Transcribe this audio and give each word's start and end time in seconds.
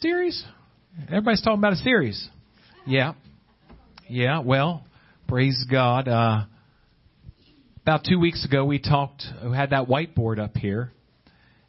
series? 0.00 0.44
Everybody's 1.08 1.42
talking 1.42 1.58
about 1.58 1.72
a 1.72 1.76
series. 1.76 2.28
Yeah. 2.86 3.14
Yeah, 4.08 4.38
well, 4.38 4.86
praise 5.26 5.66
God. 5.68 6.06
Uh, 6.06 6.44
about 7.82 8.04
two 8.08 8.20
weeks 8.20 8.44
ago, 8.44 8.64
we 8.64 8.78
talked, 8.78 9.24
we 9.44 9.56
had 9.56 9.70
that 9.70 9.88
whiteboard 9.88 10.38
up 10.38 10.56
here 10.56 10.92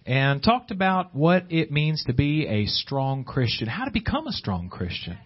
and 0.05 0.44
talked 0.44 0.70
about 0.70 1.15
what 1.15 1.46
it 1.50 1.71
means 1.71 2.04
to 2.05 2.13
be 2.13 2.46
a 2.46 2.68
strong 2.68 3.23
Christian, 3.23 3.68
how 3.68 3.86
to 3.86 3.92
become 3.92 4.28
a 4.28 4.32
strong 4.32 4.70
Christian. 4.70 5.18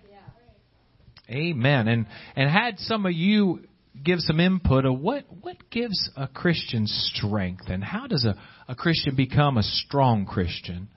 Amen. 1.30 1.90
And, 1.90 2.08
and 2.38 2.50
had 2.50 2.80
some 2.80 3.06
of 3.06 3.12
you 3.12 3.66
give 4.02 4.20
some 4.20 4.40
input 4.40 4.86
of 4.86 4.98
what, 4.98 5.26
what 5.42 5.58
gives 5.70 6.10
a 6.16 6.30
Christian 6.30 6.88
strength 6.88 7.66
and 7.68 7.84
how 7.84 8.08
does 8.08 8.24
a, 8.24 8.36
a 8.70 8.76
Christian 8.76 9.14
become 9.18 9.58
a 9.58 9.64
strong 9.64 10.26
Christian? 10.26 10.88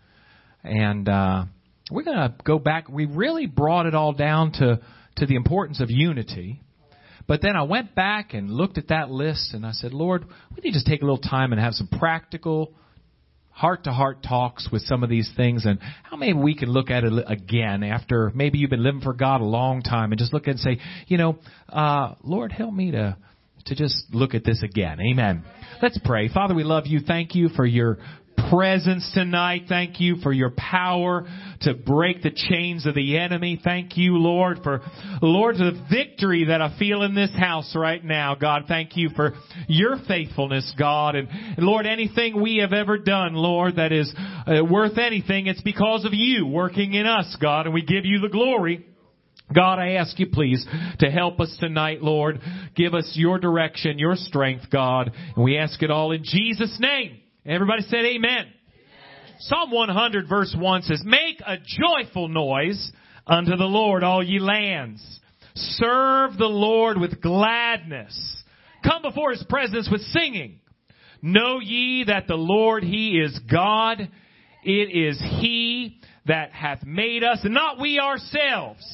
And, 0.62 1.09
uh, 1.09 1.46
we're 1.91 2.03
going 2.03 2.16
to 2.16 2.34
go 2.45 2.59
back. 2.59 2.89
We 2.89 3.07
really 3.07 3.46
brought 3.46 3.87
it 3.87 3.95
all 3.95 4.12
down 4.12 4.52
to, 4.52 4.80
to 5.16 5.27
the 5.27 5.37
importance 5.37 5.80
of 5.80 5.91
unity. 5.91 6.60
But 7.27 7.43
then 7.43 7.56
I 7.56 7.62
went 7.62 7.95
back 7.95 8.34
and 8.34 8.51
looked 8.51 8.79
at 8.79 8.88
that 8.88 9.10
list 9.10 9.52
and 9.52 9.66
I 9.66 9.73
said, 9.73 9.93
Lord, 9.93 10.24
we 10.55 10.62
need 10.62 10.79
to 10.79 10.84
take 10.84 11.02
a 11.02 11.05
little 11.05 11.19
time 11.19 11.52
and 11.52 11.60
have 11.60 11.74
some 11.74 11.88
practical, 11.88 12.73
heart 13.51 13.84
to 13.84 13.93
heart 13.93 14.23
talks 14.23 14.69
with 14.70 14.83
some 14.83 15.02
of 15.02 15.10
these 15.10 15.30
things 15.37 15.65
and 15.65 15.80
how 16.05 16.16
maybe 16.16 16.38
we 16.38 16.57
can 16.57 16.69
look 16.69 16.91
at 16.91 17.05
it 17.05 17.12
again 17.27 17.83
after 17.83 18.30
maybe 18.34 18.59
you've 18.59 18.71
been 18.71 18.82
living 18.82 19.01
for 19.01 19.12
God 19.12 19.41
a 19.41 19.45
long 19.45 19.82
time 19.82 20.12
and 20.12 20.18
just 20.18 20.32
look 20.32 20.46
and 20.46 20.59
say, 20.60 20.79
you 21.09 21.18
know, 21.18 21.38
uh, 21.68 22.15
Lord, 22.23 22.52
help 22.52 22.73
me 22.73 22.93
to, 22.93 23.16
to 23.66 23.74
just 23.74 23.96
look 24.12 24.34
at 24.34 24.45
this 24.45 24.62
again. 24.62 24.98
Amen. 25.01 25.43
Let's 25.82 25.98
pray. 26.05 26.29
Father, 26.29 26.55
we 26.55 26.65
love 26.65 26.87
you. 26.87 27.01
Thank 27.01 27.34
you 27.34 27.48
for 27.48 27.66
your 27.66 27.98
presence 28.50 29.10
tonight. 29.14 29.62
Thank 29.68 30.00
you 30.00 30.16
for 30.23 30.32
your 30.32 30.50
power 30.50 31.27
to 31.62 31.74
break 31.74 32.23
the 32.23 32.30
chains 32.30 32.87
of 32.87 32.95
the 32.95 33.18
enemy. 33.18 33.60
Thank 33.62 33.96
you, 33.96 34.18
Lord, 34.18 34.60
for, 34.62 34.82
Lord, 35.23 35.56
the 35.56 35.73
victory 35.91 36.46
that 36.46 36.60
I 36.60 36.76
feel 36.79 37.02
in 37.02 37.15
this 37.15 37.30
house 37.30 37.74
right 37.74 38.04
now. 38.04 38.34
God, 38.34 38.65
thank 38.68 38.96
you 38.96 39.10
for 39.16 39.34
your 39.68 39.96
faithfulness, 40.06 40.73
God. 40.79 41.15
And, 41.15 41.29
Lord, 41.59 41.87
anything 41.87 42.40
we 42.40 42.59
have 42.59 42.73
ever 42.73 42.98
done, 42.98 43.34
Lord, 43.34 43.76
that 43.76 43.93
is 43.93 44.12
uh, 44.46 44.65
worth 44.65 44.99
anything, 44.99 45.46
it's 45.46 45.62
because 45.62 46.04
of 46.04 46.12
you 46.12 46.46
working 46.46 46.95
in 46.95 47.06
us, 47.06 47.37
God, 47.40 47.66
and 47.66 47.74
we 47.74 47.82
give 47.82 48.04
you 48.04 48.21
the 48.21 48.28
glory. 48.28 48.87
God, 49.54 49.78
I 49.78 49.93
ask 49.93 50.18
you 50.18 50.26
please 50.26 50.66
to 50.99 51.10
help 51.10 51.40
us 51.40 51.56
tonight, 51.60 52.02
Lord. 52.02 52.40
Give 52.74 52.95
us 52.95 53.12
your 53.15 53.38
direction, 53.38 53.99
your 53.99 54.16
strength, 54.16 54.66
God. 54.73 55.12
And 55.37 55.45
we 55.45 55.56
ask 55.56 55.80
it 55.82 55.90
all 55.90 56.10
in 56.10 56.24
Jesus' 56.24 56.76
name. 56.80 57.21
Everybody 57.49 57.83
said 57.83 58.05
amen. 58.05 58.41
amen. 58.41 58.47
Psalm 59.39 59.71
100 59.71 60.29
verse 60.29 60.52
1 60.59 60.83
says, 60.83 61.02
Make 61.05 61.41
a 61.47 61.59
joyful 61.59 62.27
noise 62.27 62.91
unto 63.25 63.57
the 63.57 63.65
Lord, 63.65 64.03
all 64.03 64.21
ye 64.21 64.41
lands. 64.41 65.21
Serve 65.55 66.37
the 66.37 66.47
Lord 66.47 66.99
with 66.99 67.21
gladness. 67.21 68.43
Come 68.83 69.03
before 69.03 69.31
his 69.31 69.44
presence 69.49 69.89
with 69.91 70.00
singing. 70.00 70.59
Know 71.22 71.61
ye 71.61 72.05
that 72.09 72.27
the 72.27 72.34
Lord, 72.34 72.83
he 72.83 73.11
is 73.11 73.39
God. 73.49 74.00
It 74.65 75.09
is 75.09 75.21
he 75.41 76.00
that 76.27 76.50
hath 76.50 76.84
made 76.84 77.22
us, 77.22 77.39
and 77.44 77.55
not 77.55 77.78
we 77.78 78.00
ourselves. 78.00 78.84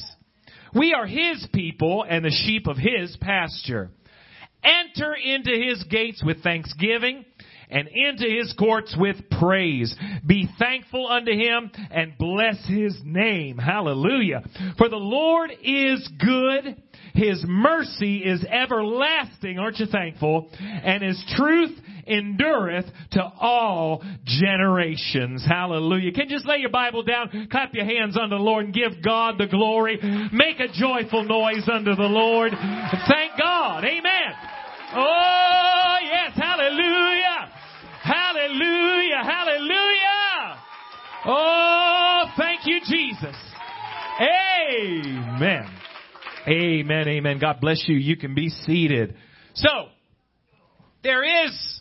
We 0.74 0.92
are 0.92 1.06
his 1.06 1.46
people 1.54 2.04
and 2.06 2.22
the 2.22 2.30
sheep 2.44 2.66
of 2.66 2.76
his 2.76 3.16
pasture. 3.18 3.90
Enter 4.62 5.14
into 5.14 5.50
his 5.50 5.82
gates 5.84 6.22
with 6.22 6.42
thanksgiving 6.42 7.24
and 7.72 7.88
into 7.88 8.24
his 8.24 8.54
courts 8.58 8.94
with 8.98 9.16
praise. 9.40 9.94
Be 10.24 10.48
thankful 10.58 11.08
unto 11.08 11.32
him 11.32 11.70
and 11.90 12.16
bless 12.18 12.64
his 12.66 13.00
name. 13.02 13.58
Hallelujah. 13.58 14.42
For 14.78 14.88
the 14.88 14.96
Lord 14.96 15.50
is 15.62 16.08
good. 16.18 16.80
His 17.14 17.42
mercy 17.46 18.18
is 18.18 18.44
everlasting. 18.44 19.58
Aren't 19.58 19.78
you 19.78 19.86
thankful? 19.86 20.50
And 20.60 21.02
his 21.02 21.22
truth 21.36 21.72
endureth 22.06 22.86
to 23.12 23.22
all 23.22 24.02
generations. 24.24 25.44
Hallelujah. 25.46 26.12
Can 26.12 26.28
you 26.28 26.36
just 26.36 26.46
lay 26.46 26.58
your 26.58 26.70
Bible 26.70 27.02
down, 27.02 27.48
clap 27.50 27.74
your 27.74 27.84
hands 27.84 28.16
unto 28.16 28.36
the 28.36 28.42
Lord 28.42 28.66
and 28.66 28.74
give 28.74 29.02
God 29.04 29.38
the 29.38 29.46
glory. 29.46 29.98
Make 30.32 30.60
a 30.60 30.68
joyful 30.72 31.24
noise 31.24 31.68
unto 31.70 31.94
the 31.94 32.02
Lord. 32.02 32.52
Thank 32.52 33.38
God. 33.38 33.84
Amen. 33.84 34.32
Oh 34.94 35.96
yes. 36.02 36.32
Hallelujah. 36.34 37.31
Hallelujah. 38.12 39.22
Hallelujah. 39.24 40.58
Oh, 41.24 42.24
thank 42.36 42.66
you, 42.66 42.80
Jesus. 42.80 43.36
Amen. 44.20 45.68
Amen. 46.46 47.08
Amen. 47.08 47.38
God 47.38 47.60
bless 47.60 47.82
you. 47.86 47.96
You 47.96 48.16
can 48.16 48.34
be 48.34 48.50
seated. 48.50 49.14
So, 49.54 49.68
there 51.02 51.46
is, 51.46 51.80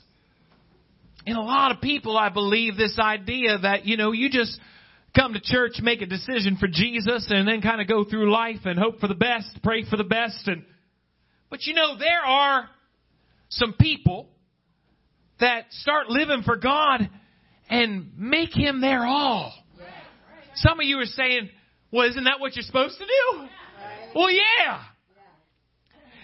in 1.25 1.36
a 1.36 1.42
lot 1.42 1.72
of 1.72 1.81
people, 1.81 2.18
I 2.18 2.30
believe, 2.30 2.78
this 2.78 2.98
idea 3.00 3.58
that, 3.58 3.86
you 3.86 3.98
know, 3.98 4.12
you 4.12 4.30
just 4.30 4.58
come 5.16 5.34
to 5.34 5.42
church, 5.42 5.74
make 5.81 6.02
a 6.02 6.06
decision 6.06 6.58
for 6.58 6.68
Jesus, 6.68 7.28
and 7.30 7.48
then 7.48 7.62
kind 7.62 7.81
of 7.81 7.88
go 7.88 8.06
through 8.06 8.31
life 8.31 8.62
and 8.66 8.80
hope 8.80 9.00
for 9.00 9.08
the 9.08 9.16
best, 9.16 9.48
pray 9.63 9.84
for 9.90 9.98
the 9.98 10.03
best. 10.03 10.48
And, 10.48 10.63
but 11.50 11.63
you 11.63 11.74
know, 11.74 11.98
there 11.98 12.24
are 12.25 12.69
some 13.50 13.74
people 13.74 14.30
that 15.41 15.66
start 15.72 16.09
living 16.09 16.44
for 16.44 16.56
God 16.56 17.09
and 17.69 18.12
make 18.18 18.56
Him 18.56 18.81
their 18.81 19.06
all. 19.06 19.53
Some 20.56 20.79
of 20.79 20.85
you 20.85 20.97
are 21.00 21.06
saying, 21.06 21.50
well, 21.91 22.09
isn't 22.09 22.24
that 22.24 22.40
what 22.40 22.56
you're 22.56 22.63
supposed 22.63 22.97
to 22.97 23.06
do? 23.06 23.47
Well, 24.16 24.31
yeah. 24.31 24.84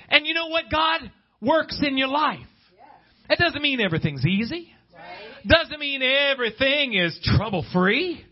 And 0.10 0.26
you 0.26 0.34
know 0.34 0.48
what? 0.48 0.66
God 0.72 1.12
works 1.42 1.80
in 1.86 1.98
your 1.98 2.08
life. 2.08 2.40
That 3.30 3.38
doesn't 3.38 3.62
mean 3.62 3.82
everything's 3.82 4.26
easy. 4.26 4.70
Doesn't 5.46 5.80
mean 5.80 6.02
everything 6.02 6.94
is 6.94 7.18
trouble 7.38 7.66
free. 7.74 8.24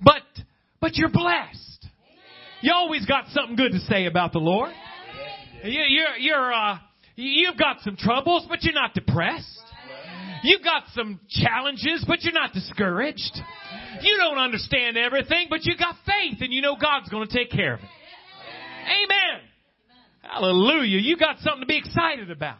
But, 0.00 0.22
but 0.80 0.96
you're 0.96 1.10
blessed. 1.10 1.86
You 2.60 2.72
always 2.74 3.06
got 3.06 3.28
something 3.28 3.56
good 3.56 3.72
to 3.72 3.80
say 3.80 4.06
about 4.06 4.32
the 4.32 4.38
Lord. 4.38 4.72
You, 5.64 5.82
you're, 5.88 6.16
you're, 6.18 6.52
uh, 6.52 6.78
you've 7.16 7.56
got 7.56 7.80
some 7.80 7.96
troubles, 7.96 8.46
but 8.48 8.62
you're 8.62 8.74
not 8.74 8.94
depressed. 8.94 9.57
You've 10.42 10.62
got 10.62 10.84
some 10.94 11.20
challenges, 11.28 12.04
but 12.06 12.22
you're 12.22 12.32
not 12.32 12.52
discouraged. 12.52 13.40
You 14.02 14.16
don't 14.16 14.38
understand 14.38 14.96
everything, 14.96 15.46
but 15.50 15.64
you 15.64 15.76
got 15.76 15.96
faith 16.06 16.38
and 16.40 16.52
you 16.52 16.62
know 16.62 16.76
God's 16.80 17.08
going 17.08 17.28
to 17.28 17.34
take 17.34 17.50
care 17.50 17.74
of 17.74 17.80
it. 17.80 17.88
Amen. 18.86 19.40
Hallelujah. 20.22 20.98
You 20.98 21.16
got 21.16 21.38
something 21.40 21.60
to 21.60 21.66
be 21.66 21.78
excited 21.78 22.30
about. 22.30 22.58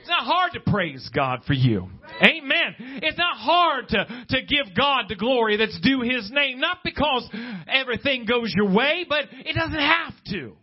It's 0.00 0.08
not 0.08 0.24
hard 0.24 0.52
to 0.52 0.60
praise 0.60 1.08
God 1.14 1.40
for 1.46 1.52
you. 1.52 1.88
Amen. 2.22 3.00
It's 3.02 3.18
not 3.18 3.36
hard 3.36 3.88
to, 3.88 4.06
to 4.30 4.42
give 4.42 4.74
God 4.74 5.04
the 5.08 5.14
glory 5.14 5.56
that's 5.58 5.78
due 5.80 6.00
His 6.00 6.30
name. 6.32 6.58
Not 6.58 6.78
because 6.82 7.28
everything 7.68 8.24
goes 8.24 8.52
your 8.56 8.70
way, 8.70 9.04
but 9.08 9.24
it 9.30 9.54
doesn't 9.54 9.74
have 9.74 10.14
to. 10.30 10.56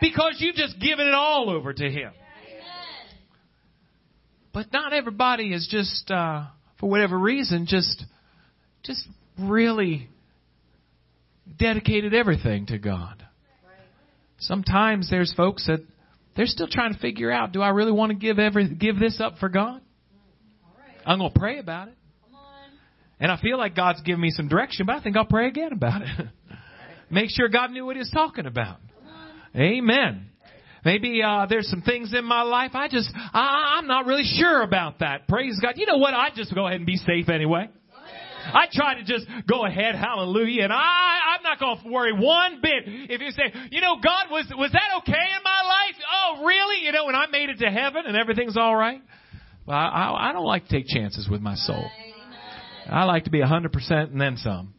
Because 0.00 0.36
you've 0.38 0.56
just 0.56 0.78
given 0.80 1.06
it 1.06 1.14
all 1.14 1.50
over 1.50 1.72
to 1.72 1.90
Him. 1.90 2.12
But 4.54 4.72
not 4.72 4.92
everybody 4.92 5.52
is 5.52 5.66
just, 5.68 6.08
uh, 6.12 6.44
for 6.78 6.88
whatever 6.88 7.18
reason, 7.18 7.66
just, 7.68 8.04
just 8.84 9.04
really 9.36 10.08
dedicated 11.58 12.14
everything 12.14 12.66
to 12.66 12.78
God. 12.78 13.26
Sometimes 14.38 15.10
there's 15.10 15.34
folks 15.36 15.66
that 15.66 15.84
they're 16.36 16.46
still 16.46 16.68
trying 16.68 16.94
to 16.94 17.00
figure 17.00 17.32
out, 17.32 17.52
do 17.52 17.62
I 17.62 17.70
really 17.70 17.90
want 17.90 18.10
to 18.10 18.16
give 18.16 18.38
every, 18.38 18.72
give 18.72 18.98
this 18.98 19.20
up 19.20 19.38
for 19.38 19.48
God? 19.48 19.80
I'm 21.04 21.18
going 21.18 21.32
to 21.32 21.38
pray 21.38 21.58
about 21.58 21.88
it. 21.88 21.94
And 23.18 23.32
I 23.32 23.40
feel 23.40 23.58
like 23.58 23.74
God's 23.74 24.02
giving 24.02 24.20
me 24.20 24.30
some 24.30 24.48
direction, 24.48 24.86
but 24.86 24.96
I 24.96 25.02
think 25.02 25.16
I'll 25.16 25.24
pray 25.24 25.48
again 25.48 25.72
about 25.72 26.02
it. 26.02 26.08
Make 27.10 27.30
sure 27.30 27.48
God 27.48 27.72
knew 27.72 27.84
what 27.86 27.96
He 27.96 28.00
was 28.00 28.10
talking 28.10 28.46
about. 28.46 28.78
Amen. 29.56 30.30
Maybe 30.84 31.22
uh, 31.22 31.46
there's 31.48 31.68
some 31.68 31.82
things 31.82 32.12
in 32.12 32.24
my 32.24 32.42
life 32.42 32.72
I 32.74 32.88
just 32.88 33.10
I, 33.14 33.78
I'm 33.78 33.86
not 33.86 34.06
really 34.06 34.24
sure 34.24 34.62
about 34.62 35.00
that. 35.00 35.28
Praise 35.28 35.58
God. 35.60 35.74
You 35.76 35.86
know 35.86 35.98
what? 35.98 36.14
I 36.14 36.28
just 36.34 36.54
go 36.54 36.66
ahead 36.66 36.76
and 36.76 36.86
be 36.86 36.96
safe 36.96 37.28
anyway. 37.28 37.68
I 38.46 38.66
try 38.70 38.94
to 38.94 39.04
just 39.04 39.26
go 39.48 39.64
ahead, 39.64 39.94
hallelujah, 39.94 40.64
and 40.64 40.72
I, 40.72 41.34
I'm 41.34 41.42
not 41.42 41.58
going 41.58 41.78
to 41.82 41.88
worry 41.90 42.12
one 42.12 42.60
bit 42.60 42.82
if 42.86 43.20
you 43.20 43.30
say, 43.30 43.44
you 43.70 43.80
know, 43.80 43.96
God, 44.02 44.26
was, 44.30 44.46
was 44.56 44.70
that 44.72 44.98
okay 44.98 45.12
in 45.12 45.42
my 45.42 45.62
life? 45.62 45.96
Oh, 46.12 46.44
really? 46.44 46.84
You 46.84 46.92
know, 46.92 47.06
when 47.06 47.14
I 47.14 47.26
made 47.26 47.48
it 47.48 47.58
to 47.60 47.70
heaven 47.70 48.02
and 48.06 48.16
everything's 48.16 48.56
all 48.56 48.76
right? 48.76 49.00
Well, 49.66 49.78
I, 49.78 49.86
I, 49.86 50.30
I 50.30 50.32
don't 50.32 50.44
like 50.44 50.66
to 50.66 50.70
take 50.70 50.86
chances 50.86 51.28
with 51.28 51.40
my 51.40 51.54
soul. 51.54 51.90
I 52.86 53.04
like 53.04 53.24
to 53.24 53.30
be 53.30 53.40
a 53.40 53.46
100% 53.46 53.72
and 53.90 54.20
then 54.20 54.36
some. 54.36 54.74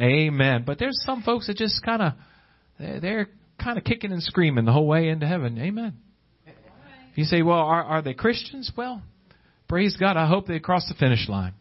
Amen. 0.00 0.64
But 0.66 0.78
there's 0.78 0.98
some 1.04 1.22
folks 1.22 1.46
that 1.48 1.56
just 1.56 1.82
kind 1.84 2.02
of, 2.02 2.12
they're 2.78 3.28
kind 3.64 3.78
of 3.78 3.84
kicking 3.84 4.12
and 4.12 4.22
screaming 4.22 4.66
the 4.66 4.72
whole 4.72 4.86
way 4.86 5.08
into 5.08 5.26
heaven. 5.26 5.58
Amen. 5.58 5.94
You 7.14 7.24
say, 7.24 7.42
well, 7.42 7.58
are, 7.58 7.82
are 7.82 8.02
they 8.02 8.12
Christians? 8.12 8.70
Well, 8.76 9.02
praise 9.68 9.96
God. 9.98 10.16
I 10.16 10.26
hope 10.26 10.46
they 10.46 10.58
cross 10.58 10.86
the 10.88 10.94
finish 10.94 11.28
line. 11.28 11.54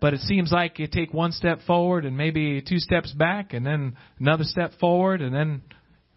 but 0.00 0.12
it 0.12 0.20
seems 0.20 0.52
like 0.52 0.78
you 0.78 0.86
take 0.86 1.14
one 1.14 1.32
step 1.32 1.60
forward 1.66 2.04
and 2.04 2.16
maybe 2.16 2.60
two 2.60 2.78
steps 2.78 3.12
back 3.12 3.54
and 3.54 3.64
then 3.64 3.96
another 4.20 4.44
step 4.44 4.72
forward 4.78 5.22
and 5.22 5.34
then 5.34 5.62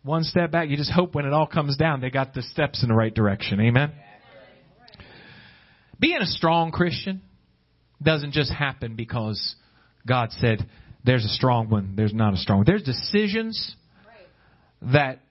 one 0.04 0.24
step 0.24 0.52
back. 0.52 0.70
You 0.70 0.78
just 0.78 0.92
hope 0.92 1.16
when 1.16 1.26
it 1.26 1.34
all 1.34 1.48
comes 1.48 1.78
down, 1.78 2.02
they 2.02 2.10
got 2.10 2.34
the 2.34 2.42
steps 2.42 2.84
in 2.84 2.90
the 2.90 2.96
right 2.96 3.14
direction. 3.14 3.62
Amen. 3.62 3.94
Being 6.00 6.22
a 6.22 6.26
strong 6.26 6.72
Christian 6.72 7.22
doesn't 8.04 8.34
just 8.34 8.52
happen 8.52 8.96
because 8.96 9.56
God 10.06 10.32
said, 10.32 10.68
there's 11.06 11.24
a 11.24 11.30
strong 11.30 11.70
one, 11.70 11.94
there's 11.96 12.14
not 12.14 12.34
a 12.34 12.38
strong 12.38 12.60
one. 12.60 12.66
There's 12.68 12.84
decisions 12.84 13.76
that 14.94 15.22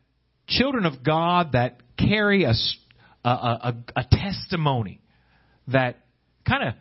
children 0.47 0.85
of 0.87 1.03
God 1.03 1.53
that 1.53 1.81
carry 1.99 2.45
a, 2.45 2.53
a, 3.25 3.29
a, 3.29 3.75
a 3.97 4.05
testimony 4.11 5.01
that 5.69 5.97
kind 6.47 6.69
of 6.69 6.75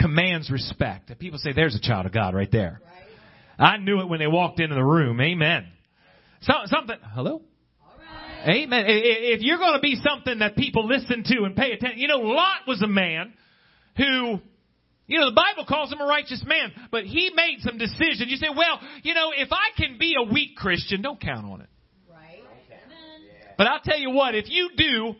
commands 0.00 0.50
respect. 0.50 1.08
That 1.08 1.18
people 1.18 1.38
say, 1.38 1.52
there's 1.52 1.74
a 1.74 1.80
child 1.80 2.06
of 2.06 2.12
God 2.12 2.34
right 2.34 2.50
there. 2.50 2.80
I 3.58 3.76
knew 3.76 4.00
it 4.00 4.08
when 4.08 4.20
they 4.20 4.26
walked 4.26 4.58
into 4.60 4.74
the 4.74 4.82
room. 4.82 5.20
Amen. 5.20 5.66
So, 6.42 6.54
something, 6.66 6.96
hello? 7.14 7.42
Amen. 8.48 8.84
If 8.88 9.42
you're 9.42 9.58
going 9.58 9.74
to 9.74 9.80
be 9.80 10.00
something 10.02 10.38
that 10.38 10.56
people 10.56 10.86
listen 10.86 11.24
to 11.24 11.44
and 11.44 11.54
pay 11.54 11.72
attention, 11.72 11.98
you 11.98 12.08
know, 12.08 12.20
Lot 12.20 12.60
was 12.66 12.80
a 12.80 12.86
man 12.86 13.34
who, 13.98 14.40
you 15.06 15.18
know, 15.18 15.26
the 15.26 15.36
Bible 15.36 15.66
calls 15.68 15.92
him 15.92 16.00
a 16.00 16.06
righteous 16.06 16.42
man, 16.46 16.72
but 16.90 17.04
he 17.04 17.30
made 17.34 17.58
some 17.60 17.76
decisions. 17.76 18.30
You 18.30 18.36
say, 18.38 18.48
well, 18.56 18.80
you 19.02 19.12
know, 19.12 19.32
if 19.36 19.50
I 19.52 19.76
can 19.76 19.98
be 19.98 20.14
a 20.18 20.32
weak 20.32 20.56
Christian, 20.56 21.02
don't 21.02 21.20
count 21.20 21.44
on 21.44 21.60
it. 21.60 21.68
Right. 23.60 23.64
But 23.64 23.66
I'll 23.66 23.80
tell 23.80 23.98
you 23.98 24.10
what, 24.10 24.34
if 24.34 24.46
you 24.48 24.70
do 24.76 25.14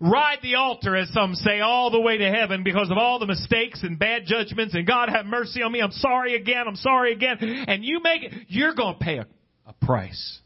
ride 0.00 0.38
the 0.42 0.56
altar, 0.56 0.96
as 0.96 1.10
some 1.12 1.34
say, 1.34 1.60
all 1.60 1.90
the 1.90 2.00
way 2.00 2.18
to 2.18 2.30
heaven 2.30 2.62
because 2.62 2.90
of 2.90 2.98
all 2.98 3.18
the 3.18 3.26
mistakes 3.26 3.82
and 3.82 3.98
bad 3.98 4.22
judgments 4.26 4.74
and 4.74 4.86
God 4.86 5.08
have 5.08 5.26
mercy 5.26 5.62
on 5.62 5.72
me, 5.72 5.80
I'm 5.80 5.92
sorry 5.92 6.36
again, 6.36 6.64
I'm 6.66 6.76
sorry 6.76 7.12
again, 7.12 7.38
and 7.40 7.84
you 7.84 8.00
make 8.02 8.22
it, 8.22 8.32
you're 8.48 8.74
going 8.74 8.98
to 8.98 9.04
pay 9.04 9.18
a, 9.18 9.26
a 9.66 9.72
price. 9.72 10.38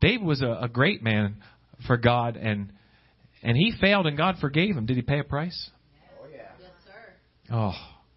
David 0.00 0.24
was 0.24 0.42
a, 0.42 0.58
a 0.62 0.68
great 0.68 1.02
man 1.02 1.36
for 1.86 1.96
God, 1.96 2.36
and 2.36 2.72
and 3.42 3.56
he 3.56 3.72
failed, 3.80 4.06
and 4.06 4.16
God 4.16 4.36
forgave 4.40 4.76
him. 4.76 4.86
Did 4.86 4.96
he 4.96 5.02
pay 5.02 5.18
a 5.18 5.24
price? 5.24 5.70
Oh 6.20 6.26
yeah. 6.30 6.42
Yes, 6.60 6.70
sir. 6.86 7.54
Oh, 7.54 7.72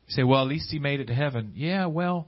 you 0.07 0.13
say, 0.13 0.23
well, 0.23 0.41
at 0.41 0.47
least 0.47 0.69
he 0.69 0.79
made 0.79 0.99
it 0.99 1.05
to 1.05 1.13
heaven. 1.13 1.53
Yeah, 1.55 1.87
well, 1.87 2.27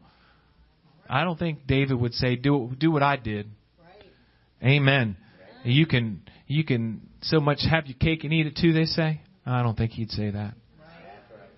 I 1.08 1.24
don't 1.24 1.38
think 1.38 1.68
David 1.68 2.00
would 2.00 2.14
say, 2.14 2.36
do 2.36 2.72
do 2.78 2.90
what 2.90 3.04
I 3.04 3.16
did. 3.16 3.52
Right. 3.80 4.72
Amen. 4.72 5.18
You 5.64 5.86
can 5.86 6.22
you 6.48 6.64
can 6.64 7.10
so 7.22 7.40
much 7.40 7.60
have 7.70 7.88
your 7.88 7.98
cake 7.98 8.24
and 8.24 8.34
eat 8.34 8.48
it 8.48 8.58
too. 8.60 8.74
They 8.74 8.86
say. 8.86 9.22
I 9.46 9.62
don't 9.62 9.78
think 9.78 9.92
he'd 9.92 10.12
say 10.12 10.32
that. 10.32 10.54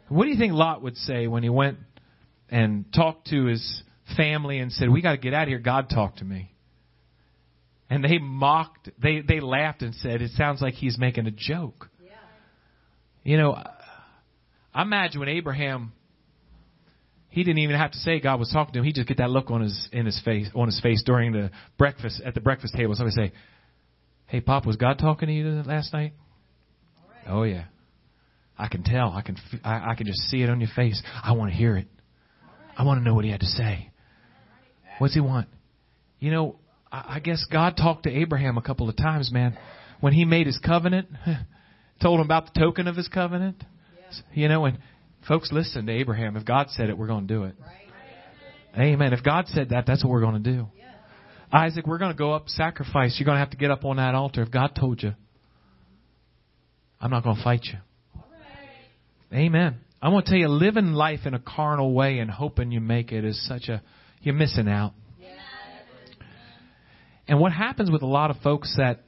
What 0.10 0.26
do 0.26 0.32
you 0.32 0.38
think 0.38 0.54
Lot 0.54 0.82
would 0.84 0.98
say 0.98 1.28
when 1.28 1.44
he 1.44 1.50
went 1.50 1.78
and 2.50 2.86
talked 2.94 3.28
to 3.28 3.46
his 3.46 3.84
family 4.16 4.60
and 4.60 4.72
said, 4.72 4.90
"We 4.90 5.02
got 5.02 5.12
to 5.12 5.18
get 5.18 5.34
out 5.34 5.44
of 5.44 5.48
here. 5.50 5.60
God 5.60 5.90
talked 5.90 6.20
to 6.20 6.26
me." 6.26 6.52
And 7.90 8.04
they 8.04 8.18
mocked, 8.18 8.90
they, 9.02 9.22
they 9.22 9.40
laughed 9.40 9.82
and 9.82 9.94
said, 9.96 10.22
it 10.22 10.32
sounds 10.32 10.62
like 10.62 10.74
he's 10.74 10.98
making 10.98 11.28
a 11.28 11.32
joke. 11.32 11.90
Yeah. 12.04 12.12
You 13.24 13.38
know, 13.38 13.54
I 14.74 14.82
imagine 14.82 15.20
when 15.20 15.30
Abraham, 15.30 15.94
he 17.30 17.44
didn't 17.44 17.60
even 17.60 17.76
have 17.76 17.92
to 17.92 17.98
say 18.00 18.20
God 18.20 18.40
was 18.40 18.50
talking 18.50 18.74
to 18.74 18.80
him. 18.80 18.86
He 18.86 18.94
just 18.94 19.08
get 19.08 19.18
that 19.18 19.30
look 19.30 19.52
on 19.52 19.62
his, 19.62 19.90
in 19.92 20.06
his 20.06 20.20
face, 20.26 20.50
on 20.56 20.66
his 20.66 20.80
face 20.82 21.04
during 21.06 21.32
the 21.32 21.52
breakfast, 21.78 22.22
at 22.26 22.34
the 22.34 22.42
breakfast 22.42 22.74
table. 22.76 22.96
Somebody 22.96 23.16
say, 23.16 23.34
Hey, 24.28 24.42
Pop, 24.42 24.66
was 24.66 24.76
God 24.76 24.98
talking 25.00 25.28
to 25.28 25.34
you 25.34 25.64
last 25.66 25.94
night? 25.94 26.14
Right. 27.08 27.34
Oh 27.34 27.44
yeah. 27.44 27.66
I 28.58 28.68
can 28.68 28.84
tell. 28.84 29.12
I 29.12 29.22
can, 29.22 29.38
I, 29.64 29.92
I 29.92 29.96
can 29.96 30.08
just 30.08 30.20
see 30.30 30.42
it 30.42 30.50
on 30.50 30.62
your 30.62 30.70
face. 30.76 31.02
I 31.24 31.34
want 31.34 31.52
to 31.52 31.58
hear 31.58 31.78
it. 31.78 31.88
I 32.78 32.84
want 32.84 33.00
to 33.00 33.04
know 33.04 33.14
what 33.14 33.26
he 33.26 33.32
had 33.32 33.42
to 33.42 33.46
say. 33.46 33.92
What's 34.98 35.14
he 35.14 35.20
want? 35.20 35.48
You 36.20 36.32
know, 36.32 36.60
I 36.92 37.16
I 37.16 37.20
guess 37.20 37.46
God 37.52 37.76
talked 37.78 38.04
to 38.04 38.10
Abraham 38.10 38.58
a 38.58 38.62
couple 38.62 38.90
of 38.90 38.96
times, 38.96 39.32
man. 39.32 39.58
When 40.00 40.14
he 40.14 40.26
made 40.26 40.48
his 40.48 40.58
covenant, 40.58 41.08
told 42.02 42.20
him 42.20 42.26
about 42.26 42.54
the 42.54 42.60
token 42.60 42.88
of 42.88 42.96
his 42.96 43.08
covenant. 43.08 43.64
You 44.34 44.48
know, 44.48 44.66
and 44.66 44.80
folks, 45.28 45.52
listen 45.52 45.86
to 45.88 45.92
Abraham. 45.92 46.38
If 46.38 46.46
God 46.46 46.70
said 46.70 46.90
it, 46.90 46.98
we're 46.98 47.08
going 47.08 47.28
to 47.28 47.34
do 47.34 47.44
it. 47.44 47.56
Amen. 48.78 49.14
If 49.14 49.24
God 49.24 49.48
said 49.48 49.70
that, 49.70 49.86
that's 49.86 50.04
what 50.04 50.12
we're 50.12 50.22
going 50.22 50.42
to 50.44 50.52
do. 50.52 50.68
Isaac, 51.52 51.86
we're 51.86 51.98
going 51.98 52.12
to 52.12 52.18
go 52.18 52.34
up 52.34 52.50
sacrifice. 52.50 53.16
You're 53.20 53.26
going 53.26 53.36
to 53.36 53.40
have 53.40 53.52
to 53.52 53.58
get 53.58 53.72
up 53.72 53.86
on 53.86 53.98
that 53.98 54.16
altar. 54.16 54.42
If 54.42 54.52
God 54.52 54.76
told 54.78 55.02
you, 55.02 55.14
I'm 57.00 57.12
not 57.12 57.24
going 57.24 57.38
to 57.38 57.44
fight 57.44 57.66
you. 57.66 57.80
Amen. 59.34 59.78
I 60.02 60.10
want 60.10 60.26
to 60.26 60.32
tell 60.32 60.40
you, 60.40 60.48
living 60.48 60.94
life 60.94 61.22
in 61.26 61.34
a 61.34 61.40
carnal 61.40 61.94
way 61.94 62.20
and 62.20 62.30
hoping 62.30 62.72
you 62.72 62.80
make 62.80 63.12
it 63.12 63.26
is 63.26 63.48
such 63.48 63.70
a, 63.70 63.82
you're 64.22 64.36
missing 64.36 64.68
out. 64.68 64.94
And 67.28 67.40
what 67.40 67.52
happens 67.52 67.90
with 67.90 68.04
a 68.04 68.08
lot 68.08 68.30
of 68.30 68.38
folks 68.38 68.76
that 68.78 69.02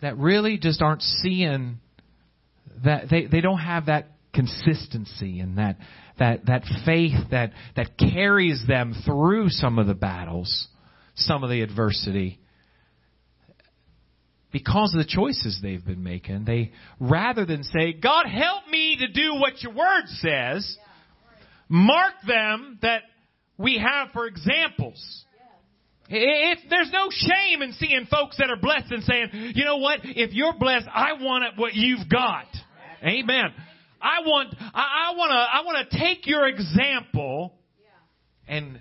that 0.00 0.16
really 0.16 0.58
just 0.58 0.80
aren't 0.80 1.02
seeing 1.02 1.78
that 2.84 3.08
they, 3.10 3.26
they 3.26 3.40
don't 3.40 3.58
have 3.58 3.86
that 3.86 4.12
consistency 4.32 5.40
and 5.40 5.58
that 5.58 5.78
that 6.18 6.46
that 6.46 6.62
faith 6.84 7.30
that 7.30 7.52
that 7.74 7.96
carries 7.98 8.62
them 8.68 8.94
through 9.04 9.48
some 9.48 9.78
of 9.78 9.86
the 9.86 9.94
battles, 9.94 10.68
some 11.18 11.44
of 11.44 11.50
the 11.50 11.62
adversity 11.62 12.38
because 14.50 14.94
of 14.94 14.98
the 14.98 15.08
choices 15.08 15.60
they've 15.62 15.84
been 15.84 16.02
making. 16.02 16.44
They 16.44 16.72
rather 16.98 17.44
than 17.44 17.62
say, 17.64 17.92
"God 17.92 18.26
help 18.26 18.66
me 18.68 18.96
to 18.96 19.08
do 19.08 19.34
what 19.34 19.62
your 19.62 19.72
word 19.72 20.08
says," 20.08 20.78
mark 21.68 22.14
them 22.26 22.78
that 22.82 23.02
we 23.56 23.78
have 23.78 24.10
for 24.12 24.26
examples 24.26 25.24
if 26.10 26.58
there's 26.70 26.90
no 26.90 27.08
shame 27.10 27.62
in 27.62 27.72
seeing 27.72 28.06
folks 28.10 28.38
that 28.38 28.50
are 28.50 28.56
blessed 28.56 28.90
and 28.90 29.02
saying, 29.04 29.52
you 29.54 29.64
know 29.64 29.76
what? 29.76 30.00
If 30.04 30.32
you're 30.32 30.54
blessed, 30.58 30.86
I 30.92 31.14
want 31.14 31.58
what 31.58 31.74
you've 31.74 32.08
got. 32.08 32.46
Amen. 33.02 33.52
I 34.00 34.20
want, 34.24 34.54
I, 34.58 35.10
I 35.10 35.16
want 35.16 35.30
to, 35.30 35.36
I 35.36 35.62
want 35.64 35.90
to 35.90 35.98
take 35.98 36.26
your 36.26 36.46
example 36.48 37.54
and, 38.46 38.80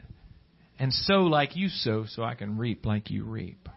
and 0.80 0.94
sow 0.94 1.24
like 1.24 1.56
you 1.56 1.70
sow 1.70 2.06
so 2.08 2.24
I 2.24 2.36
can 2.36 2.58
reap 2.58 2.86
like 2.86 3.10
you 3.10 3.24
reap. 3.24 3.68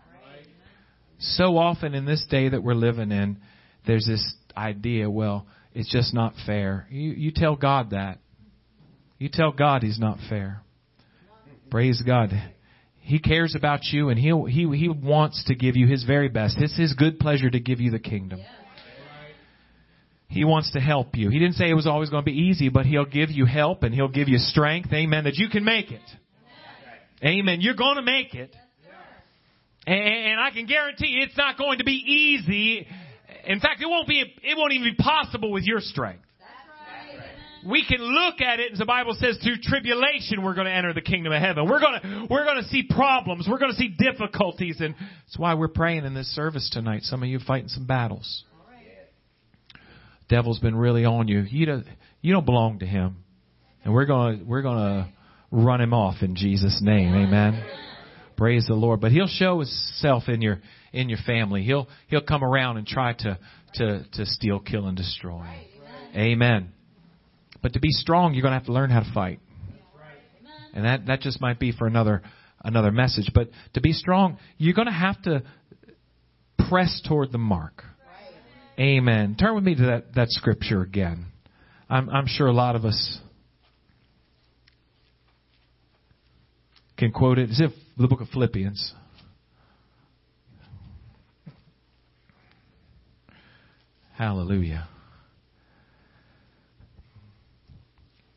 So 1.19 1.59
often 1.59 1.95
in 1.95 2.07
this 2.07 2.25
day 2.31 2.49
that 2.49 2.63
we're 2.63 2.75
living 2.75 3.13
in, 3.13 3.39
there's 3.87 4.07
this 4.07 4.35
idea, 4.57 5.11
well, 5.11 5.47
it's 5.75 5.91
just 5.91 6.15
not 6.15 6.35
fair. 6.47 6.87
You, 6.91 7.11
you 7.11 7.31
tell 7.31 7.57
God 7.57 7.91
that. 7.91 8.19
You 9.19 9.29
tell 9.31 9.53
God 9.53 9.83
He's 9.83 9.99
not 9.99 10.19
fair. 10.29 10.63
Praise 11.71 12.03
God. 12.05 12.31
He 13.01 13.19
cares 13.19 13.55
about 13.55 13.81
you 13.85 14.09
and 14.09 14.19
he 14.19 14.33
he, 14.49 14.77
he 14.77 14.89
wants 14.89 15.45
to 15.47 15.55
give 15.55 15.77
you 15.77 15.87
His 15.87 16.05
very 16.05 16.29
best. 16.29 16.57
It's 16.59 16.77
His 16.77 16.95
good 16.95 17.19
pleasure 17.19 17.51
to 17.51 17.61
give 17.61 17.81
you 17.81 17.91
the 17.91 17.99
kingdom. 17.99 18.41
He 20.29 20.45
wants 20.45 20.73
to 20.73 20.81
help 20.81 21.17
you. 21.17 21.29
He 21.29 21.39
didn't 21.39 21.55
say 21.55 21.69
it 21.69 21.75
was 21.75 21.89
always 21.89 22.09
going 22.09 22.23
to 22.23 22.31
be 22.31 22.39
easy, 22.39 22.69
but 22.69 22.87
He'll 22.87 23.05
give 23.05 23.31
you 23.31 23.47
help 23.47 23.83
and 23.83 23.95
He'll 23.95 24.09
give 24.09 24.29
you 24.29 24.39
strength. 24.39 24.93
Amen. 24.93 25.25
That 25.25 25.35
you 25.35 25.49
can 25.49 25.65
make 25.65 25.91
it. 25.91 26.01
Amen. 27.25 27.61
You're 27.61 27.75
going 27.75 27.97
to 27.97 28.03
make 28.03 28.35
it. 28.35 28.55
And 29.87 30.41
I 30.41 30.51
can 30.51 30.67
guarantee 30.67 31.21
it's 31.23 31.37
not 31.37 31.59
going 31.59 31.79
to 31.79 31.85
be 31.85 31.93
easy. 31.93 32.87
In 33.47 33.61
fact, 33.61 33.81
it 33.83 33.87
won't 33.87 34.07
be, 34.07 34.21
it 34.21 34.57
won't 34.57 34.73
even 34.73 34.95
be 34.97 35.03
possible 35.03 35.51
with 35.51 35.65
your 35.65 35.81
strength 35.81 36.25
we 37.67 37.85
can 37.87 37.99
look 37.99 38.41
at 38.41 38.61
it, 38.61 38.73
as 38.73 38.79
the 38.79 38.87
Bible 38.87 39.15
says, 39.19 39.39
through 39.43 39.57
tribulation, 39.63 40.43
we're 40.43 40.55
going 40.55 40.67
to 40.67 40.73
enter 40.73 40.93
the 40.93 41.01
kingdom 41.01 41.33
of 41.33 41.41
heaven. 41.41 41.69
We're 41.69 41.81
going 41.81 42.01
to, 42.01 42.27
we're 42.31 42.45
going 42.45 42.63
to 42.63 42.69
see 42.69 42.85
problems. 42.89 43.47
We're 43.49 43.59
going 43.59 43.73
to 43.73 43.77
see 43.77 43.89
difficulties. 43.99 44.77
And 44.81 44.95
that's 44.95 45.39
why 45.39 45.55
we're 45.55 45.69
praying 45.69 46.05
in 46.05 46.15
this 46.15 46.35
service 46.35 46.71
tonight. 46.73 47.03
Some 47.03 47.23
of 47.23 47.29
you 47.29 47.39
fighting 47.39 47.69
some 47.69 47.87
battles. 47.87 48.45
Devil's 50.29 50.61
been 50.61 50.77
really 50.77 51.05
on 51.05 51.29
you. 51.29 51.41
You 51.41 51.67
don't, 51.67 51.87
you 52.23 52.33
don't 52.33 52.47
belong 52.47 52.79
to 52.79 52.87
him. 52.87 53.25
And 53.85 53.93
we're 53.93 54.07
going 54.07 54.39
to, 54.39 54.45
we're 54.45 54.63
going 54.63 54.77
to 54.77 55.09
run 55.51 55.81
him 55.81 55.93
off 55.93 56.23
in 56.23 56.37
Jesus' 56.37 56.81
name. 56.83 57.15
Amen. 57.15 57.65
Praise 58.37 58.67
the 58.67 58.75
Lord. 58.75 59.01
But 59.01 59.13
he'll 59.13 59.27
show 59.27 59.59
himself 59.59 60.25
in 60.29 60.41
your, 60.41 60.61
in 60.93 61.09
your 61.09 61.19
family. 61.27 61.63
He'll, 61.63 61.89
he'll 62.09 62.23
come 62.23 62.43
around 62.43 62.79
and 62.79 62.87
try 62.87 63.13
to, 63.13 63.39
to, 63.75 64.05
to 64.13 64.27
steal, 64.27 64.61
kill, 64.61 64.87
and 64.87 64.97
destroy. 64.97 65.47
Amen. 66.15 66.73
But 67.63 67.75
to 67.75 67.81
be 67.81 67.91
strong, 67.91 68.35
you're 68.35 68.43
going 68.43 68.53
to 68.53 68.59
have 68.59 68.67
to 68.67 68.73
learn 68.73 68.91
how 68.91 69.01
to 69.01 69.13
fight. 69.13 69.41
And 70.73 70.85
that, 70.85 71.07
that 71.07 71.21
just 71.21 71.41
might 71.41 71.59
be 71.59 71.73
for 71.73 71.87
another, 71.87 72.23
another 72.65 72.91
message. 72.91 73.31
But 73.35 73.51
to 73.75 73.81
be 73.81 73.93
strong, 73.93 74.39
you're 74.57 74.75
going 74.75 74.87
to 74.87 74.93
have 74.93 75.21
to 75.23 75.43
press 76.69 77.03
toward 77.07 77.33
the 77.33 77.39
mark. 77.39 77.85
Amen. 78.79 79.37
Turn 79.39 79.55
with 79.55 79.65
me 79.65 79.75
to 79.75 79.83
that, 79.83 80.15
that 80.15 80.29
scripture 80.31 80.81
again. 80.81 81.27
I'm, 81.91 82.09
I'm 82.09 82.27
sure 82.27 82.47
a 82.47 82.53
lot 82.53 82.77
of 82.77 82.85
us 82.85 83.19
can 87.01 87.11
quote 87.11 87.39
it. 87.39 87.51
It's 87.51 87.61
in 87.61 87.73
the 87.97 88.07
book 88.07 88.21
of 88.21 88.29
Philippians. 88.29 88.95
Hallelujah. 94.17 94.87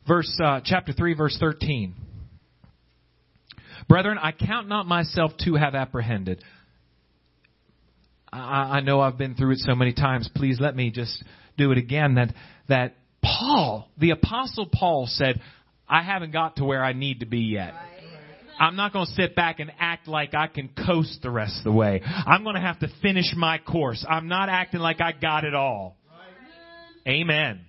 verse 0.06 0.38
uh, 0.42 0.60
chapter 0.64 0.92
3 0.92 1.14
verse 1.14 1.36
13. 1.38 1.94
Brethren, 3.88 4.18
I 4.18 4.32
count 4.32 4.68
not 4.68 4.86
myself 4.86 5.32
to 5.44 5.56
have 5.56 5.74
apprehended. 5.74 6.42
I, 8.32 8.78
I 8.78 8.80
know 8.80 9.00
I've 9.00 9.18
been 9.18 9.34
through 9.34 9.52
it 9.52 9.58
so 9.58 9.74
many 9.74 9.92
times. 9.92 10.28
Please 10.34 10.58
let 10.58 10.74
me 10.74 10.90
just 10.90 11.22
do 11.58 11.70
it 11.70 11.76
again. 11.76 12.14
That 12.14 12.34
that 12.68 12.94
Paul, 13.22 13.88
the 13.98 14.10
apostle 14.10 14.68
Paul 14.72 15.06
said, 15.06 15.40
I 15.86 16.02
haven't 16.02 16.32
got 16.32 16.56
to 16.56 16.64
where 16.64 16.82
I 16.82 16.94
need 16.94 17.20
to 17.20 17.26
be 17.26 17.40
yet. 17.40 17.74
I'm 18.58 18.76
not 18.76 18.92
going 18.92 19.06
to 19.06 19.12
sit 19.12 19.34
back 19.34 19.60
and 19.60 19.72
act 19.78 20.08
like 20.08 20.34
I 20.34 20.46
can 20.46 20.68
coast 20.86 21.20
the 21.22 21.30
rest 21.30 21.58
of 21.58 21.64
the 21.64 21.72
way. 21.72 22.02
I'm 22.04 22.42
going 22.44 22.54
to 22.54 22.60
have 22.60 22.78
to 22.80 22.88
finish 23.02 23.32
my 23.36 23.58
course. 23.58 24.04
I'm 24.08 24.28
not 24.28 24.48
acting 24.48 24.80
like 24.80 25.00
I 25.00 25.12
got 25.12 25.44
it 25.44 25.54
all. 25.54 25.96
Amen. 27.06 27.60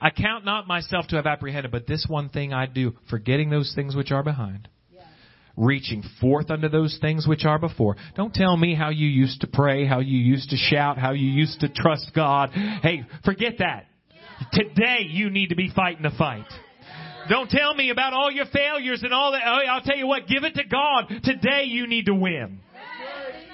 I 0.00 0.10
count 0.10 0.44
not 0.44 0.66
myself 0.66 1.06
to 1.08 1.16
have 1.16 1.26
apprehended, 1.26 1.70
but 1.70 1.86
this 1.86 2.04
one 2.08 2.28
thing 2.28 2.52
I 2.52 2.66
do, 2.66 2.94
forgetting 3.08 3.50
those 3.50 3.72
things 3.74 3.94
which 3.94 4.10
are 4.10 4.24
behind, 4.24 4.68
reaching 5.56 6.02
forth 6.20 6.50
unto 6.50 6.68
those 6.68 6.98
things 7.00 7.26
which 7.26 7.44
are 7.44 7.58
before. 7.58 7.96
Don't 8.16 8.34
tell 8.34 8.56
me 8.56 8.74
how 8.74 8.88
you 8.88 9.06
used 9.06 9.42
to 9.42 9.46
pray, 9.46 9.86
how 9.86 10.00
you 10.00 10.18
used 10.18 10.50
to 10.50 10.56
shout, 10.56 10.98
how 10.98 11.12
you 11.12 11.30
used 11.30 11.60
to 11.60 11.68
trust 11.68 12.10
God. 12.14 12.50
Hey, 12.50 13.04
forget 13.24 13.58
that. 13.58 13.86
Today 14.52 15.06
you 15.08 15.30
need 15.30 15.50
to 15.50 15.54
be 15.54 15.70
fighting 15.74 16.02
the 16.02 16.10
fight. 16.18 16.46
Don't 17.28 17.50
tell 17.50 17.74
me 17.74 17.90
about 17.90 18.12
all 18.12 18.30
your 18.30 18.46
failures 18.46 19.02
and 19.02 19.12
all 19.12 19.32
that. 19.32 19.42
Oh, 19.44 19.70
I'll 19.70 19.82
tell 19.82 19.96
you 19.96 20.06
what, 20.06 20.26
give 20.26 20.44
it 20.44 20.54
to 20.54 20.64
God. 20.64 21.08
Today 21.22 21.64
you 21.64 21.86
need 21.86 22.06
to 22.06 22.14
win. 22.14 22.60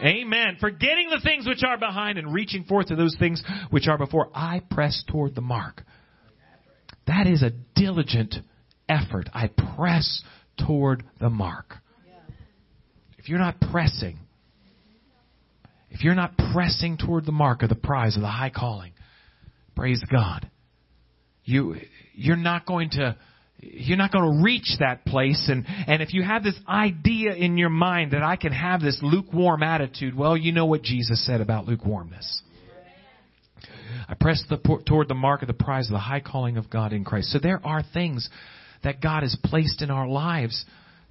Amen. 0.03 0.57
Forgetting 0.61 1.09
the 1.11 1.21
things 1.23 1.47
which 1.47 1.63
are 1.67 1.77
behind 1.77 2.19
and 2.19 2.33
reaching 2.33 2.65
forth 2.65 2.87
to 2.87 2.97
those 2.97 3.17
things 3.19 3.43
which 3.71 3.89
are 3.89 3.99
before, 3.99 4.29
I 4.33 4.63
press 4.71 5.03
toward 5.09 5.35
the 5.35 5.41
mark. 5.41 5.83
That 7.07 7.27
is 7.27 7.43
a 7.43 7.51
diligent 7.75 8.37
effort. 8.89 9.29
I 9.33 9.51
press 9.77 10.23
toward 10.65 11.05
the 11.19 11.31
mark. 11.31 11.75
If 13.19 13.29
you're 13.29 13.39
not 13.39 13.61
pressing, 13.61 14.19
if 15.91 16.05
you're 16.05 16.15
not 16.15 16.39
pressing 16.53 16.97
toward 16.97 17.27
the 17.27 17.33
mark 17.33 17.63
of 17.63 17.69
the 17.69 17.75
prize 17.75 18.15
of 18.17 18.23
the 18.23 18.29
high 18.29 18.51
calling, 18.51 18.93
praise 19.75 20.03
God, 20.11 20.49
you, 21.45 21.77
you're 22.15 22.37
not 22.37 22.67
going 22.67 22.91
to, 22.91 23.17
you're 23.61 23.99
not 23.99 24.13
going 24.13 24.39
to 24.39 24.45
reach 24.45 24.77
that 24.79 25.05
place 25.05 25.49
and 25.49 25.65
and 25.87 26.03
if 26.03 26.15
you 26.15 26.23
have 26.23 26.43
this 26.43 26.59
idea 26.69 27.35
in 27.35 27.57
your 27.57 27.71
mind 27.71 28.13
that 28.13 28.23
I 28.23 28.37
can 28.37 28.53
have 28.53 28.81
this 28.81 28.99
lukewarm 29.03 29.63
attitude 29.63 30.17
well 30.17 30.37
you 30.37 30.53
know 30.53 30.67
what 30.67 30.83
Jesus 30.83 31.25
said 31.27 31.41
about 31.41 31.67
lukewarmness 31.67 32.43
I 34.09 34.15
press 34.15 34.43
the, 34.49 34.57
toward 34.87 35.09
the 35.09 35.15
mark 35.15 35.43
of 35.43 35.49
the 35.49 35.55
prize 35.55 35.89
of 35.89 35.93
the 35.93 35.99
high 35.99 36.21
calling 36.21 36.57
of 36.57 36.71
God 36.71 36.95
in 36.95 37.05
Christ. 37.05 37.31
So 37.31 37.39
there 37.39 37.61
are 37.65 37.83
things 37.93 38.29
that 38.83 39.03
God 39.03 39.23
has 39.23 39.37
placed 39.45 39.83
in 39.83 39.91
our 39.91 40.09
lives 40.09 40.65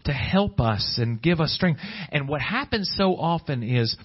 to 0.06 0.14
help 0.14 0.60
us 0.60 0.98
and 1.00 1.22
give 1.22 1.40
us 1.40 1.52
strength. 1.52 1.80
And 2.12 2.28
what 2.28 2.42
happens 2.42 2.92
so 2.98 3.16
often 3.16 3.62
is 3.62 3.96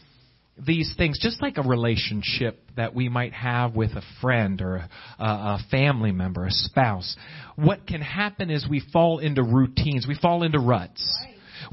these 0.58 0.92
things, 0.96 1.18
just 1.20 1.40
like 1.40 1.56
a 1.56 1.62
relationship 1.62 2.60
that 2.76 2.94
we 2.94 3.08
might 3.08 3.32
have 3.32 3.74
with 3.74 3.92
a 3.92 4.02
friend 4.20 4.60
or 4.60 4.76
a, 4.76 4.88
a, 5.18 5.58
family 5.70 6.12
member, 6.12 6.44
a 6.44 6.50
spouse, 6.50 7.16
what 7.56 7.86
can 7.86 8.00
happen 8.00 8.50
is 8.50 8.66
we 8.68 8.82
fall 8.92 9.18
into 9.18 9.42
routines, 9.42 10.06
we 10.06 10.14
fall 10.14 10.42
into 10.42 10.58
ruts. 10.58 11.02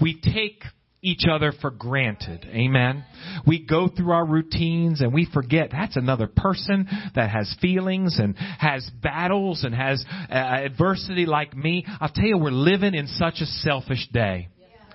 We 0.01 0.19
take 0.21 0.63
each 1.01 1.23
other 1.29 1.53
for 1.61 1.71
granted. 1.71 2.45
Amen. 2.49 3.05
We 3.47 3.65
go 3.65 3.87
through 3.87 4.11
our 4.11 4.25
routines 4.25 5.01
and 5.01 5.13
we 5.13 5.27
forget 5.31 5.69
that's 5.71 5.95
another 5.95 6.27
person 6.27 6.87
that 7.15 7.29
has 7.29 7.55
feelings 7.61 8.19
and 8.19 8.35
has 8.37 8.89
battles 9.01 9.63
and 9.63 9.73
has 9.73 10.03
uh, 10.29 10.33
adversity 10.33 11.25
like 11.25 11.55
me. 11.55 11.85
I'll 12.01 12.09
tell 12.09 12.25
you, 12.25 12.37
we're 12.37 12.51
living 12.51 12.95
in 12.95 13.07
such 13.07 13.35
a 13.41 13.45
selfish 13.45 14.07
day. 14.11 14.49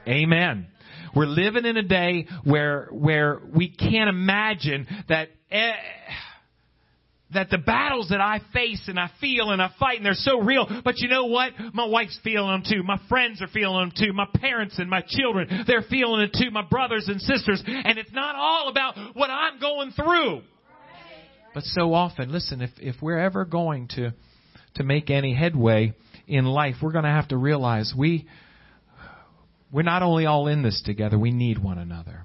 Amen. 0.06 0.66
We're 1.14 1.26
living 1.26 1.64
in 1.64 1.76
a 1.76 1.82
day 1.82 2.26
where, 2.44 2.88
where 2.90 3.40
we 3.54 3.70
can't 3.70 4.08
imagine 4.08 4.86
that, 5.08 5.28
eh, 5.50 5.72
that 7.34 7.50
the 7.50 7.58
battles 7.58 8.08
that 8.08 8.20
I 8.20 8.40
face 8.52 8.84
and 8.88 8.98
I 8.98 9.10
feel 9.20 9.50
and 9.50 9.60
I 9.60 9.70
fight 9.78 9.98
and 9.98 10.06
they're 10.06 10.14
so 10.14 10.40
real. 10.40 10.66
But 10.84 10.98
you 10.98 11.08
know 11.08 11.26
what? 11.26 11.52
My 11.72 11.86
wife's 11.86 12.18
feeling 12.24 12.50
them 12.50 12.62
too. 12.68 12.82
My 12.82 13.00
friends 13.08 13.42
are 13.42 13.48
feeling 13.48 13.88
them 13.88 13.92
too. 13.96 14.12
My 14.12 14.26
parents 14.40 14.78
and 14.78 14.88
my 14.88 15.02
children, 15.06 15.64
they're 15.66 15.82
feeling 15.82 16.22
it 16.22 16.36
too. 16.38 16.50
My 16.50 16.62
brothers 16.62 17.08
and 17.08 17.20
sisters. 17.20 17.62
And 17.66 17.98
it's 17.98 18.12
not 18.12 18.34
all 18.36 18.68
about 18.68 18.96
what 19.14 19.30
I'm 19.30 19.60
going 19.60 19.90
through. 19.92 20.42
But 21.52 21.62
so 21.64 21.94
often, 21.94 22.32
listen, 22.32 22.60
if, 22.62 22.70
if 22.78 22.96
we're 23.00 23.18
ever 23.18 23.44
going 23.44 23.88
to, 23.94 24.12
to 24.74 24.82
make 24.82 25.08
any 25.08 25.34
headway 25.34 25.94
in 26.26 26.44
life, 26.44 26.76
we're 26.82 26.92
going 26.92 27.04
to 27.04 27.10
have 27.10 27.28
to 27.28 27.36
realize 27.36 27.94
we, 27.96 28.26
we're 29.74 29.82
not 29.82 30.04
only 30.04 30.24
all 30.24 30.46
in 30.46 30.62
this 30.62 30.80
together, 30.86 31.18
we 31.18 31.32
need 31.32 31.58
one 31.58 31.78
another. 31.78 32.24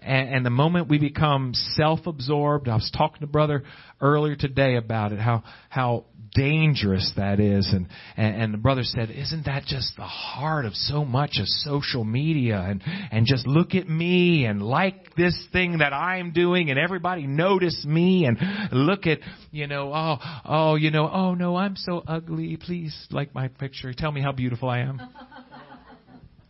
And, 0.00 0.28
and 0.28 0.46
the 0.46 0.50
moment 0.50 0.88
we 0.88 0.98
become 0.98 1.54
self-absorbed, 1.54 2.68
I 2.68 2.74
was 2.74 2.92
talking 2.96 3.20
to 3.20 3.26
brother 3.26 3.64
earlier 3.98 4.36
today 4.36 4.76
about 4.76 5.12
it, 5.12 5.20
how 5.20 5.42
how 5.70 6.04
dangerous 6.34 7.14
that 7.16 7.40
is, 7.40 7.72
and, 7.72 7.88
and 8.18 8.42
and 8.42 8.54
the 8.54 8.58
brother 8.58 8.84
said, 8.84 9.10
"Isn't 9.10 9.46
that 9.46 9.64
just 9.64 9.96
the 9.96 10.04
heart 10.04 10.66
of 10.66 10.74
so 10.74 11.02
much 11.02 11.38
of 11.40 11.46
social 11.46 12.04
media? 12.04 12.60
And 12.60 12.82
and 13.10 13.26
just 13.26 13.46
look 13.46 13.74
at 13.74 13.88
me 13.88 14.44
and 14.44 14.62
like 14.62 15.16
this 15.16 15.36
thing 15.50 15.78
that 15.78 15.94
I'm 15.94 16.32
doing, 16.32 16.68
and 16.68 16.78
everybody 16.78 17.26
notice 17.26 17.84
me, 17.86 18.26
and 18.26 18.38
look 18.70 19.06
at 19.06 19.18
you 19.50 19.66
know, 19.66 19.92
oh 19.94 20.16
oh 20.44 20.74
you 20.74 20.90
know, 20.90 21.10
oh 21.10 21.34
no, 21.34 21.56
I'm 21.56 21.74
so 21.74 22.04
ugly. 22.06 22.58
Please 22.58 22.94
like 23.10 23.34
my 23.34 23.48
picture. 23.48 23.94
Tell 23.94 24.12
me 24.12 24.20
how 24.20 24.32
beautiful 24.32 24.68
I 24.68 24.80
am." 24.80 25.00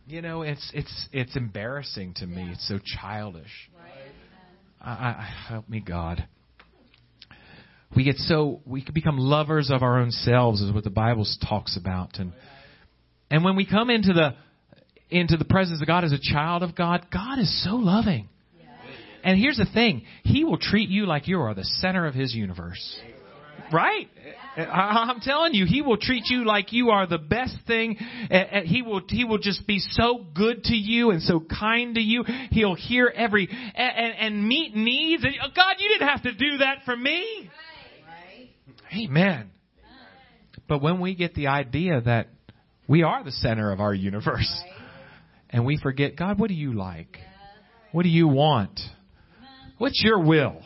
You 0.09 0.23
know, 0.23 0.41
it's 0.41 0.71
it's 0.73 1.07
it's 1.11 1.35
embarrassing 1.35 2.15
to 2.15 2.25
me. 2.25 2.49
It's 2.51 2.67
so 2.67 2.79
childish. 2.83 3.69
Right. 3.77 4.11
I, 4.81 4.89
I, 4.91 5.33
help 5.47 5.69
me, 5.69 5.81
God. 5.81 6.27
We 7.95 8.05
get 8.05 8.15
so 8.17 8.61
we 8.65 8.81
can 8.81 8.95
become 8.95 9.19
lovers 9.19 9.69
of 9.69 9.83
our 9.83 9.99
own 9.99 10.09
selves, 10.09 10.61
is 10.61 10.71
what 10.71 10.83
the 10.83 10.89
Bible 10.89 11.27
talks 11.47 11.77
about, 11.77 12.17
and 12.17 12.33
and 13.29 13.43
when 13.43 13.55
we 13.55 13.67
come 13.67 13.91
into 13.91 14.13
the 14.13 14.33
into 15.11 15.37
the 15.37 15.45
presence 15.45 15.79
of 15.79 15.85
God 15.85 16.03
as 16.03 16.11
a 16.11 16.19
child 16.19 16.63
of 16.63 16.75
God, 16.75 17.05
God 17.13 17.37
is 17.37 17.63
so 17.63 17.75
loving. 17.75 18.29
And 19.23 19.39
here's 19.39 19.57
the 19.57 19.69
thing: 19.71 20.05
He 20.23 20.43
will 20.43 20.57
treat 20.57 20.89
you 20.89 21.05
like 21.05 21.27
you 21.27 21.39
are 21.39 21.53
the 21.53 21.63
center 21.63 22.07
of 22.07 22.15
His 22.15 22.33
universe. 22.33 22.99
Right? 23.71 24.09
I'm 24.59 25.19
telling 25.21 25.53
you, 25.53 25.65
he 25.65 25.81
will 25.81 25.97
treat 25.97 26.25
you 26.27 26.45
like 26.45 26.73
you 26.73 26.89
are 26.89 27.07
the 27.07 27.17
best 27.17 27.55
thing. 27.67 27.97
He 28.65 28.81
will, 28.81 29.01
he 29.07 29.25
will 29.25 29.37
just 29.37 29.65
be 29.65 29.79
so 29.79 30.25
good 30.33 30.63
to 30.65 30.75
you 30.75 31.11
and 31.11 31.21
so 31.21 31.39
kind 31.39 31.95
to 31.95 32.01
you. 32.01 32.23
He'll 32.51 32.75
hear 32.75 33.11
every, 33.13 33.47
and, 33.49 34.15
and 34.19 34.47
meet 34.47 34.75
needs. 34.75 35.23
And, 35.23 35.33
oh, 35.43 35.49
God, 35.55 35.75
you 35.79 35.89
didn't 35.89 36.07
have 36.07 36.23
to 36.23 36.33
do 36.33 36.57
that 36.57 36.79
for 36.85 36.95
me. 36.95 37.49
Amen. 38.95 39.51
But 40.67 40.81
when 40.81 40.99
we 40.99 41.15
get 41.15 41.33
the 41.35 41.47
idea 41.47 42.01
that 42.01 42.27
we 42.87 43.03
are 43.03 43.23
the 43.23 43.31
center 43.31 43.71
of 43.71 43.79
our 43.79 43.93
universe 43.93 44.63
and 45.49 45.65
we 45.65 45.77
forget, 45.77 46.15
God, 46.15 46.39
what 46.39 46.47
do 46.47 46.55
you 46.55 46.73
like? 46.73 47.17
What 47.91 48.03
do 48.03 48.09
you 48.09 48.27
want? 48.27 48.79
What's 49.77 50.01
your 50.03 50.23
will? 50.23 50.61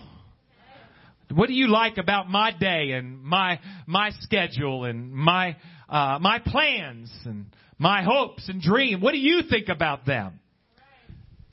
What 1.36 1.48
do 1.48 1.54
you 1.54 1.68
like 1.68 1.98
about 1.98 2.30
my 2.30 2.52
day 2.52 2.92
and 2.92 3.22
my 3.24 3.60
my 3.86 4.12
schedule 4.20 4.86
and 4.86 5.12
my 5.12 5.58
uh, 5.90 6.20
my 6.20 6.40
plans 6.40 7.12
and 7.26 7.46
my 7.78 8.04
hopes 8.04 8.50
and 8.50 8.62
dreams? 8.62 9.02
What 9.02 9.12
do 9.12 9.20
you 9.20 9.42
think 9.50 9.70
about 9.70 10.06
them? 10.06 10.40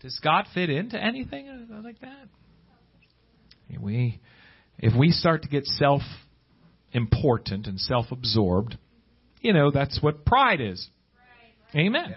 Does 0.00 0.18
God 0.22 0.46
fit 0.54 0.70
into 0.70 1.02
anything 1.02 1.68
like 1.84 2.00
that? 2.00 2.28
If 3.68 3.80
We, 3.80 4.20
if 4.78 4.96
we 4.99 5.10
start 5.10 5.42
to 5.42 5.49
get 5.49 5.66
self 5.66 6.02
important 6.92 7.66
and 7.66 7.78
self 7.78 8.06
absorbed, 8.10 8.76
you 9.40 9.52
know 9.52 9.70
that's 9.70 10.02
what 10.02 10.25
pride 10.25 10.60
is. 10.60 10.88
Amen 11.75 12.14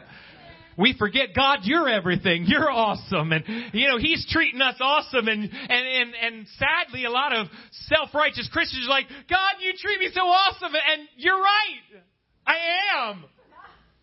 we 0.77 0.95
forget 0.97 1.29
God, 1.35 1.59
you're 1.63 1.89
everything. 1.89 2.45
You're 2.47 2.69
awesome. 2.69 3.31
And, 3.31 3.43
you 3.73 3.87
know, 3.87 3.97
He's 3.97 4.25
treating 4.29 4.61
us 4.61 4.75
awesome. 4.79 5.27
And, 5.27 5.43
and, 5.43 5.51
and, 5.87 6.13
and 6.21 6.47
sadly, 6.57 7.05
a 7.05 7.09
lot 7.09 7.33
of 7.33 7.47
self-righteous 7.89 8.49
Christians 8.51 8.85
are 8.87 8.89
like, 8.89 9.07
God, 9.29 9.53
you 9.61 9.73
treat 9.79 9.99
me 9.99 10.09
so 10.13 10.21
awesome. 10.21 10.73
And 10.73 11.07
you're 11.17 11.39
right. 11.39 12.03
I 12.45 12.55
am. 12.97 13.25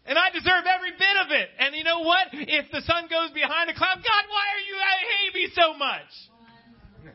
And 0.07 0.19
I 0.19 0.31
deserve 0.31 0.65
every 0.67 0.93
bit 0.93 1.17
of 1.25 1.31
it. 1.31 1.49
And 1.59 1.77
you 1.77 1.85
know 1.85 2.01
what? 2.01 2.29
If 2.33 2.71
the 2.73 2.81
sun 2.83 3.05
goes 3.11 3.31
behind 3.33 3.71
a 3.71 3.75
cloud, 3.75 3.97
God, 3.97 4.25
why 4.29 4.47
are 4.55 4.65
you 4.67 4.77
I 4.77 4.97
hate 5.23 5.35
me 5.35 5.49
so 5.55 5.75
much? 5.77 7.15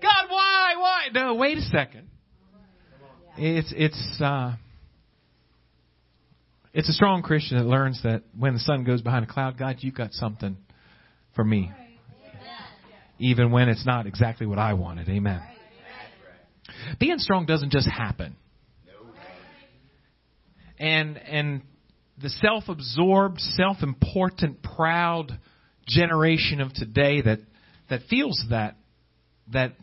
God, 0.00 0.26
why? 0.28 0.74
Why? 0.76 1.00
No, 1.12 1.34
wait 1.34 1.58
a 1.58 1.62
second. 1.62 2.08
It's, 3.36 3.72
it's, 3.76 4.20
uh, 4.20 4.52
it's 6.74 6.88
a 6.88 6.92
strong 6.92 7.22
Christian 7.22 7.56
that 7.56 7.64
learns 7.64 8.02
that 8.02 8.24
when 8.36 8.52
the 8.54 8.60
sun 8.60 8.82
goes 8.82 9.00
behind 9.00 9.24
a 9.24 9.28
cloud, 9.28 9.56
God, 9.56 9.76
you've 9.78 9.94
got 9.94 10.12
something 10.12 10.56
for 11.34 11.44
me. 11.44 11.70
Even 13.20 13.52
when 13.52 13.68
it's 13.68 13.86
not 13.86 14.06
exactly 14.06 14.44
what 14.44 14.58
I 14.58 14.74
wanted. 14.74 15.08
Amen. 15.08 15.40
Being 16.98 17.18
strong 17.18 17.46
doesn't 17.46 17.70
just 17.70 17.88
happen. 17.88 18.36
and 20.78 21.16
and 21.16 21.62
the 22.20 22.28
self-absorbed, 22.28 23.40
self-important, 23.40 24.62
proud 24.62 25.38
generation 25.86 26.60
of 26.60 26.72
today 26.72 27.22
that 27.22 27.38
that 27.88 28.00
feels 28.10 28.42
that 28.50 28.76
that 29.52 29.74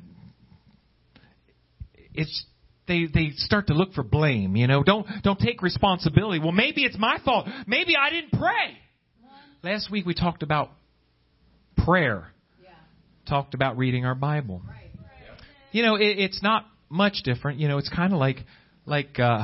it's 2.13 2.45
they 2.87 3.07
they 3.13 3.31
start 3.35 3.67
to 3.67 3.73
look 3.73 3.93
for 3.93 4.03
blame, 4.03 4.55
you 4.55 4.67
know. 4.67 4.83
Don't 4.83 5.07
don't 5.23 5.39
take 5.39 5.61
responsibility. 5.61 6.39
Well, 6.39 6.51
maybe 6.51 6.83
it's 6.83 6.97
my 6.97 7.17
fault. 7.23 7.47
Maybe 7.67 7.95
I 7.95 8.09
didn't 8.09 8.31
pray. 8.31 8.77
Last 9.63 9.91
week 9.91 10.05
we 10.05 10.13
talked 10.13 10.43
about 10.43 10.71
prayer. 11.85 12.31
Yeah. 12.61 12.69
Talked 13.27 13.53
about 13.53 13.77
reading 13.77 14.05
our 14.05 14.15
Bible. 14.15 14.61
Right. 14.67 14.91
You 15.71 15.83
know, 15.83 15.95
it, 15.95 16.19
it's 16.19 16.43
not 16.43 16.65
much 16.89 17.21
different. 17.23 17.59
You 17.59 17.67
know, 17.67 17.77
it's 17.77 17.89
kind 17.89 18.11
of 18.13 18.19
like 18.19 18.37
like 18.85 19.19
uh, 19.19 19.43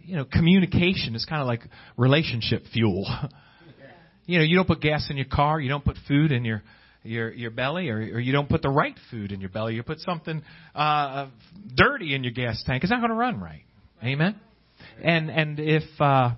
you 0.00 0.16
know, 0.16 0.24
communication 0.24 1.14
is 1.14 1.24
kind 1.24 1.40
of 1.40 1.48
like 1.48 1.62
relationship 1.96 2.64
fuel. 2.72 3.06
you 4.26 4.38
know, 4.38 4.44
you 4.44 4.56
don't 4.56 4.66
put 4.66 4.80
gas 4.80 5.06
in 5.10 5.16
your 5.16 5.26
car, 5.26 5.60
you 5.60 5.68
don't 5.68 5.84
put 5.84 5.96
food 6.06 6.32
in 6.32 6.44
your 6.44 6.62
your 7.02 7.32
your 7.32 7.50
belly, 7.50 7.88
or, 7.88 7.96
or 7.96 8.20
you 8.20 8.32
don't 8.32 8.48
put 8.48 8.62
the 8.62 8.70
right 8.70 8.96
food 9.10 9.32
in 9.32 9.40
your 9.40 9.50
belly. 9.50 9.74
You 9.74 9.82
put 9.82 10.00
something 10.00 10.42
uh, 10.74 11.28
dirty 11.74 12.14
in 12.14 12.24
your 12.24 12.32
gas 12.32 12.62
tank. 12.64 12.82
It's 12.82 12.90
not 12.90 13.00
going 13.00 13.10
to 13.10 13.16
run 13.16 13.40
right. 13.40 13.64
Amen. 14.02 14.38
And 15.02 15.30
and 15.30 15.58
if 15.58 15.82
uh, 16.00 16.30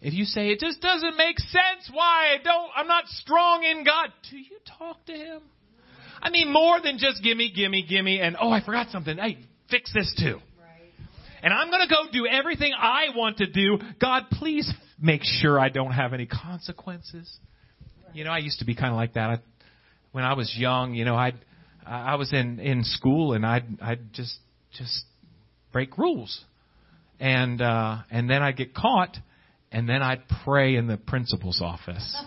if 0.00 0.14
you 0.14 0.24
say 0.24 0.48
it 0.48 0.60
just 0.60 0.80
doesn't 0.80 1.16
make 1.16 1.38
sense, 1.38 1.90
why 1.92 2.36
I 2.38 2.42
don't 2.42 2.70
I'm 2.74 2.86
not 2.86 3.06
strong 3.08 3.64
in 3.64 3.84
God, 3.84 4.12
do 4.30 4.36
you 4.38 4.58
talk 4.78 5.04
to 5.06 5.12
Him? 5.12 5.42
I 6.22 6.30
mean, 6.30 6.52
more 6.52 6.80
than 6.82 6.98
just 6.98 7.22
gimme, 7.22 7.50
gimme, 7.50 7.86
gimme, 7.88 8.20
and 8.20 8.36
oh, 8.40 8.50
I 8.50 8.62
forgot 8.62 8.90
something. 8.90 9.16
Hey, 9.16 9.38
fix 9.70 9.92
this 9.94 10.14
too. 10.18 10.38
And 11.42 11.54
I'm 11.54 11.70
going 11.70 11.80
to 11.80 11.88
go 11.88 12.02
do 12.12 12.26
everything 12.26 12.72
I 12.78 13.16
want 13.16 13.38
to 13.38 13.46
do. 13.46 13.78
God, 13.98 14.24
please 14.30 14.70
make 15.00 15.22
sure 15.24 15.58
I 15.58 15.70
don't 15.70 15.92
have 15.92 16.12
any 16.12 16.26
consequences. 16.26 17.34
You 18.12 18.24
know, 18.24 18.30
I 18.30 18.38
used 18.38 18.58
to 18.58 18.66
be 18.66 18.74
kind 18.74 18.90
of 18.90 18.96
like 18.96 19.14
that. 19.14 19.40
I, 20.12 20.16
when 20.16 20.24
I 20.24 20.34
was 20.34 20.54
young, 20.56 20.94
you 20.94 21.04
know, 21.04 21.16
I'd 21.16 21.38
I 21.86 22.14
was 22.16 22.32
in 22.32 22.60
in 22.60 22.84
school 22.84 23.32
and 23.32 23.44
I'd 23.44 23.80
I'd 23.80 24.12
just 24.12 24.36
just 24.72 25.04
break 25.72 25.98
rules, 25.98 26.44
and 27.18 27.60
uh, 27.60 27.98
and 28.10 28.28
then 28.28 28.42
I'd 28.42 28.56
get 28.56 28.74
caught, 28.74 29.16
and 29.72 29.88
then 29.88 30.02
I'd 30.02 30.22
pray 30.44 30.76
in 30.76 30.86
the 30.86 30.96
principal's 30.96 31.60
office. 31.60 32.16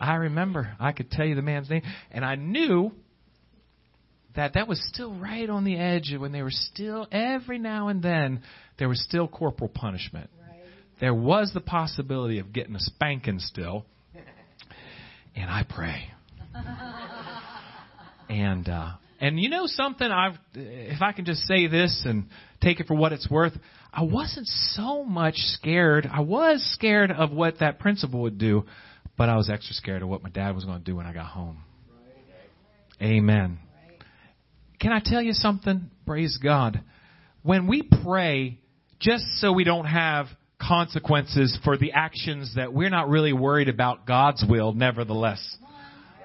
I 0.00 0.14
remember. 0.16 0.76
I 0.80 0.92
could 0.92 1.10
tell 1.10 1.24
you 1.24 1.34
the 1.34 1.42
man's 1.42 1.70
name, 1.70 1.82
and 2.10 2.24
I 2.24 2.34
knew 2.34 2.92
that 4.36 4.54
that 4.54 4.68
was 4.68 4.82
still 4.92 5.14
right 5.14 5.48
on 5.48 5.64
the 5.64 5.76
edge 5.76 6.12
when 6.18 6.32
they 6.32 6.42
were 6.42 6.50
still 6.50 7.06
every 7.12 7.58
now 7.58 7.88
and 7.88 8.02
then 8.02 8.42
there 8.78 8.88
was 8.88 9.02
still 9.02 9.28
corporal 9.28 9.70
punishment. 9.72 10.28
Right. 10.40 10.60
There 11.00 11.14
was 11.14 11.52
the 11.54 11.60
possibility 11.60 12.40
of 12.40 12.52
getting 12.52 12.74
a 12.74 12.80
spanking 12.80 13.38
still, 13.38 13.86
and 15.34 15.50
I 15.50 15.64
pray. 15.68 16.10
and 18.28 18.68
uh, 18.68 18.92
and 19.20 19.38
you 19.38 19.48
know 19.48 19.66
something, 19.66 20.06
I've 20.06 20.38
if 20.54 21.02
I 21.02 21.12
can 21.12 21.24
just 21.24 21.42
say 21.42 21.66
this 21.66 22.02
and 22.04 22.26
take 22.60 22.80
it 22.80 22.86
for 22.86 22.94
what 22.94 23.12
it's 23.12 23.28
worth, 23.30 23.52
I 23.92 24.02
wasn't 24.02 24.46
so 24.46 25.04
much 25.04 25.36
scared. 25.36 26.08
I 26.10 26.20
was 26.20 26.62
scared 26.74 27.10
of 27.10 27.30
what 27.32 27.60
that 27.60 27.78
principal 27.78 28.22
would 28.22 28.38
do, 28.38 28.64
but 29.16 29.28
I 29.28 29.36
was 29.36 29.48
extra 29.50 29.74
scared 29.74 30.02
of 30.02 30.08
what 30.08 30.22
my 30.22 30.30
dad 30.30 30.54
was 30.54 30.64
going 30.64 30.78
to 30.78 30.84
do 30.84 30.96
when 30.96 31.06
I 31.06 31.12
got 31.12 31.26
home. 31.26 31.58
Amen. 33.02 33.58
Can 34.80 34.92
I 34.92 35.00
tell 35.04 35.22
you 35.22 35.32
something? 35.32 35.90
Praise 36.06 36.38
God. 36.42 36.80
When 37.42 37.66
we 37.66 37.82
pray, 38.04 38.58
just 39.00 39.24
so 39.38 39.52
we 39.52 39.64
don't 39.64 39.86
have 39.86 40.26
consequences 40.66 41.58
for 41.64 41.76
the 41.76 41.92
actions 41.92 42.54
that 42.56 42.72
we're 42.72 42.90
not 42.90 43.08
really 43.08 43.32
worried 43.32 43.68
about 43.68 44.06
God's 44.06 44.44
will, 44.48 44.72
nevertheless, 44.72 45.56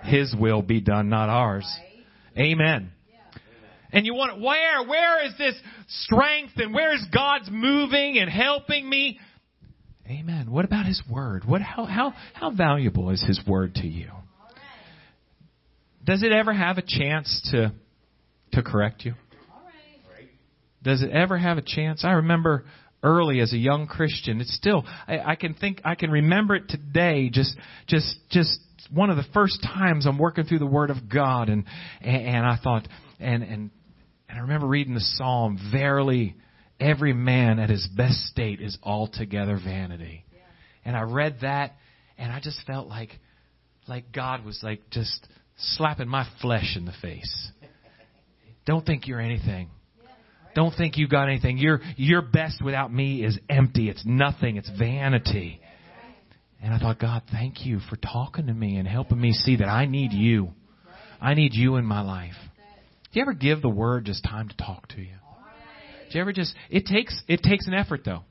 His 0.04 0.36
will 0.38 0.62
be 0.62 0.82
done, 0.82 1.10
not 1.10 1.30
ours. 1.30 1.68
Amen. 2.38 2.92
And 3.92 4.06
you 4.06 4.14
want 4.14 4.40
where? 4.40 4.84
Where 4.88 5.26
is 5.26 5.34
this 5.38 5.56
strength 5.88 6.54
and 6.58 6.74
where 6.74 6.94
is 6.94 7.06
God's 7.12 7.50
moving 7.52 8.20
and 8.20 8.30
helping 8.30 8.88
me? 8.88 9.20
Amen. 10.08 10.52
What 10.52 10.66
about 10.66 10.86
His 10.86 11.02
Word? 11.10 11.44
What 11.46 11.62
how 11.62 11.86
how 11.86 12.14
how 12.34 12.52
valuable 12.52 13.10
is 13.10 13.24
His 13.24 13.40
Word 13.48 13.76
to 13.76 13.88
you? 13.88 14.10
Does 16.06 16.24
it 16.24 16.32
ever 16.32 16.54
have 16.54 16.78
a 16.78 16.84
chance 16.86 17.50
to 17.52 17.74
to 18.54 18.64
correct 18.64 19.06
you? 19.06 19.14
Does 20.82 21.02
it 21.02 21.12
ever 21.12 21.38
have 21.38 21.58
a 21.58 21.62
chance? 21.62 22.06
I 22.06 22.12
remember 22.12 22.66
early 23.04 23.40
as 23.40 23.54
a 23.54 23.58
young 23.58 23.88
Christian. 23.88 24.42
It's 24.42 24.54
still 24.56 24.84
I, 25.08 25.20
I 25.20 25.36
can 25.36 25.54
think 25.54 25.82
I 25.84 25.96
can 25.96 26.12
remember 26.12 26.56
it 26.56 26.70
today. 26.70 27.30
Just 27.30 27.58
just 27.88 28.18
just 28.30 28.60
one 28.92 29.10
of 29.10 29.18
the 29.18 29.26
first 29.34 29.62
times 29.64 30.06
I'm 30.06 30.18
working 30.18 30.46
through 30.46 30.60
the 30.60 30.66
Word 30.66 30.90
of 30.90 31.10
God, 31.12 31.50
and 31.50 31.66
and, 32.02 32.26
and 32.26 32.46
I 32.46 32.58
thought 32.62 32.88
and 33.20 33.44
and 33.44 33.72
and 34.30 34.38
I 34.38 34.42
remember 34.42 34.68
reading 34.68 34.94
the 34.94 35.02
Psalm. 35.02 35.60
Verily, 35.72 36.36
every 36.80 37.14
man 37.14 37.60
at 37.60 37.70
his 37.70 37.88
best 37.96 38.18
state 38.28 38.62
is 38.62 38.78
altogether 38.84 39.60
vanity. 39.64 40.26
And 40.86 40.96
I 40.96 41.02
read 41.02 41.40
that, 41.42 41.76
and 42.18 42.32
I 42.32 42.40
just 42.40 42.60
felt 42.66 42.88
like 42.88 43.20
like 43.88 44.12
God 44.12 44.46
was 44.46 44.60
like 44.64 44.90
just 44.92 45.28
slapping 45.58 46.08
my 46.08 46.28
flesh 46.42 46.76
in 46.76 46.86
the 46.86 46.94
face. 47.02 47.52
Don't 48.66 48.86
think 48.86 49.08
you're 49.08 49.20
anything. 49.20 49.70
Don't 50.56 50.76
think 50.76 50.98
you've 50.98 51.10
got 51.10 51.30
anything. 51.30 51.58
Your 51.58 51.82
your 51.96 52.22
best 52.22 52.64
without 52.64 52.92
me 52.92 53.24
is 53.24 53.38
empty. 53.50 53.90
It's 53.90 54.04
nothing. 54.06 54.58
It's 54.58 54.70
vanity. 54.78 55.62
And 56.62 56.74
I 56.74 56.80
thought, 56.80 57.00
God, 57.00 57.22
thank 57.32 57.66
you 57.66 57.80
for 57.90 57.96
talking 57.96 58.48
to 58.48 58.54
me 58.54 58.78
and 58.78 58.88
helping 58.88 59.20
me 59.20 59.32
see 59.32 59.58
that 59.58 59.68
I 59.70 59.86
need 59.86 60.12
you. 60.12 60.50
I 61.22 61.34
need 61.34 61.54
you 61.54 61.78
in 61.78 61.86
my 61.86 62.02
life. 62.02 62.34
Do 63.12 63.20
you 63.20 63.22
ever 63.22 63.34
give 63.34 63.62
the 63.62 63.70
word 63.70 64.06
just 64.06 64.24
time 64.24 64.50
to 64.50 64.58
talk 64.58 64.88
to 64.90 65.02
you? 65.02 65.16
Do 66.12 66.18
you 66.18 66.22
ever 66.22 66.34
just 66.34 66.54
it 66.70 66.86
takes 66.86 67.22
it 67.28 67.44
takes 67.44 67.68
an 67.68 67.74
effort 67.74 68.02
though. 68.04 68.24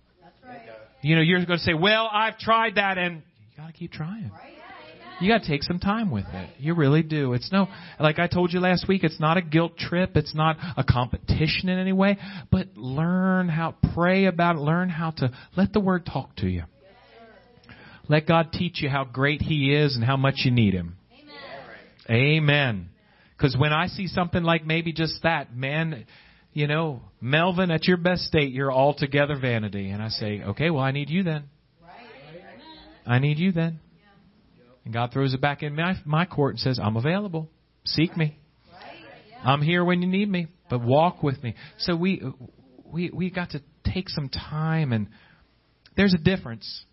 You 1.01 1.15
know, 1.15 1.23
you're 1.23 1.45
going 1.45 1.59
to 1.59 1.65
say, 1.65 1.75
"Well, 1.75 2.09
I've 2.13 2.39
tried 2.39 2.75
that," 2.75 2.99
and 2.99 3.17
you 3.17 3.57
got 3.57 3.69
to 3.69 3.73
keep 3.73 3.93
trying. 3.93 4.33
You 5.21 5.29
got 5.29 5.43
to 5.43 5.49
take 5.49 5.63
some 5.65 5.81
time 5.81 6.11
with 6.11 6.27
it. 6.33 6.51
You 6.59 6.75
really 6.75 7.03
do. 7.03 7.33
It's 7.33 7.51
no, 7.51 7.67
like 7.99 8.19
I 8.19 8.29
told 8.29 8.53
you 8.53 8.61
last 8.61 8.87
week, 8.87 9.03
it's 9.03 9.19
not 9.19 9.37
a 9.37 9.43
guilt 9.43 9.77
trip. 9.77 10.17
It's 10.17 10.35
not 10.35 10.57
a 10.77 10.85
competition 10.85 11.69
in 11.69 11.79
any 11.79 11.93
way. 11.93 12.19
But 12.51 12.77
learn 12.77 13.49
how, 13.49 13.75
pray 13.95 14.27
about 14.27 14.57
it. 14.57 14.61
Learn 14.61 14.89
how 14.89 15.11
to 15.13 15.33
let 15.57 15.73
the 15.73 15.81
Word 15.81 16.07
talk 16.07 16.37
to 16.37 16.47
you. 16.47 16.63
Let 18.09 18.27
God 18.27 18.53
teach 18.53 18.81
you 18.81 18.89
how 18.89 19.05
great 19.05 19.43
He 19.43 19.75
is 19.75 19.97
and 19.97 20.05
how 20.05 20.17
much 20.17 20.37
you 20.45 20.51
need 20.51 20.73
Him. 20.73 20.97
Amen. 22.11 22.89
Because 23.37 23.57
when 23.57 23.73
I 23.73 23.89
see 23.89 24.07
something 24.07 24.43
like 24.43 24.65
maybe 24.65 24.93
just 24.93 25.23
that, 25.25 25.55
man, 25.55 26.07
you 26.53 26.67
know, 26.67 27.03
Melvin, 27.21 27.71
at 27.71 27.87
your 27.87 27.99
best 27.99 28.23
state, 28.23 28.53
you're 28.53 28.73
altogether 28.73 29.39
vanity. 29.39 29.91
And 29.91 30.03
I 30.03 30.09
say, 30.09 30.43
okay, 30.43 30.71
well, 30.71 30.83
I 30.83 30.93
need 30.93 31.11
you 31.11 31.23
then. 31.23 31.45
I 33.07 33.19
need 33.19 33.39
you 33.39 33.53
then. 33.53 33.81
And 34.89 34.95
God 34.95 35.13
throws 35.13 35.35
it 35.35 35.41
back 35.43 35.63
in 35.63 35.77
my, 35.77 35.97
my 36.07 36.25
court 36.25 36.55
and 36.55 36.61
says, 36.61 36.81
I'm 36.83 36.97
available. 36.97 37.51
Seek 37.85 38.17
me. 38.17 38.39
I'm 39.45 39.61
here 39.61 39.85
when 39.85 40.01
you 40.01 40.09
need 40.09 40.31
me, 40.31 40.47
but 40.71 40.83
walk 40.83 41.23
with 41.23 41.43
me. 41.43 41.57
So 41.77 41.95
we 41.95 42.23
we 42.87 43.11
we 43.11 43.31
got 43.31 43.51
to 43.51 43.61
take 43.85 44.09
some 44.09 44.31
time 44.31 44.95
and 44.95 45.09
there's 45.95 46.15
a 46.15 46.19
difference. 46.19 46.87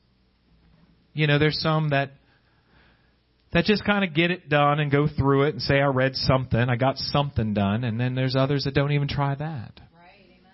You 1.13 1.25
know, 1.25 1.39
there's 1.39 1.58
some 1.62 1.91
that 1.91 2.12
that 3.53 3.63
just 3.63 3.86
kind 3.86 4.03
of 4.03 4.13
get 4.13 4.29
it 4.29 4.49
done 4.49 4.81
and 4.81 4.91
go 4.91 5.08
through 5.08 5.43
it 5.43 5.53
and 5.53 5.62
say 5.62 5.75
I 5.75 5.86
read 5.86 6.15
something, 6.15 6.60
I 6.60 6.75
got 6.75 6.97
something 6.97 7.53
done, 7.53 7.86
and 7.86 7.97
then 7.97 8.13
there's 8.13 8.36
others 8.36 8.65
that 8.65 8.73
don't 8.73 8.91
even 8.91 9.08
try 9.08 9.36
that. 9.36 9.79
Right. 9.95 10.25
Amen. 10.27 10.51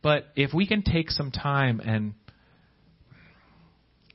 But 0.00 0.24
if 0.36 0.54
we 0.54 0.66
can 0.66 0.82
take 0.82 1.10
some 1.10 1.32
time 1.32 1.80
and 1.80 2.14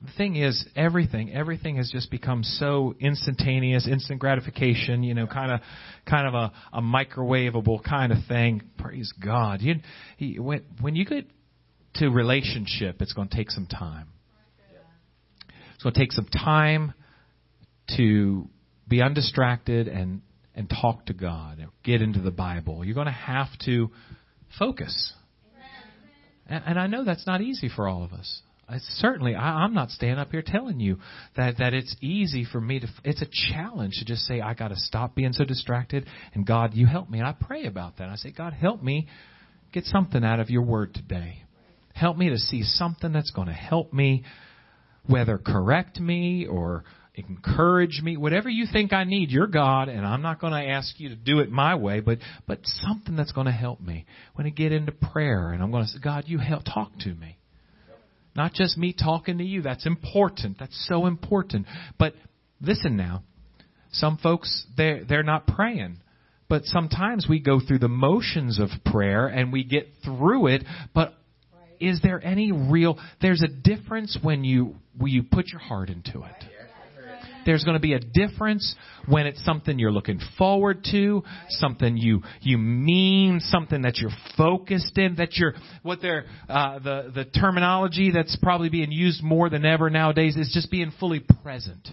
the 0.04 0.12
thing 0.18 0.36
is, 0.36 0.66
everything, 0.76 1.34
everything 1.34 1.78
has 1.78 1.90
just 1.90 2.12
become 2.12 2.44
so 2.44 2.94
instantaneous, 3.00 3.88
instant 3.88 4.20
gratification, 4.20 5.02
you 5.02 5.14
know, 5.14 5.28
kind 5.28 5.52
of, 5.52 5.62
kind 6.06 6.28
of 6.28 6.34
a, 6.34 6.52
a 6.74 6.82
microwavable 6.82 7.82
kind 7.84 8.12
of 8.12 8.18
thing. 8.28 8.62
Praise 8.78 9.14
God. 9.24 9.62
You, 9.62 9.76
he, 10.18 10.40
when, 10.40 10.64
when 10.82 10.96
you 10.96 11.06
get 11.06 11.26
to 11.96 12.10
relationship, 12.10 13.02
it's 13.02 13.14
going 13.14 13.30
to 13.30 13.36
take 13.36 13.50
some 13.50 13.66
time. 13.66 14.10
It's 15.76 15.84
going 15.84 15.94
to 15.94 16.00
take 16.00 16.12
some 16.12 16.28
time 16.28 16.94
to 17.98 18.50
be 18.88 19.02
undistracted 19.02 19.88
and, 19.88 20.22
and 20.54 20.70
talk 20.70 21.06
to 21.06 21.14
God, 21.14 21.60
and 21.60 21.70
get 21.84 22.02
into 22.02 22.20
the 22.20 22.32
Bible. 22.32 22.84
You're 22.84 22.96
going 22.96 23.06
to 23.08 23.12
have 23.12 23.48
to 23.66 23.90
focus. 24.60 25.14
And, 26.48 26.64
and 26.68 26.80
I 26.80 26.88
know 26.88 27.06
that's 27.06 27.26
not 27.26 27.42
easy 27.42 27.70
for 27.74 27.88
all 27.88 28.04
of 28.04 28.12
us. 28.12 28.42
Certainly, 28.96 29.36
I, 29.36 29.64
I'm 29.64 29.74
not 29.74 29.90
standing 29.90 30.20
up 30.20 30.32
here 30.32 30.44
telling 30.46 30.80
you 30.80 31.00
that 31.36 31.58
that 31.60 31.74
it's 31.74 31.96
easy 32.02 32.46
for 32.50 32.62
me 32.62 32.80
to. 32.80 32.88
It's 33.04 33.22
a 33.22 33.28
challenge 33.52 33.96
to 34.00 34.06
just 34.06 34.24
say 34.24 34.42
I 34.42 34.54
got 34.54 34.70
to 34.70 34.76
stop 34.76 35.16
being 35.16 35.34
so 35.34 35.46
distracted, 35.46 36.08
and 36.34 36.46
God, 36.46 36.74
you 36.74 36.86
help 36.86 37.10
me. 37.10 37.20
And 37.20 37.28
I 37.28 37.34
pray 37.34 37.66
about 37.66 37.98
that. 37.98 38.10
I 38.10 38.16
say, 38.16 38.32
God, 38.32 38.54
help 38.54 38.82
me 38.82 39.08
get 39.72 39.86
something 39.86 40.24
out 40.24 40.40
of 40.40 40.50
your 40.50 40.64
word 40.64 40.94
today. 40.94 41.44
Help 41.94 42.18
me 42.18 42.30
to 42.30 42.38
see 42.38 42.64
something 42.64 43.12
that's 43.12 43.32
going 43.32 43.48
to 43.48 43.54
help 43.54 43.94
me, 43.94 44.24
whether 45.06 45.38
correct 45.38 46.00
me 46.00 46.48
or 46.48 46.84
encourage 47.16 48.02
me, 48.02 48.18
whatever 48.18 48.50
you 48.50 48.66
think 48.72 48.94
I 48.94 49.04
need. 49.04 49.30
You're 49.30 49.48
God, 49.48 49.90
and 49.90 50.06
I'm 50.06 50.22
not 50.22 50.40
going 50.42 50.54
to 50.54 50.70
ask 50.72 51.00
you 51.00 51.10
to 51.10 51.16
do 51.16 51.40
it 51.40 51.52
my 51.52 51.76
way, 51.76 52.00
but 52.00 52.20
but 52.48 52.60
something 52.64 53.16
that's 53.16 53.32
going 53.32 53.46
to 53.46 53.52
help 53.52 53.80
me. 53.80 54.06
When 54.36 54.48
I 54.48 54.50
get 54.50 54.72
into 54.72 54.92
prayer, 54.92 55.50
and 55.52 55.62
I'm 55.62 55.72
going 55.72 55.84
to 55.84 55.90
say, 55.90 56.00
God, 56.04 56.24
you 56.28 56.40
help 56.40 56.64
talk 56.64 56.92
to 57.02 57.14
me. 57.14 57.38
Not 58.36 58.54
just 58.54 58.78
me 58.78 58.94
talking 58.94 59.38
to 59.38 59.44
you. 59.44 59.62
That's 59.62 59.86
important. 59.86 60.58
That's 60.60 60.88
so 60.88 61.06
important. 61.06 61.68
But 62.00 62.14
listen 62.62 62.98
now. 62.98 63.24
Some 63.92 64.18
folks 64.18 64.66
they 64.76 65.02
they're 65.08 65.24
not 65.24 65.46
praying. 65.48 65.98
But 66.50 66.66
sometimes 66.66 67.26
we 67.28 67.40
go 67.40 67.60
through 67.60 67.80
the 67.80 67.88
motions 67.88 68.60
of 68.60 68.70
prayer 68.86 69.28
and 69.28 69.52
we 69.52 69.64
get 69.64 69.88
through 70.04 70.48
it, 70.48 70.64
but 70.94 71.14
is 71.80 72.00
there 72.02 72.24
any 72.24 72.52
real 72.52 73.00
there's 73.22 73.42
a 73.42 73.48
difference 73.48 74.18
when 74.22 74.44
you 74.44 74.76
when 74.98 75.12
you 75.12 75.24
put 75.24 75.48
your 75.48 75.60
heart 75.60 75.90
into 75.90 76.22
it. 76.22 76.44
There's 77.46 77.64
going 77.64 77.76
to 77.76 77.82
be 77.82 77.94
a 77.94 78.00
difference 78.00 78.76
when 79.08 79.28
it's 79.28 79.44
something 79.44 79.80
you're 79.80 79.92
looking 79.92 80.20
forward 80.38 80.86
to, 80.92 81.24
something 81.50 81.98
you 81.98 82.22
you 82.42 82.58
mean, 82.58 83.40
something 83.40 83.84
that 83.84 83.98
you're 83.98 84.12
focused 84.38 84.98
in, 84.98 85.16
that 85.16 85.36
you're 85.36 85.54
what 85.82 86.02
they're 86.02 86.26
uh, 86.50 86.80
the 86.80 87.12
the 87.14 87.26
terminology 87.26 88.12
that's 88.12 88.38
probably 88.42 88.70
being 88.70 88.92
used 88.92 89.24
more 89.24 89.50
than 89.50 89.66
ever 89.66 89.90
nowadays 89.90 90.36
is 90.36 90.52
just 90.54 90.72
being 90.72 90.92
fully 91.00 91.20
present. 91.44 91.88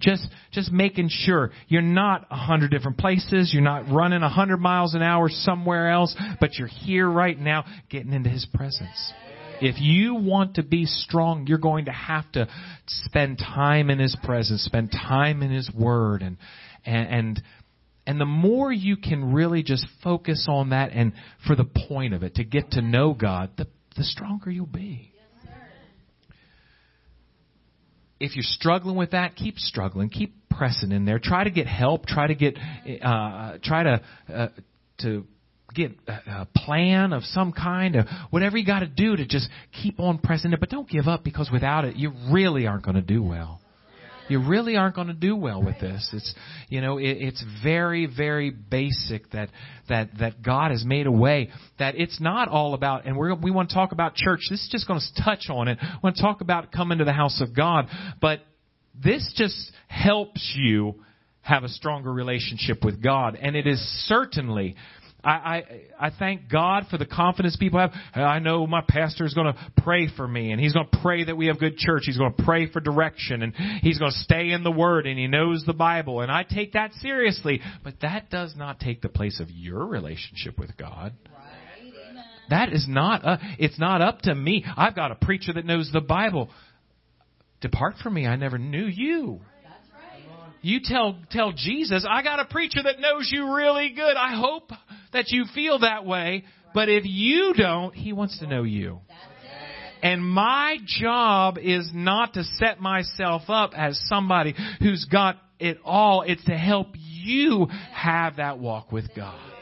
Just 0.00 0.28
just 0.52 0.70
making 0.70 1.08
sure 1.10 1.50
you're 1.66 1.82
not 1.82 2.26
a 2.30 2.36
hundred 2.36 2.70
different 2.70 2.98
places, 2.98 3.50
you're 3.52 3.62
not 3.62 3.90
running 3.90 4.22
a 4.22 4.28
hundred 4.28 4.58
miles 4.58 4.94
an 4.94 5.02
hour 5.02 5.28
somewhere 5.28 5.90
else, 5.90 6.14
but 6.40 6.54
you're 6.54 6.68
here 6.68 7.08
right 7.08 7.36
now, 7.36 7.64
getting 7.90 8.12
into 8.12 8.30
His 8.30 8.46
presence. 8.54 9.12
If 9.60 9.80
you 9.80 10.14
want 10.14 10.54
to 10.54 10.62
be 10.62 10.84
strong, 10.86 11.46
you're 11.46 11.58
going 11.58 11.86
to 11.86 11.92
have 11.92 12.30
to 12.32 12.48
spend 12.86 13.38
time 13.38 13.90
in 13.90 13.98
His 13.98 14.16
presence, 14.22 14.62
spend 14.62 14.92
time 14.92 15.42
in 15.42 15.50
His 15.50 15.70
Word, 15.72 16.22
and 16.22 16.36
and 16.84 17.42
and, 18.06 18.20
the 18.20 18.24
more 18.24 18.72
you 18.72 18.96
can 18.96 19.32
really 19.34 19.62
just 19.62 19.86
focus 20.02 20.46
on 20.48 20.70
that, 20.70 20.92
and 20.92 21.12
for 21.46 21.54
the 21.54 21.66
point 21.88 22.14
of 22.14 22.22
it, 22.22 22.36
to 22.36 22.44
get 22.44 22.70
to 22.72 22.82
know 22.82 23.12
God, 23.12 23.50
the 23.56 23.66
the 23.96 24.04
stronger 24.04 24.50
you'll 24.50 24.66
be. 24.66 25.12
If 28.20 28.34
you're 28.34 28.42
struggling 28.42 28.96
with 28.96 29.12
that, 29.12 29.36
keep 29.36 29.58
struggling, 29.58 30.08
keep 30.08 30.34
pressing 30.50 30.90
in 30.90 31.04
there. 31.04 31.20
Try 31.20 31.44
to 31.44 31.50
get 31.50 31.68
help. 31.68 32.06
Try 32.06 32.26
to 32.26 32.34
get, 32.34 32.58
uh, 33.00 33.58
try 33.62 33.82
to 33.84 34.02
uh, 34.32 34.48
to 35.02 35.24
get 35.74 35.92
a, 36.06 36.12
a 36.12 36.48
plan 36.54 37.12
of 37.12 37.22
some 37.24 37.52
kind 37.52 37.96
or 37.96 38.04
whatever 38.30 38.56
you 38.56 38.66
got 38.66 38.80
to 38.80 38.86
do 38.86 39.16
to 39.16 39.26
just 39.26 39.48
keep 39.82 40.00
on 40.00 40.18
pressing 40.18 40.52
it. 40.52 40.60
But 40.60 40.70
don't 40.70 40.88
give 40.88 41.06
up 41.06 41.24
because 41.24 41.50
without 41.52 41.84
it, 41.84 41.96
you 41.96 42.12
really 42.30 42.66
aren't 42.66 42.84
going 42.84 42.96
to 42.96 43.02
do 43.02 43.22
well. 43.22 43.60
You 44.28 44.46
really 44.46 44.76
aren't 44.76 44.94
going 44.94 45.06
to 45.08 45.14
do 45.14 45.34
well 45.34 45.62
with 45.62 45.80
this. 45.80 46.08
It's 46.12 46.34
you 46.68 46.82
know 46.82 46.98
it, 46.98 47.16
it's 47.18 47.42
very 47.62 48.06
very 48.06 48.50
basic 48.50 49.30
that 49.30 49.48
that 49.88 50.10
that 50.18 50.42
God 50.42 50.70
has 50.70 50.84
made 50.84 51.06
a 51.06 51.12
way 51.12 51.50
that 51.78 51.94
it's 51.96 52.20
not 52.20 52.48
all 52.48 52.74
about 52.74 53.06
and 53.06 53.16
we 53.16 53.32
we 53.32 53.50
want 53.50 53.70
to 53.70 53.74
talk 53.74 53.92
about 53.92 54.14
church. 54.14 54.40
This 54.50 54.60
is 54.60 54.68
just 54.70 54.86
going 54.86 55.00
to 55.00 55.22
touch 55.22 55.46
on 55.48 55.68
it. 55.68 55.78
We 55.80 55.98
want 56.02 56.16
to 56.16 56.22
talk 56.22 56.42
about 56.42 56.72
coming 56.72 56.98
to 56.98 57.04
the 57.04 57.12
house 57.12 57.40
of 57.40 57.56
God, 57.56 57.88
but 58.20 58.40
this 59.02 59.32
just 59.36 59.72
helps 59.88 60.52
you 60.56 60.96
have 61.40 61.64
a 61.64 61.68
stronger 61.68 62.12
relationship 62.12 62.84
with 62.84 63.02
God, 63.02 63.38
and 63.40 63.56
it 63.56 63.66
is 63.66 63.80
certainly 64.06 64.76
I, 65.24 65.30
I, 65.30 65.64
I 65.98 66.10
thank 66.16 66.48
God 66.48 66.86
for 66.90 66.96
the 66.96 67.04
confidence 67.04 67.56
people 67.56 67.80
have. 67.80 67.90
I 68.14 68.38
know 68.38 68.66
my 68.68 68.82
pastor 68.86 69.24
is 69.24 69.34
going 69.34 69.52
to 69.52 69.58
pray 69.78 70.08
for 70.16 70.26
me 70.26 70.52
and 70.52 70.60
he's 70.60 70.72
going 70.72 70.86
to 70.90 70.98
pray 71.02 71.24
that 71.24 71.36
we 71.36 71.46
have 71.46 71.58
good 71.58 71.76
church. 71.76 72.02
He's 72.06 72.18
going 72.18 72.34
to 72.34 72.42
pray 72.44 72.70
for 72.70 72.78
direction 72.78 73.42
and 73.42 73.52
he's 73.82 73.98
going 73.98 74.12
to 74.12 74.18
stay 74.18 74.50
in 74.50 74.62
the 74.62 74.70
Word 74.70 75.06
and 75.06 75.18
he 75.18 75.26
knows 75.26 75.64
the 75.66 75.72
Bible. 75.72 76.20
And 76.20 76.30
I 76.30 76.44
take 76.44 76.74
that 76.74 76.92
seriously. 76.94 77.60
But 77.82 77.94
that 78.02 78.30
does 78.30 78.54
not 78.56 78.78
take 78.78 79.02
the 79.02 79.08
place 79.08 79.40
of 79.40 79.50
your 79.50 79.84
relationship 79.86 80.56
with 80.56 80.76
God. 80.76 81.14
That 82.50 82.72
is 82.72 82.86
not, 82.88 83.24
uh, 83.24 83.36
it's 83.58 83.78
not 83.78 84.00
up 84.00 84.22
to 84.22 84.34
me. 84.34 84.64
I've 84.76 84.94
got 84.94 85.10
a 85.10 85.16
preacher 85.16 85.52
that 85.52 85.66
knows 85.66 85.90
the 85.92 86.00
Bible. 86.00 86.48
Depart 87.60 87.96
from 88.02 88.14
me. 88.14 88.26
I 88.26 88.36
never 88.36 88.56
knew 88.56 88.86
you. 88.86 89.40
You 90.60 90.80
tell 90.82 91.16
tell 91.30 91.52
Jesus, 91.52 92.06
I 92.08 92.22
got 92.22 92.40
a 92.40 92.44
preacher 92.44 92.82
that 92.82 93.00
knows 93.00 93.28
you 93.32 93.54
really 93.54 93.90
good. 93.90 94.16
I 94.16 94.36
hope 94.36 94.70
that 95.12 95.26
you 95.28 95.44
feel 95.54 95.80
that 95.80 96.04
way. 96.04 96.44
But 96.74 96.88
if 96.88 97.04
you 97.06 97.54
don't, 97.56 97.94
he 97.94 98.12
wants 98.12 98.38
to 98.40 98.46
know 98.46 98.62
you. 98.62 99.00
And 100.02 100.24
my 100.24 100.78
job 100.86 101.58
is 101.58 101.90
not 101.92 102.34
to 102.34 102.44
set 102.44 102.80
myself 102.80 103.42
up 103.48 103.72
as 103.76 104.00
somebody 104.08 104.54
who's 104.80 105.04
got 105.10 105.36
it 105.58 105.78
all. 105.84 106.22
It's 106.22 106.44
to 106.44 106.56
help 106.56 106.88
you 106.94 107.66
have 107.92 108.36
that 108.36 108.58
walk 108.58 108.92
with 108.92 109.06
God 109.16 109.57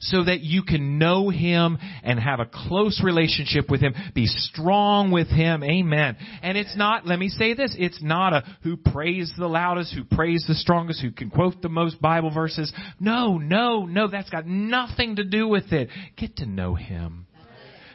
so 0.00 0.24
that 0.24 0.40
you 0.40 0.62
can 0.62 0.98
know 0.98 1.28
Him 1.28 1.78
and 2.02 2.18
have 2.18 2.40
a 2.40 2.46
close 2.46 3.00
relationship 3.04 3.70
with 3.70 3.80
Him, 3.80 3.94
be 4.14 4.26
strong 4.26 5.10
with 5.10 5.28
Him. 5.28 5.62
Amen. 5.62 6.16
And 6.42 6.56
it's 6.56 6.76
not, 6.76 7.06
let 7.06 7.18
me 7.18 7.28
say 7.28 7.54
this, 7.54 7.76
it's 7.78 8.02
not 8.02 8.32
a 8.32 8.44
who 8.62 8.76
prays 8.76 9.32
the 9.38 9.46
loudest, 9.46 9.94
who 9.94 10.04
prays 10.04 10.44
the 10.48 10.54
strongest, 10.54 11.02
who 11.02 11.12
can 11.12 11.30
quote 11.30 11.60
the 11.62 11.68
most 11.68 12.00
Bible 12.00 12.32
verses. 12.32 12.72
No, 12.98 13.38
no, 13.38 13.86
no, 13.86 14.08
that's 14.08 14.30
got 14.30 14.46
nothing 14.46 15.16
to 15.16 15.24
do 15.24 15.46
with 15.46 15.72
it. 15.72 15.88
Get 16.16 16.36
to 16.36 16.46
know 16.46 16.74
Him. 16.74 17.26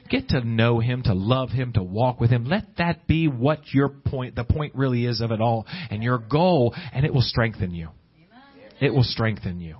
Get 0.08 0.30
to 0.30 0.41
know 0.41 0.80
Him, 0.80 1.02
to 1.04 1.15
love 1.15 1.50
Him, 1.50 1.74
to 1.74 1.82
walk 1.82 2.20
with 2.20 2.30
Him. 2.30 2.46
Let 2.46 2.78
that 2.78 3.08
be 3.08 3.28
what 3.28 3.74
your 3.74 3.89
point, 3.89 4.36
the 4.36 4.44
point 4.44 4.76
really 4.76 5.06
is 5.06 5.20
of 5.20 5.32
it 5.32 5.41
all, 5.41 5.65
and 5.89 6.04
your 6.04 6.20
goal, 6.20 6.76
and 6.94 7.04
it 7.04 7.13
will 7.13 7.22
strengthen 7.22 7.72
you. 7.72 7.89
It 8.80 8.94
will 8.94 9.04
strengthen 9.04 9.60
you. 9.60 9.78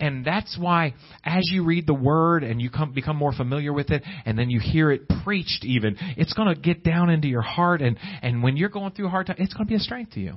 And 0.00 0.24
that's 0.24 0.58
why 0.58 0.94
as 1.24 1.48
you 1.50 1.64
read 1.64 1.86
the 1.86 1.94
word 1.94 2.42
and 2.42 2.60
you 2.60 2.68
come, 2.68 2.92
become 2.92 3.16
more 3.16 3.32
familiar 3.32 3.72
with 3.72 3.90
it 3.90 4.02
and 4.26 4.36
then 4.36 4.50
you 4.50 4.60
hear 4.60 4.90
it 4.90 5.02
preached 5.24 5.64
even, 5.64 5.96
it's 6.16 6.32
going 6.32 6.52
to 6.52 6.60
get 6.60 6.82
down 6.82 7.10
into 7.10 7.28
your 7.28 7.42
heart 7.42 7.80
and, 7.80 7.96
and 8.22 8.42
when 8.42 8.56
you're 8.56 8.70
going 8.70 8.92
through 8.92 9.06
a 9.06 9.10
hard 9.10 9.28
time, 9.28 9.36
it's 9.38 9.54
going 9.54 9.66
to 9.66 9.70
be 9.70 9.76
a 9.76 9.80
strength 9.80 10.12
to 10.12 10.20
you. 10.20 10.36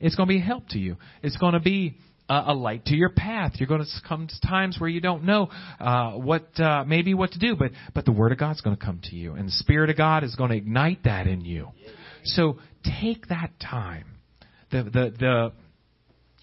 It's 0.00 0.14
going 0.14 0.28
to 0.28 0.34
be 0.34 0.38
a 0.40 0.44
help 0.44 0.68
to 0.70 0.78
you. 0.78 0.96
It's 1.22 1.36
going 1.36 1.52
to 1.52 1.60
be 1.60 1.98
a, 2.28 2.44
a 2.48 2.54
light 2.54 2.86
to 2.86 2.94
your 2.94 3.10
path. 3.10 3.52
You're 3.56 3.68
going 3.68 3.82
to 3.82 4.08
come 4.08 4.26
to 4.26 4.48
times 4.48 4.76
where 4.78 4.88
you 4.88 5.00
don't 5.00 5.24
know 5.24 5.50
uh, 5.78 6.12
what 6.12 6.58
uh, 6.58 6.84
maybe 6.86 7.12
what 7.12 7.32
to 7.32 7.38
do, 7.38 7.56
but 7.56 7.72
but 7.94 8.06
the 8.06 8.12
Word 8.12 8.32
of 8.32 8.38
God's 8.38 8.62
going 8.62 8.76
to 8.76 8.82
come 8.82 9.00
to 9.04 9.16
you, 9.16 9.34
and 9.34 9.48
the 9.48 9.52
Spirit 9.52 9.90
of 9.90 9.96
God 9.96 10.24
is 10.24 10.34
going 10.36 10.50
to 10.50 10.56
ignite 10.56 11.04
that 11.04 11.26
in 11.26 11.42
you. 11.44 11.68
So 12.24 12.58
take 13.00 13.28
that 13.28 13.52
time. 13.60 14.06
The 14.70 14.84
the 14.84 15.14
the. 15.18 15.52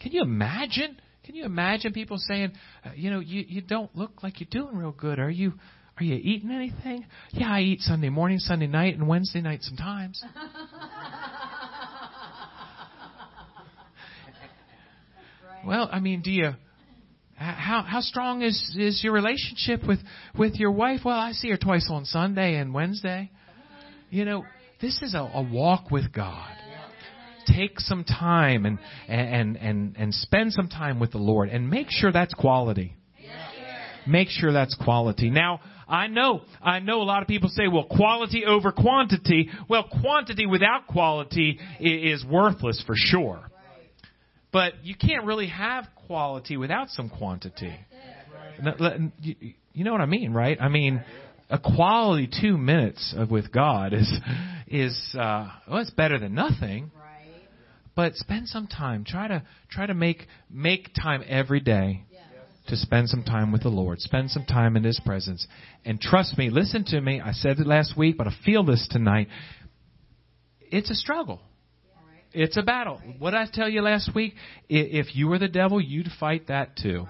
Can 0.02 0.12
you 0.12 0.22
imagine? 0.22 1.00
Can 1.28 1.36
you 1.36 1.44
imagine 1.44 1.92
people 1.92 2.18
saying, 2.20 2.54
uh, 2.86 2.92
you 2.96 3.12
know, 3.12 3.20
you, 3.20 3.44
you 3.46 3.62
don't 3.62 3.94
look 3.94 4.24
like 4.24 4.40
you're 4.40 4.48
doing 4.50 4.78
real 4.78 4.94
good. 4.94 5.20
Are 5.20 5.30
you 5.30 5.56
are 6.00 6.04
you 6.04 6.16
eating 6.16 6.52
anything? 6.52 7.06
Yeah, 7.32 7.52
I 7.52 7.60
eat 7.60 7.82
Sunday 7.82 8.08
morning, 8.08 8.40
Sunday 8.40 8.68
night, 8.68 8.94
and 8.94 9.10
Wednesday 9.10 9.42
night 9.42 9.62
sometimes. 9.62 10.24
well, 15.66 15.90
I 15.92 16.00
mean, 16.00 16.22
do 16.22 16.32
you 16.32 16.54
how 17.36 17.84
how 17.86 18.00
strong 18.00 18.42
is 18.42 18.78
is 18.80 19.04
your 19.04 19.12
relationship 19.12 19.86
with 19.86 20.00
with 20.38 20.56
your 20.56 20.72
wife? 20.72 21.02
Well, 21.04 21.20
I 21.20 21.34
see 21.34 21.50
her 21.50 21.58
twice 21.58 21.90
on 21.92 22.06
Sunday 22.06 22.56
and 22.56 22.74
Wednesday. 22.74 23.32
You 24.10 24.24
know, 24.24 24.46
this 24.80 25.02
is 25.02 25.14
a, 25.14 25.30
a 25.34 25.42
walk 25.42 25.92
with 25.92 26.14
God 26.14 26.56
take 27.56 27.80
some 27.80 28.04
time 28.04 28.66
and, 28.66 28.80
and, 29.08 29.58
and, 29.58 29.96
and 29.98 30.14
spend 30.14 30.54
some 30.54 30.68
time 30.68 31.00
with 31.00 31.12
the 31.12 31.18
Lord 31.18 31.50
and 31.50 31.70
make 31.70 31.88
sure 31.90 32.12
that's 32.12 32.34
quality. 32.34 32.96
Make 34.08 34.30
sure 34.30 34.54
that's 34.54 34.76
quality. 34.76 35.30
Now, 35.30 35.60
I 35.88 36.08
know, 36.08 36.42
I 36.62 36.80
know 36.80 37.02
a 37.02 37.04
lot 37.04 37.22
of 37.22 37.28
people 37.28 37.50
say, 37.50 37.68
well, 37.68 37.86
quality 37.86 38.46
over 38.46 38.72
quantity. 38.72 39.50
Well, 39.70 39.84
quantity 40.02 40.46
without 40.46 40.88
quality 40.88 41.60
is 41.80 42.26
worthless 42.26 42.82
for 42.86 42.96
sure. 42.96 43.50
But 44.52 44.74
you 44.84 44.96
can't 44.96 45.26
really 45.26 45.48
have 45.48 45.86
quality 46.08 46.58
without 46.58 46.90
some 46.90 47.10
quantity. 47.10 47.74
You 49.74 49.84
know 49.84 49.92
what 49.92 50.02
I 50.02 50.06
mean, 50.06 50.34
right? 50.34 50.58
I 50.60 50.70
mean, 50.70 51.04
a 51.50 51.60
quality 51.60 52.30
two 52.42 52.58
minutes 52.58 53.14
with 53.30 53.52
God 53.52 53.94
is, 53.94 54.12
is, 54.68 54.98
uh, 55.14 55.50
well, 55.70 55.80
it's 55.80 55.92
better 55.92 56.18
than 56.18 56.34
nothing 56.34 56.92
but 57.98 58.16
spend 58.16 58.48
some 58.48 58.68
time. 58.68 59.04
Try 59.04 59.28
to 59.28 59.44
try 59.70 59.88
to 59.88 59.96
make 59.96 60.28
make 60.50 60.92
time 60.94 61.24
every 61.28 61.60
day 61.60 62.06
to 62.68 62.76
spend 62.78 63.10
some 63.10 63.24
time 63.24 63.52
with 63.52 63.64
the 63.64 63.70
Lord. 63.70 64.00
Spend 64.00 64.30
some 64.30 64.46
time 64.46 64.78
in 64.78 64.84
His 64.84 65.02
presence. 65.04 65.48
And 65.84 66.00
trust 66.00 66.38
me, 66.38 66.50
listen 66.50 66.86
to 66.86 67.02
me. 67.02 67.20
I 67.20 67.32
said 67.32 67.60
it 67.60 67.66
last 67.66 67.98
week, 67.98 68.16
but 68.18 68.28
I 68.28 68.34
feel 68.46 68.64
this 68.64 68.88
tonight. 68.92 69.30
It's 70.62 70.92
a 70.92 70.96
struggle. 70.96 71.42
It's 72.34 72.56
a 72.56 72.62
battle. 72.62 73.02
What 73.20 73.34
I 73.34 73.48
tell 73.52 73.68
you 73.68 73.82
last 73.82 74.14
week, 74.14 74.36
if 74.70 75.16
you 75.16 75.28
were 75.28 75.40
the 75.40 75.48
devil, 75.48 75.82
you'd 75.82 76.10
fight 76.20 76.48
that 76.50 76.78
too. 76.78 77.08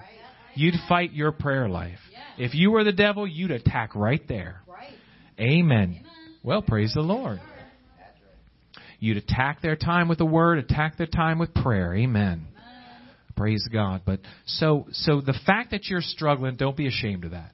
you'd 0.55 0.75
fight 0.87 1.11
your 1.11 1.31
prayer 1.33 1.67
life. 1.67 1.99
If 2.37 2.53
you 2.55 2.71
were 2.71 2.83
the 2.83 2.93
devil, 2.93 3.27
you'd 3.27 3.51
attack 3.51 3.93
right 3.95 4.25
there. 4.27 4.61
Amen. 5.39 6.05
Well, 6.43 6.61
praise 6.61 6.93
the 6.93 7.01
Lord. 7.01 7.41
You'd 8.99 9.17
attack 9.17 9.61
their 9.61 9.75
time 9.75 10.07
with 10.07 10.17
the 10.17 10.25
word, 10.25 10.57
attack 10.57 10.97
their 10.97 11.07
time 11.07 11.39
with 11.39 11.53
prayer. 11.53 11.93
Amen. 11.93 12.47
Praise 13.35 13.67
God. 13.71 14.01
But 14.05 14.19
so 14.45 14.87
so 14.91 15.21
the 15.21 15.37
fact 15.45 15.71
that 15.71 15.87
you're 15.87 16.01
struggling, 16.01 16.55
don't 16.55 16.75
be 16.75 16.87
ashamed 16.87 17.23
of 17.23 17.31
that. 17.31 17.51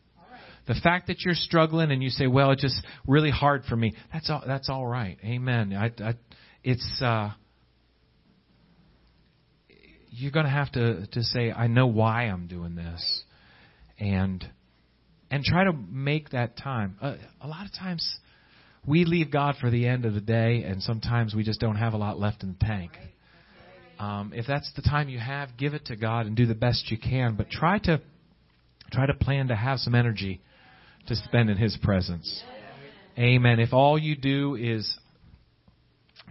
The 0.65 0.75
fact 0.75 1.08
that 1.08 1.21
you're 1.25 1.36
struggling 1.36 1.91
and 1.91 2.01
you 2.01 2.10
say, 2.10 2.25
"Well, 2.25 2.51
it's 2.51 2.62
just 2.62 2.82
really 3.06 3.32
hard 3.32 3.65
for 3.65 3.75
me." 3.75 3.93
That's 4.13 4.29
all. 4.29 4.41
That's 4.47 4.69
all 4.69 4.88
right. 4.88 5.17
Amen. 5.21 5.73
I, 5.73 5.88
I, 6.01 6.13
it's 6.63 7.01
uh, 7.01 7.32
you're 10.10 10.32
going 10.32 10.45
to 10.45 10.51
have 10.51 10.71
to 10.71 11.06
to 11.08 11.21
say, 11.21 11.51
"I 11.51 11.67
know 11.67 11.88
why 11.88 12.23
I'm 12.23 12.47
doing 12.47 12.75
this," 12.75 13.23
and 13.99 14.45
and 15.29 15.43
try 15.43 15.65
to 15.65 15.73
make 15.73 16.29
that 16.29 16.56
time. 16.56 16.95
Uh, 17.01 17.15
a 17.41 17.47
lot 17.47 17.65
of 17.65 17.73
times, 17.73 18.08
we 18.86 19.06
leave 19.06 19.32
God 19.32 19.56
for 19.60 19.69
the 19.69 19.88
end 19.88 20.06
of 20.06 20.13
the 20.13 20.22
day, 20.22 20.63
and 20.63 20.82
sometimes 20.82 21.34
we 21.34 21.43
just 21.43 21.60
don't 21.60 21.78
have 21.78 21.93
a 21.93 21.98
lot 21.98 22.19
left 22.19 22.43
in 22.43 22.56
the 22.60 22.65
tank. 22.65 22.91
Um, 24.00 24.34
if 24.36 24.46
that's 24.48 24.69
the 24.76 24.82
time 24.82 25.08
you 25.08 25.19
have, 25.19 25.50
give 25.58 25.74
it 25.74 25.86
to 25.86 25.96
God 25.96 26.26
and 26.26 26.36
do 26.36 26.46
the 26.46 26.56
best 26.56 26.91
you 26.91 26.98
can. 26.98 27.36
But 27.36 27.50
try 27.50 27.80
to 27.80 28.02
try 28.91 29.06
to 29.06 29.13
plan 29.13 29.48
to 29.48 29.56
have 29.56 29.80
some 29.80 29.96
energy 29.96 30.41
to 31.08 31.15
spend 31.15 31.50
in 31.50 31.58
His 31.58 31.78
presence. 31.82 32.43
Amen. 33.17 33.60
If 33.60 33.74
all 33.74 33.98
you 33.98 34.15
do 34.15 34.56
is 34.56 34.98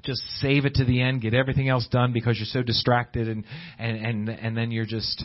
just 0.02 0.22
save 0.40 0.64
it 0.64 0.74
to 0.74 0.84
the 0.84 1.00
end, 1.00 1.22
get 1.22 1.34
everything 1.34 1.68
else 1.68 1.86
done 1.90 2.12
because 2.12 2.36
you're 2.38 2.46
so 2.46 2.62
distracted 2.62 3.28
and 3.28 3.44
and 3.78 3.96
and 3.96 4.28
and 4.28 4.56
then 4.56 4.70
you're 4.70 4.86
just 4.86 5.24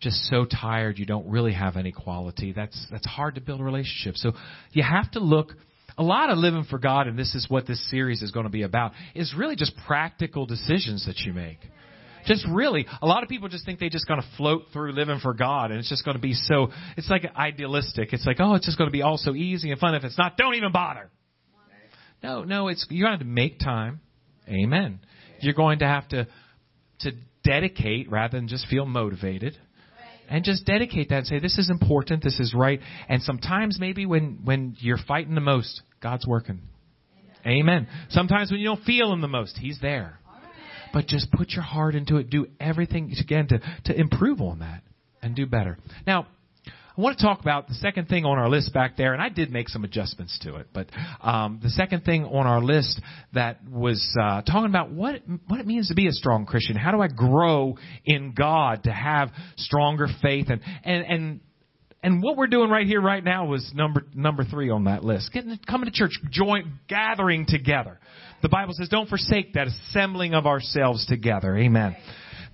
just 0.00 0.16
so 0.26 0.44
tired 0.44 0.98
you 0.98 1.06
don't 1.06 1.28
really 1.28 1.52
have 1.52 1.76
any 1.76 1.92
quality. 1.92 2.52
That's 2.52 2.86
that's 2.90 3.06
hard 3.06 3.36
to 3.36 3.40
build 3.40 3.60
a 3.60 3.64
relationship. 3.64 4.16
So 4.16 4.32
you 4.72 4.82
have 4.82 5.10
to 5.12 5.20
look 5.20 5.54
a 5.98 6.02
lot 6.02 6.30
of 6.30 6.38
living 6.38 6.64
for 6.64 6.78
God 6.78 7.08
and 7.08 7.18
this 7.18 7.34
is 7.34 7.46
what 7.50 7.66
this 7.66 7.90
series 7.90 8.22
is 8.22 8.30
going 8.30 8.44
to 8.46 8.50
be 8.50 8.62
about 8.62 8.92
is 9.14 9.34
really 9.36 9.56
just 9.56 9.72
practical 9.86 10.46
decisions 10.46 11.06
that 11.06 11.18
you 11.18 11.32
make. 11.32 11.58
Just 12.24 12.46
really, 12.50 12.86
a 13.02 13.06
lot 13.06 13.22
of 13.22 13.28
people 13.28 13.48
just 13.48 13.64
think 13.64 13.80
they're 13.80 13.88
just 13.88 14.06
going 14.06 14.20
to 14.20 14.26
float 14.36 14.64
through 14.72 14.92
living 14.92 15.18
for 15.20 15.34
God 15.34 15.70
and 15.70 15.80
it's 15.80 15.88
just 15.88 16.04
going 16.04 16.16
to 16.16 16.20
be 16.20 16.34
so, 16.34 16.68
it's 16.96 17.10
like 17.10 17.24
idealistic. 17.36 18.12
It's 18.12 18.26
like, 18.26 18.36
oh, 18.38 18.54
it's 18.54 18.66
just 18.66 18.78
going 18.78 18.88
to 18.88 18.92
be 18.92 19.02
all 19.02 19.16
so 19.18 19.34
easy 19.34 19.70
and 19.70 19.80
fun. 19.80 19.94
If 19.94 20.04
it's 20.04 20.18
not, 20.18 20.36
don't 20.36 20.54
even 20.54 20.72
bother. 20.72 21.10
No, 22.22 22.44
no, 22.44 22.68
it's, 22.68 22.86
you're 22.90 23.06
going 23.06 23.18
to 23.18 23.24
have 23.24 23.26
to 23.26 23.32
make 23.32 23.58
time. 23.58 24.00
Amen. 24.48 25.00
You're 25.40 25.54
going 25.54 25.80
to 25.80 25.86
have 25.86 26.08
to, 26.08 26.26
to 27.00 27.12
dedicate 27.44 28.10
rather 28.10 28.36
than 28.36 28.48
just 28.48 28.66
feel 28.68 28.86
motivated. 28.86 29.56
And 30.28 30.44
just 30.44 30.66
dedicate 30.66 31.08
that 31.08 31.18
and 31.18 31.26
say, 31.26 31.38
this 31.38 31.58
is 31.58 31.70
important, 31.70 32.22
this 32.22 32.38
is 32.38 32.54
right. 32.54 32.80
And 33.08 33.22
sometimes 33.22 33.78
maybe 33.80 34.04
when, 34.04 34.40
when 34.44 34.76
you're 34.78 34.98
fighting 34.98 35.34
the 35.34 35.40
most, 35.40 35.82
God's 36.02 36.26
working. 36.26 36.60
Amen. 37.46 37.88
Sometimes 38.10 38.50
when 38.50 38.60
you 38.60 38.66
don't 38.66 38.84
feel 38.84 39.12
Him 39.12 39.22
the 39.22 39.28
most, 39.28 39.56
He's 39.56 39.78
there. 39.80 40.18
But 40.92 41.06
just 41.06 41.30
put 41.30 41.50
your 41.50 41.62
heart 41.62 41.94
into 41.94 42.16
it. 42.16 42.30
Do 42.30 42.46
everything 42.60 43.14
again 43.18 43.48
to, 43.48 43.60
to 43.86 43.98
improve 43.98 44.40
on 44.40 44.60
that 44.60 44.82
and 45.22 45.34
do 45.34 45.46
better. 45.46 45.78
Now, 46.06 46.26
I 46.98 47.00
want 47.00 47.16
to 47.16 47.24
talk 47.24 47.40
about 47.40 47.68
the 47.68 47.74
second 47.74 48.08
thing 48.08 48.24
on 48.24 48.38
our 48.38 48.48
list 48.48 48.74
back 48.74 48.96
there, 48.96 49.12
and 49.12 49.22
I 49.22 49.28
did 49.28 49.52
make 49.52 49.68
some 49.68 49.84
adjustments 49.84 50.36
to 50.42 50.56
it. 50.56 50.66
But 50.74 50.88
um, 51.22 51.60
the 51.62 51.70
second 51.70 52.04
thing 52.04 52.24
on 52.24 52.48
our 52.48 52.60
list 52.60 53.00
that 53.34 53.60
was 53.70 54.04
uh, 54.20 54.42
talking 54.42 54.68
about 54.68 54.90
what 54.90 55.14
it, 55.14 55.22
what 55.46 55.60
it 55.60 55.66
means 55.66 55.90
to 55.90 55.94
be 55.94 56.08
a 56.08 56.12
strong 56.12 56.44
Christian. 56.44 56.74
How 56.74 56.90
do 56.90 57.00
I 57.00 57.06
grow 57.06 57.76
in 58.04 58.32
God 58.36 58.82
to 58.84 58.90
have 58.90 59.30
stronger 59.56 60.08
faith 60.20 60.46
and 60.48 60.60
and 60.82 61.04
and 61.06 61.40
and 62.02 62.20
what 62.20 62.36
we're 62.36 62.48
doing 62.48 62.68
right 62.68 62.86
here, 62.86 63.00
right 63.00 63.22
now, 63.22 63.46
was 63.46 63.70
number 63.72 64.02
number 64.12 64.42
three 64.42 64.70
on 64.70 64.84
that 64.84 65.04
list. 65.04 65.32
Getting 65.32 65.56
coming 65.70 65.86
to 65.88 65.92
church, 65.92 66.18
joint 66.30 66.66
gathering 66.88 67.46
together. 67.46 68.00
The 68.42 68.48
Bible 68.48 68.74
says, 68.74 68.88
"Don't 68.88 69.08
forsake 69.08 69.52
that 69.52 69.68
assembling 69.68 70.34
of 70.34 70.46
ourselves 70.46 71.06
together." 71.06 71.56
Amen. 71.56 71.96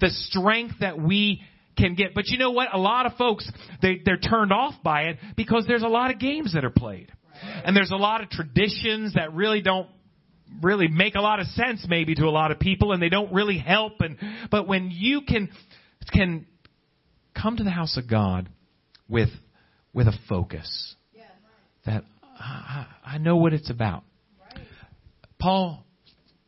The 0.02 0.10
strength 0.10 0.80
that 0.80 1.00
we 1.00 1.40
can 1.76 1.94
get, 1.94 2.14
but 2.14 2.26
you 2.28 2.38
know 2.38 2.50
what? 2.50 2.68
A 2.72 2.78
lot 2.78 3.06
of 3.06 3.14
folks 3.14 3.50
they 3.82 4.00
they're 4.04 4.16
turned 4.16 4.52
off 4.52 4.74
by 4.82 5.02
it 5.02 5.18
because 5.36 5.64
there's 5.66 5.82
a 5.82 5.88
lot 5.88 6.10
of 6.10 6.18
games 6.18 6.54
that 6.54 6.64
are 6.64 6.70
played, 6.70 7.10
and 7.64 7.76
there's 7.76 7.90
a 7.90 7.96
lot 7.96 8.22
of 8.22 8.30
traditions 8.30 9.14
that 9.14 9.34
really 9.34 9.60
don't 9.60 9.88
really 10.62 10.88
make 10.88 11.14
a 11.14 11.20
lot 11.20 11.40
of 11.40 11.46
sense 11.48 11.84
maybe 11.88 12.14
to 12.14 12.24
a 12.24 12.30
lot 12.30 12.50
of 12.50 12.58
people, 12.58 12.92
and 12.92 13.02
they 13.02 13.08
don't 13.08 13.32
really 13.32 13.58
help. 13.58 13.94
And 14.00 14.18
but 14.50 14.68
when 14.68 14.90
you 14.92 15.22
can 15.22 15.50
can 16.12 16.46
come 17.40 17.56
to 17.56 17.64
the 17.64 17.70
house 17.70 17.96
of 17.96 18.08
God 18.08 18.48
with 19.08 19.30
with 19.92 20.06
a 20.06 20.14
focus 20.28 20.94
that 21.86 22.04
I, 22.38 22.86
I 23.04 23.18
know 23.18 23.36
what 23.36 23.52
it's 23.52 23.70
about. 23.70 24.04
Paul 25.38 25.84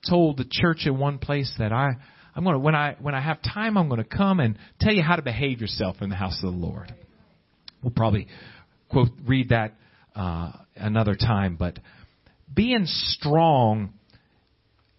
told 0.08 0.38
the 0.38 0.46
church 0.48 0.86
in 0.86 0.98
one 0.98 1.18
place 1.18 1.52
that 1.58 1.72
I 1.72 1.96
I'm 2.36 2.44
going 2.44 2.54
to 2.54 2.58
when 2.58 2.74
I 2.74 2.96
when 3.00 3.14
I 3.14 3.20
have 3.20 3.38
time 3.42 3.78
I'm 3.78 3.88
going 3.88 4.02
to 4.02 4.08
come 4.08 4.40
and 4.40 4.58
tell 4.78 4.92
you 4.92 5.02
how 5.02 5.16
to 5.16 5.22
behave 5.22 5.62
yourself 5.62 5.96
in 6.02 6.10
the 6.10 6.16
house 6.16 6.38
of 6.44 6.52
the 6.52 6.58
Lord. 6.58 6.94
We'll 7.82 7.92
probably 7.92 8.28
quote 8.90 9.08
read 9.26 9.48
that 9.48 9.74
uh, 10.14 10.52
another 10.76 11.16
time, 11.16 11.56
but 11.56 11.78
being 12.54 12.84
strong 12.84 13.94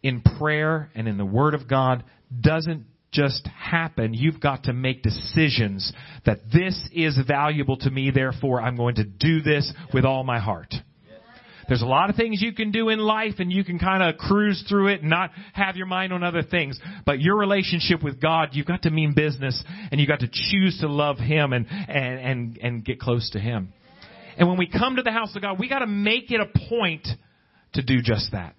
in 0.01 0.21
prayer 0.21 0.89
and 0.95 1.07
in 1.07 1.17
the 1.17 1.25
Word 1.25 1.53
of 1.53 1.67
God 1.67 2.03
doesn't 2.41 2.85
just 3.11 3.47
happen. 3.47 4.13
You've 4.13 4.39
got 4.39 4.63
to 4.63 4.73
make 4.73 5.03
decisions 5.03 5.93
that 6.25 6.39
this 6.51 6.89
is 6.91 7.17
valuable 7.27 7.77
to 7.77 7.89
me, 7.89 8.11
therefore 8.11 8.61
I'm 8.61 8.75
going 8.75 8.95
to 8.95 9.03
do 9.03 9.41
this 9.41 9.71
with 9.93 10.05
all 10.05 10.23
my 10.23 10.39
heart. 10.39 10.73
There's 11.67 11.81
a 11.81 11.87
lot 11.87 12.09
of 12.09 12.15
things 12.15 12.41
you 12.41 12.53
can 12.53 12.71
do 12.71 12.89
in 12.89 12.99
life 12.99 13.35
and 13.39 13.51
you 13.51 13.63
can 13.63 13.77
kind 13.79 14.01
of 14.01 14.17
cruise 14.17 14.63
through 14.69 14.87
it 14.87 15.01
and 15.01 15.09
not 15.09 15.31
have 15.53 15.75
your 15.75 15.85
mind 15.85 16.13
on 16.13 16.23
other 16.23 16.43
things. 16.43 16.79
But 17.05 17.19
your 17.19 17.37
relationship 17.37 18.03
with 18.03 18.21
God, 18.21 18.49
you've 18.53 18.65
got 18.65 18.83
to 18.83 18.89
mean 18.89 19.13
business 19.13 19.61
and 19.91 19.99
you've 19.99 20.07
got 20.07 20.21
to 20.21 20.29
choose 20.31 20.79
to 20.81 20.87
love 20.87 21.17
Him 21.17 21.53
and, 21.53 21.67
and, 21.69 22.19
and, 22.19 22.57
and 22.57 22.85
get 22.85 22.99
close 22.99 23.29
to 23.31 23.39
Him. 23.39 23.73
And 24.37 24.47
when 24.47 24.57
we 24.57 24.67
come 24.67 24.95
to 24.97 25.01
the 25.01 25.11
house 25.11 25.35
of 25.35 25.41
God, 25.41 25.59
we 25.59 25.67
got 25.67 25.79
to 25.79 25.87
make 25.87 26.31
it 26.31 26.39
a 26.39 26.69
point 26.69 27.07
to 27.73 27.81
do 27.81 28.01
just 28.01 28.31
that. 28.31 28.55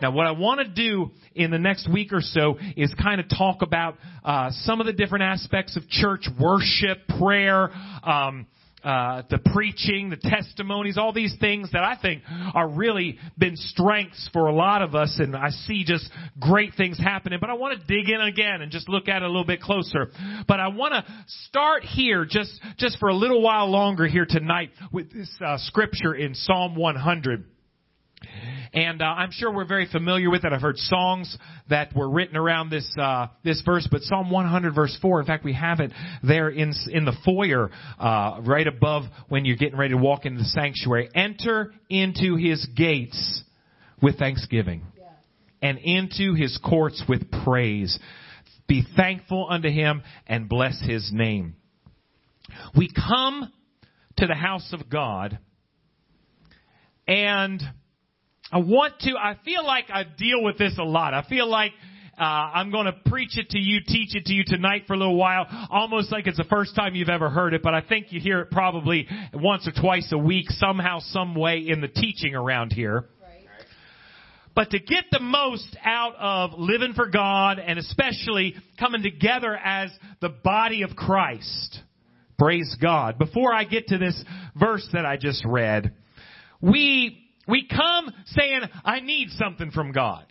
Now, 0.00 0.10
what 0.10 0.26
I 0.26 0.32
want 0.32 0.60
to 0.60 0.68
do 0.68 1.10
in 1.34 1.50
the 1.50 1.58
next 1.58 1.90
week 1.90 2.12
or 2.12 2.20
so 2.20 2.58
is 2.76 2.92
kind 3.02 3.20
of 3.20 3.28
talk 3.28 3.62
about 3.62 3.96
uh, 4.24 4.50
some 4.50 4.80
of 4.80 4.86
the 4.86 4.92
different 4.92 5.24
aspects 5.24 5.76
of 5.76 5.88
church 5.88 6.28
worship, 6.38 6.98
prayer, 7.18 7.70
um, 8.02 8.46
uh, 8.84 9.22
the 9.30 9.38
preaching, 9.38 10.10
the 10.10 10.16
testimonies, 10.16 10.96
all 10.96 11.12
these 11.12 11.34
things 11.40 11.70
that 11.72 11.82
I 11.82 11.96
think 12.00 12.22
are 12.54 12.68
really 12.68 13.18
been 13.36 13.56
strengths 13.56 14.28
for 14.32 14.46
a 14.46 14.54
lot 14.54 14.82
of 14.82 14.94
us, 14.94 15.16
and 15.18 15.34
I 15.34 15.50
see 15.50 15.84
just 15.84 16.08
great 16.38 16.74
things 16.76 16.98
happening. 16.98 17.38
But 17.40 17.50
I 17.50 17.54
want 17.54 17.80
to 17.80 17.86
dig 17.86 18.08
in 18.08 18.20
again 18.20 18.62
and 18.62 18.70
just 18.70 18.88
look 18.88 19.08
at 19.08 19.16
it 19.16 19.22
a 19.22 19.28
little 19.28 19.44
bit 19.44 19.60
closer. 19.60 20.10
But 20.46 20.60
I 20.60 20.68
want 20.68 20.92
to 20.92 21.04
start 21.48 21.82
here 21.82 22.24
just 22.24 22.60
just 22.78 22.98
for 22.98 23.08
a 23.08 23.14
little 23.14 23.42
while 23.42 23.68
longer 23.70 24.06
here 24.06 24.26
tonight 24.28 24.70
with 24.92 25.12
this 25.12 25.34
uh, 25.44 25.56
scripture 25.58 26.14
in 26.14 26.34
Psalm 26.34 26.76
100. 26.76 27.44
And 28.72 29.02
uh, 29.02 29.04
I'm 29.04 29.30
sure 29.30 29.52
we're 29.52 29.66
very 29.66 29.86
familiar 29.90 30.30
with 30.30 30.44
it. 30.44 30.52
I've 30.52 30.60
heard 30.60 30.78
songs 30.78 31.36
that 31.70 31.94
were 31.94 32.08
written 32.08 32.36
around 32.36 32.70
this 32.70 32.90
uh, 33.00 33.28
this 33.44 33.62
verse, 33.64 33.88
but 33.90 34.02
Psalm 34.02 34.30
100 34.30 34.74
verse 34.74 34.96
4. 35.00 35.20
In 35.20 35.26
fact, 35.26 35.44
we 35.44 35.52
have 35.54 35.80
it 35.80 35.92
there 36.22 36.48
in 36.48 36.72
in 36.90 37.04
the 37.04 37.16
foyer, 37.24 37.70
uh, 37.98 38.40
right 38.42 38.66
above 38.66 39.04
when 39.28 39.44
you're 39.44 39.56
getting 39.56 39.78
ready 39.78 39.94
to 39.94 40.00
walk 40.00 40.26
into 40.26 40.38
the 40.38 40.48
sanctuary. 40.48 41.08
Enter 41.14 41.72
into 41.88 42.36
His 42.36 42.66
gates 42.76 43.42
with 44.02 44.18
thanksgiving, 44.18 44.82
and 45.62 45.78
into 45.78 46.34
His 46.34 46.58
courts 46.62 47.02
with 47.08 47.30
praise. 47.44 47.98
Be 48.68 48.84
thankful 48.96 49.46
unto 49.48 49.70
Him 49.70 50.02
and 50.26 50.48
bless 50.48 50.80
His 50.80 51.10
name. 51.12 51.54
We 52.76 52.90
come 52.90 53.52
to 54.18 54.26
the 54.26 54.34
house 54.34 54.72
of 54.72 54.88
God, 54.88 55.38
and 57.06 57.62
I 58.52 58.58
want 58.58 59.00
to, 59.00 59.12
I 59.16 59.36
feel 59.44 59.64
like 59.64 59.86
I 59.92 60.04
deal 60.04 60.42
with 60.42 60.58
this 60.58 60.76
a 60.78 60.84
lot. 60.84 61.14
I 61.14 61.22
feel 61.28 61.48
like 61.48 61.72
uh, 62.18 62.22
I'm 62.22 62.70
going 62.70 62.86
to 62.86 62.94
preach 63.10 63.36
it 63.36 63.50
to 63.50 63.58
you, 63.58 63.80
teach 63.86 64.14
it 64.14 64.24
to 64.26 64.32
you 64.32 64.44
tonight 64.46 64.84
for 64.86 64.94
a 64.94 64.96
little 64.96 65.16
while, 65.16 65.46
almost 65.70 66.10
like 66.12 66.26
it's 66.26 66.38
the 66.38 66.44
first 66.44 66.74
time 66.74 66.94
you've 66.94 67.08
ever 67.08 67.28
heard 67.28 67.54
it, 67.54 67.62
but 67.62 67.74
I 67.74 67.82
think 67.82 68.12
you 68.12 68.20
hear 68.20 68.40
it 68.40 68.50
probably 68.50 69.06
once 69.34 69.68
or 69.68 69.72
twice 69.78 70.08
a 70.12 70.18
week, 70.18 70.46
somehow, 70.48 71.00
some 71.00 71.34
way 71.34 71.64
in 71.66 71.80
the 71.80 71.88
teaching 71.88 72.34
around 72.34 72.72
here. 72.72 73.04
But 74.54 74.70
to 74.70 74.78
get 74.78 75.04
the 75.12 75.20
most 75.20 75.76
out 75.84 76.14
of 76.18 76.58
living 76.58 76.94
for 76.94 77.08
God 77.08 77.58
and 77.58 77.78
especially 77.78 78.54
coming 78.80 79.02
together 79.02 79.54
as 79.54 79.90
the 80.22 80.30
body 80.30 80.80
of 80.80 80.96
Christ, 80.96 81.80
praise 82.38 82.74
God. 82.80 83.18
Before 83.18 83.52
I 83.52 83.64
get 83.64 83.88
to 83.88 83.98
this 83.98 84.24
verse 84.58 84.88
that 84.94 85.04
I 85.04 85.18
just 85.18 85.44
read, 85.44 85.92
we 86.62 87.25
we 87.48 87.66
come 87.68 88.12
saying, 88.26 88.62
I 88.84 89.00
need 89.00 89.30
something 89.30 89.70
from 89.70 89.92
God. 89.92 90.24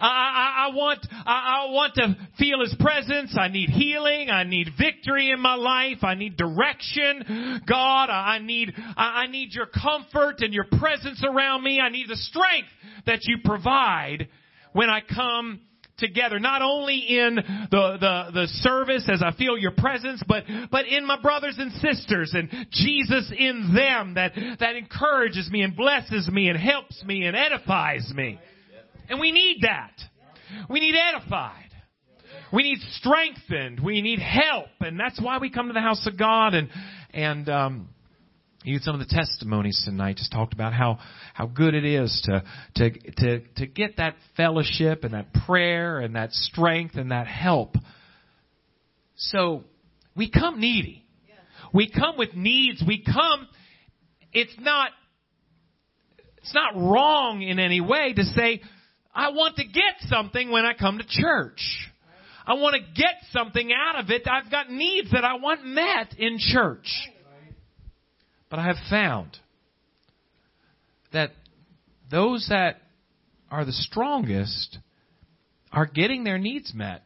I, 0.00 0.06
I, 0.06 0.66
I 0.66 0.74
want, 0.74 1.06
I, 1.10 1.66
I 1.68 1.70
want 1.70 1.94
to 1.94 2.16
feel 2.36 2.60
His 2.60 2.74
presence. 2.80 3.36
I 3.38 3.48
need 3.48 3.70
healing. 3.70 4.30
I 4.30 4.42
need 4.42 4.70
victory 4.76 5.30
in 5.30 5.38
my 5.40 5.54
life. 5.54 5.98
I 6.02 6.14
need 6.14 6.36
direction. 6.36 7.62
God, 7.68 8.10
I 8.10 8.38
need, 8.42 8.72
I, 8.96 9.22
I 9.22 9.26
need 9.28 9.52
your 9.52 9.66
comfort 9.66 10.40
and 10.40 10.52
your 10.52 10.66
presence 10.78 11.22
around 11.24 11.62
me. 11.62 11.80
I 11.80 11.88
need 11.88 12.08
the 12.08 12.16
strength 12.16 12.68
that 13.06 13.20
you 13.22 13.38
provide 13.44 14.28
when 14.72 14.90
I 14.90 15.00
come 15.00 15.60
together, 16.02 16.38
not 16.38 16.60
only 16.60 16.98
in 16.98 17.36
the, 17.36 17.96
the, 17.98 18.30
the 18.32 18.46
service 18.60 19.08
as 19.10 19.22
I 19.22 19.32
feel 19.36 19.56
your 19.56 19.70
presence, 19.70 20.22
but, 20.26 20.44
but 20.70 20.86
in 20.86 21.06
my 21.06 21.20
brothers 21.20 21.56
and 21.58 21.72
sisters 21.74 22.34
and 22.34 22.50
Jesus 22.70 23.32
in 23.36 23.72
them 23.74 24.14
that, 24.14 24.32
that 24.60 24.76
encourages 24.76 25.48
me 25.50 25.62
and 25.62 25.74
blesses 25.76 26.28
me 26.30 26.48
and 26.48 26.58
helps 26.58 27.02
me 27.04 27.24
and 27.24 27.36
edifies 27.36 28.12
me. 28.14 28.38
And 29.08 29.20
we 29.20 29.32
need 29.32 29.58
that. 29.62 29.92
We 30.68 30.80
need 30.80 30.94
edified. 30.94 31.70
We 32.52 32.62
need 32.64 32.78
strengthened. 32.92 33.80
We 33.80 34.02
need 34.02 34.18
help. 34.18 34.68
And 34.80 34.98
that's 35.00 35.20
why 35.20 35.38
we 35.38 35.50
come 35.50 35.68
to 35.68 35.72
the 35.72 35.80
house 35.80 36.06
of 36.06 36.18
God 36.18 36.54
and, 36.54 36.68
and, 37.14 37.48
um, 37.48 37.88
you 38.64 38.78
some 38.78 38.94
of 38.94 39.06
the 39.06 39.14
testimonies 39.14 39.82
tonight 39.84 40.16
just 40.16 40.32
talked 40.32 40.52
about 40.52 40.72
how 40.72 40.98
how 41.34 41.46
good 41.46 41.74
it 41.74 41.84
is 41.84 42.22
to 42.24 42.42
to 42.76 42.90
to 42.90 43.40
to 43.56 43.66
get 43.66 43.96
that 43.96 44.14
fellowship 44.36 45.04
and 45.04 45.14
that 45.14 45.32
prayer 45.46 45.98
and 45.98 46.14
that 46.16 46.32
strength 46.32 46.96
and 46.96 47.10
that 47.10 47.26
help. 47.26 47.74
So 49.16 49.64
we 50.16 50.30
come 50.30 50.60
needy. 50.60 51.04
We 51.74 51.90
come 51.90 52.16
with 52.18 52.34
needs. 52.34 52.82
We 52.86 53.02
come 53.02 53.48
it's 54.32 54.54
not 54.58 54.90
it's 56.38 56.54
not 56.54 56.76
wrong 56.76 57.42
in 57.42 57.58
any 57.58 57.80
way 57.80 58.12
to 58.14 58.22
say 58.24 58.60
I 59.14 59.30
want 59.30 59.56
to 59.56 59.64
get 59.64 59.94
something 60.08 60.50
when 60.50 60.64
I 60.64 60.74
come 60.74 60.98
to 60.98 61.04
church. 61.06 61.60
I 62.46 62.54
want 62.54 62.74
to 62.74 63.00
get 63.00 63.14
something 63.30 63.70
out 63.72 64.02
of 64.02 64.10
it. 64.10 64.22
I've 64.26 64.50
got 64.50 64.70
needs 64.70 65.10
that 65.12 65.24
I 65.24 65.36
want 65.36 65.64
met 65.64 66.18
in 66.18 66.38
church. 66.38 66.88
But 68.52 68.58
I 68.58 68.66
have 68.66 68.76
found 68.90 69.38
that 71.10 71.30
those 72.10 72.48
that 72.50 72.82
are 73.50 73.64
the 73.64 73.72
strongest 73.72 74.76
are 75.72 75.86
getting 75.86 76.22
their 76.22 76.36
needs 76.36 76.74
met. 76.74 77.00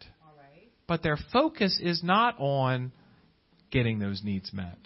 But 0.89 1.05
their 1.05 1.17
focus 1.33 1.79
is 1.81 2.03
not 2.03 2.35
on 2.41 2.91
getting 3.71 4.01
those 4.01 4.23
needs 4.25 4.53
met. 4.53 4.77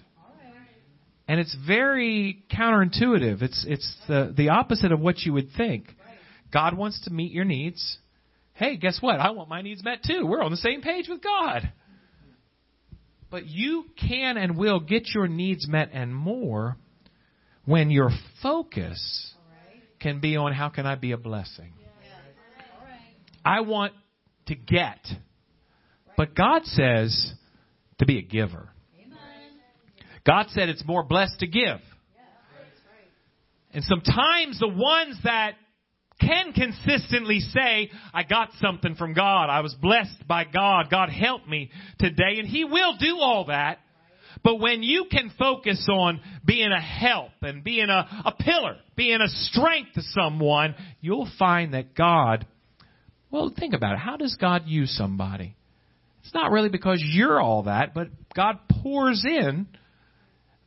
And 1.27 1.41
it's 1.41 1.57
very 1.67 2.45
counterintuitive. 2.55 3.41
It's 3.41 3.65
it's 3.67 3.97
the 4.07 4.35
the 4.37 4.51
opposite 4.51 4.93
of 4.93 5.01
what 5.01 5.21
you 5.21 5.33
would 5.33 5.53
think. 5.57 5.87
God 6.53 6.77
wants 6.77 7.01
to 7.05 7.11
meet 7.11 7.33
your 7.33 7.47
needs. 7.47 7.97
Hey, 8.53 8.77
guess 8.77 8.99
what? 9.01 9.19
I 9.19 9.31
want 9.31 9.49
my 9.49 9.63
needs 9.63 9.83
met 9.83 10.03
too. 10.07 10.27
We're 10.27 10.43
on 10.43 10.51
the 10.51 10.59
same 10.59 10.83
page 10.83 11.09
with 11.09 11.23
God. 11.23 11.73
But 13.31 13.47
you 13.47 13.85
can 13.97 14.37
and 14.37 14.57
will 14.57 14.81
get 14.81 15.15
your 15.15 15.29
needs 15.29 15.69
met 15.69 15.91
and 15.93 16.15
more 16.15 16.77
when 17.65 17.91
your 17.91 18.11
focus 18.43 19.35
can 20.01 20.21
be 20.21 20.37
on 20.37 20.53
how 20.53 20.69
can 20.69 20.87
I 20.87 20.97
be 20.97 21.13
a 21.13 21.17
blessing. 21.17 21.73
I 23.45 23.61
want 23.61 23.93
to 24.47 24.55
get. 24.55 24.99
But 26.17 26.35
God 26.35 26.65
says 26.65 27.35
to 27.99 28.07
be 28.07 28.19
a 28.19 28.23
giver. 28.23 28.71
God 30.27 30.47
said 30.51 30.69
it's 30.69 30.85
more 30.85 31.03
blessed 31.03 31.39
to 31.41 31.47
give. 31.47 31.81
And 33.73 33.85
sometimes 33.85 34.59
the 34.59 34.69
ones 34.69 35.17
that 35.25 35.55
can 36.21 36.53
consistently 36.53 37.41
say, 37.41 37.91
I 38.13 38.23
got 38.23 38.51
something 38.61 38.95
from 38.95 39.15
God. 39.15 39.49
I 39.51 39.61
was 39.61 39.75
blessed 39.75 40.27
by 40.29 40.45
God. 40.45 40.87
God 40.91 41.09
helped 41.09 41.49
me 41.49 41.71
today. 41.99 42.39
And 42.39 42.47
He 42.47 42.65
will 42.65 42.97
do 42.99 43.19
all 43.21 43.47
that. 43.47 43.79
But 44.43 44.61
when 44.61 44.83
you 44.83 45.07
can 45.11 45.33
focus 45.39 45.87
on 45.91 46.21
being 46.45 46.71
a 46.71 46.81
help 46.81 47.33
and 47.43 47.65
being 47.65 47.89
a, 47.91 48.23
a 48.25 48.35
pillar, 48.39 48.77
being 48.97 49.21
a 49.21 49.29
strength 49.29 49.95
to 49.95 50.03
someone, 50.03 50.75
you'll 51.01 51.31
find 51.39 51.75
that 51.75 51.95
God, 51.95 52.47
well, 53.31 53.53
think 53.57 53.75
about 53.75 53.95
it. 53.95 53.99
How 53.99 54.17
does 54.17 54.37
God 54.41 54.63
use 54.67 54.97
somebody? 54.97 55.57
It's 56.23 56.35
not 56.35 56.53
really 56.53 56.69
because 56.69 57.03
you're 57.05 57.41
all 57.41 57.65
that, 57.65 57.93
but 57.93 58.09
God 58.35 58.59
pours 58.83 59.25
in 59.25 59.67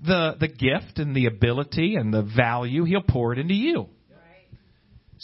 the, 0.05 0.35
the 0.39 0.47
gift 0.49 0.97
and 0.99 1.15
the 1.15 1.27
ability 1.27 1.95
and 1.95 2.13
the 2.13 2.23
value. 2.23 2.83
He'll 2.83 3.01
pour 3.01 3.33
it 3.33 3.39
into 3.39 3.53
you 3.53 3.87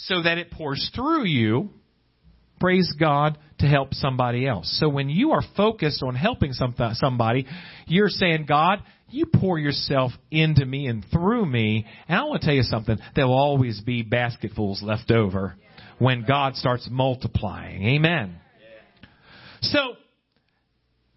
so 0.04 0.22
that 0.22 0.38
it 0.38 0.50
pours 0.50 0.90
through 0.94 1.24
you, 1.26 1.70
praise 2.58 2.92
God, 2.98 3.38
to 3.58 3.66
help 3.66 3.94
somebody 3.94 4.46
else. 4.46 4.78
So 4.80 4.88
when 4.88 5.08
you 5.08 5.32
are 5.32 5.42
focused 5.56 6.02
on 6.02 6.14
helping 6.14 6.52
some, 6.52 6.74
somebody, 6.94 7.46
you're 7.86 8.08
saying, 8.08 8.46
God, 8.46 8.82
you 9.10 9.26
pour 9.26 9.58
yourself 9.58 10.12
into 10.30 10.64
me 10.64 10.86
and 10.86 11.04
through 11.12 11.44
me. 11.44 11.86
And 12.08 12.18
I 12.18 12.24
want 12.24 12.42
to 12.42 12.46
tell 12.46 12.54
you 12.54 12.62
something. 12.62 12.96
There 13.16 13.26
will 13.26 13.38
always 13.38 13.80
be 13.80 14.02
basketfuls 14.02 14.82
left 14.82 15.10
over 15.10 15.56
when 15.98 16.24
God 16.26 16.56
starts 16.56 16.88
multiplying. 16.90 17.84
Amen. 17.96 18.36
So, 19.62 19.78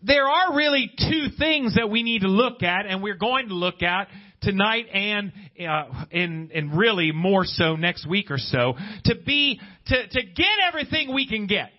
there 0.06 0.28
are 0.28 0.54
really 0.54 0.92
two 0.98 1.28
things 1.40 1.76
that 1.76 1.90
we 1.90 2.04
need 2.04 2.24
to 2.24 2.28
look 2.28 2.62
at, 2.62 2.86
and 2.86 3.02
we're 3.02 3.16
going 3.16 3.48
to 3.48 3.54
look 3.54 3.82
at 3.82 4.10
tonight 4.44 4.86
and 4.94 5.32
uh, 5.68 6.06
and 6.12 6.52
and 6.52 6.78
really 6.78 7.12
more 7.12 7.46
so 7.46 7.76
next 7.76 8.08
week 8.08 8.32
or 8.32 8.38
so 8.38 8.74
to 9.06 9.16
be 9.26 9.60
to 9.88 10.08
to 10.08 10.24
get 10.24 10.48
everything 10.68 11.14
we 11.14 11.28
can 11.28 11.48
get. 11.48 11.70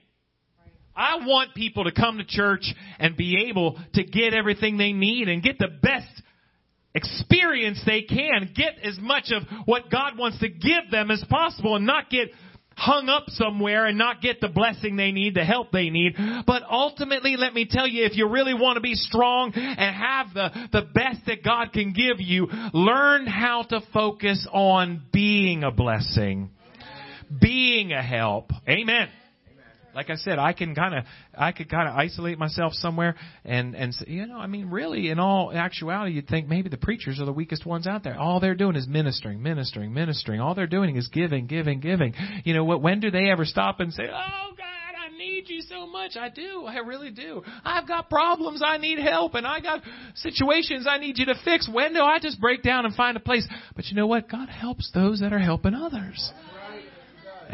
I 0.97 1.27
want 1.27 1.55
people 1.55 1.85
to 1.85 1.93
come 1.93 2.19
to 2.19 2.25
church 2.25 2.73
and 2.99 3.17
be 3.17 3.49
able 3.49 3.79
to 3.95 4.05
get 4.05 4.33
everything 4.33 4.77
they 4.77 4.93
need 4.93 5.29
and 5.29 5.43
get 5.43 5.59
the 5.59 5.69
best 5.83 6.23
experience 6.95 7.83
they 7.85 8.03
can. 8.03 8.53
Get 8.55 8.75
as 8.85 8.99
much 9.01 9.33
of 9.33 9.43
what 9.67 9.91
God 9.91 10.17
wants 10.17 10.39
to 10.39 10.49
give 10.49 10.91
them 10.91 11.11
as 11.11 11.25
possible 11.29 11.75
and 11.75 11.85
not 11.85 12.11
get 12.11 12.29
hung 12.77 13.09
up 13.09 13.25
somewhere 13.29 13.87
and 13.87 13.99
not 13.99 14.21
get 14.21 14.41
the 14.41 14.49
blessing 14.49 14.97
they 14.97 15.13
need, 15.13 15.35
the 15.35 15.45
help 15.45 15.71
they 15.73 15.91
need. 15.91 16.15
But 16.47 16.63
ultimately, 16.71 17.37
let 17.37 17.55
me 17.55 17.67
tell 17.69 17.87
you, 17.87 18.05
if 18.05 18.17
you 18.17 18.29
really 18.29 18.55
want 18.55 18.77
to 18.77 18.81
be 18.81 18.95
strong 18.95 19.53
and 19.55 19.97
have 19.97 20.35
the, 20.35 20.69
the 20.73 20.83
best 20.95 21.27
that 21.27 21.43
God 21.43 21.73
can 21.73 21.93
give 21.93 22.21
you, 22.21 22.49
learn 22.73 23.27
how 23.27 23.63
to 23.71 23.81
focus 23.93 24.47
on 24.53 25.03
being 25.13 25.63
a 25.65 25.71
blessing, 25.71 26.51
being 27.41 27.93
a 27.93 28.03
help. 28.03 28.51
Amen. 28.69 29.09
Like 29.95 30.11
I 30.11 30.17
said, 30.17 30.39
I 30.39 30.53
can 30.53 30.75
kind 30.75 30.95
of, 30.95 31.05
I 31.37 31.53
could 31.53 31.71
kind 31.71 31.89
of 31.89 31.95
isolate 31.95 32.39
myself 32.39 32.73
somewhere 32.75 33.15
and, 33.45 33.75
and, 33.75 33.95
say, 33.95 34.07
you 34.09 34.27
know, 34.27 34.39
I 34.39 34.47
mean, 34.47 34.71
really, 34.71 35.11
in 35.11 35.19
all 35.19 35.53
actuality, 35.55 36.15
you'd 36.15 36.29
think 36.29 36.49
maybe 36.49 36.69
the 36.69 36.77
preachers 36.77 37.21
are 37.21 37.25
the 37.25 37.33
weakest 37.33 37.65
ones 37.65 37.87
out 37.87 38.03
there. 38.03 38.19
All 38.19 38.41
they're 38.41 38.55
doing 38.55 38.77
is 38.77 38.89
ministering, 38.89 39.43
ministering, 39.43 39.95
ministering. 39.95 40.41
All 40.41 40.55
they're 40.55 40.67
doing 40.67 40.97
is 40.97 41.09
giving, 41.09 41.47
giving, 41.47 41.81
giving. 41.81 42.15
You 42.45 42.55
know 42.55 42.65
what, 42.65 42.83
when 42.83 43.01
do 43.01 43.11
they 43.11 43.31
ever 43.31 43.45
stop 43.45 43.81
and 43.81 43.93
say, 43.93 44.05
oh 44.05 44.53
God, 44.57 44.95
I 45.05 45.17
need 45.17 45.45
you 45.49 45.63
so 45.63 45.87
much. 45.87 46.17
I 46.17 46.29
do. 46.29 46.65
I 46.67 46.79
really 46.79 47.11
do. 47.11 47.43
I've 47.65 47.87
got 47.87 48.11
problems. 48.11 48.63
I 48.65 48.79
need 48.79 48.99
help 48.99 49.35
and 49.35 49.47
I 49.47 49.61
got 49.61 49.83
situations 50.15 50.87
I 50.89 50.99
need 50.99 51.19
you 51.19 51.27
to 51.27 51.35
fix. 51.45 51.69
When 51.71 51.93
do 51.93 52.01
I 52.01 52.19
just 52.19 52.41
break 52.41 52.63
down 52.63 52.85
and 52.85 52.95
find 52.95 53.17
a 53.17 53.21
place? 53.21 53.47
But 53.77 53.87
you 53.87 53.97
know 53.97 54.07
what? 54.07 54.29
God 54.29 54.49
helps 54.49 54.91
those 54.93 55.21
that 55.21 55.33
are 55.33 55.39
helping 55.39 55.75
others. 55.75 56.33